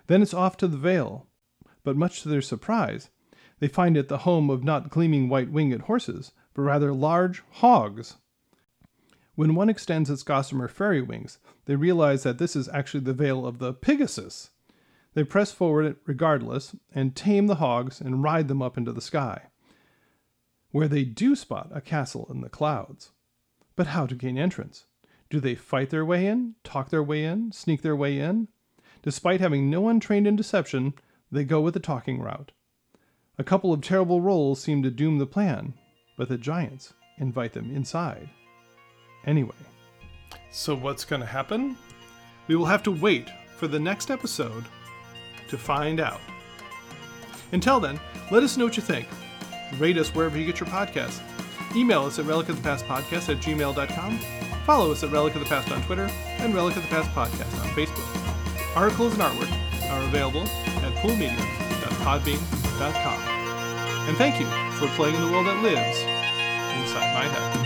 [0.07, 1.27] Then it's off to the Vale,
[1.84, 3.10] but much to their surprise,
[3.60, 8.18] they find it the home of not gleaming white winged horses, but rather large hogs.
[9.35, 13.45] When one extends its gossamer fairy wings, they realize that this is actually the Vale
[13.45, 14.51] of the Pegasus.
[15.14, 19.43] They press forward regardless and tame the hogs and ride them up into the sky,
[20.72, 23.11] where they do spot a castle in the clouds.
[23.76, 24.85] But how to gain entrance?
[25.30, 28.49] Do they fight their way in, talk their way in, sneak their way in?
[29.01, 30.93] Despite having no one trained in deception,
[31.34, 32.51] they go with the talking route.
[33.39, 35.73] A couple of terrible rolls seem to doom the plan,
[36.15, 38.30] but the giants invite them inside.
[39.26, 39.55] Anyway.
[40.51, 41.76] So, what's going to happen?
[42.47, 44.65] We will have to wait for the next episode
[45.47, 46.22] to find out.
[47.51, 47.99] Until then,
[48.30, 49.07] let us know what you think.
[49.80, 51.19] Rate us wherever you get your podcasts.
[51.76, 54.19] Email us at relicofthepastpodcast at gmail.com.
[54.65, 56.07] Follow us at Relic of the Past on Twitter
[56.38, 58.76] and Relic of the Past Podcast on Facebook.
[58.76, 60.45] Articles and artwork are available
[61.03, 63.19] at poolmedia.podbean.com.
[64.07, 64.45] And thank you
[64.77, 65.97] for playing in the world that lives
[66.80, 67.62] inside my head.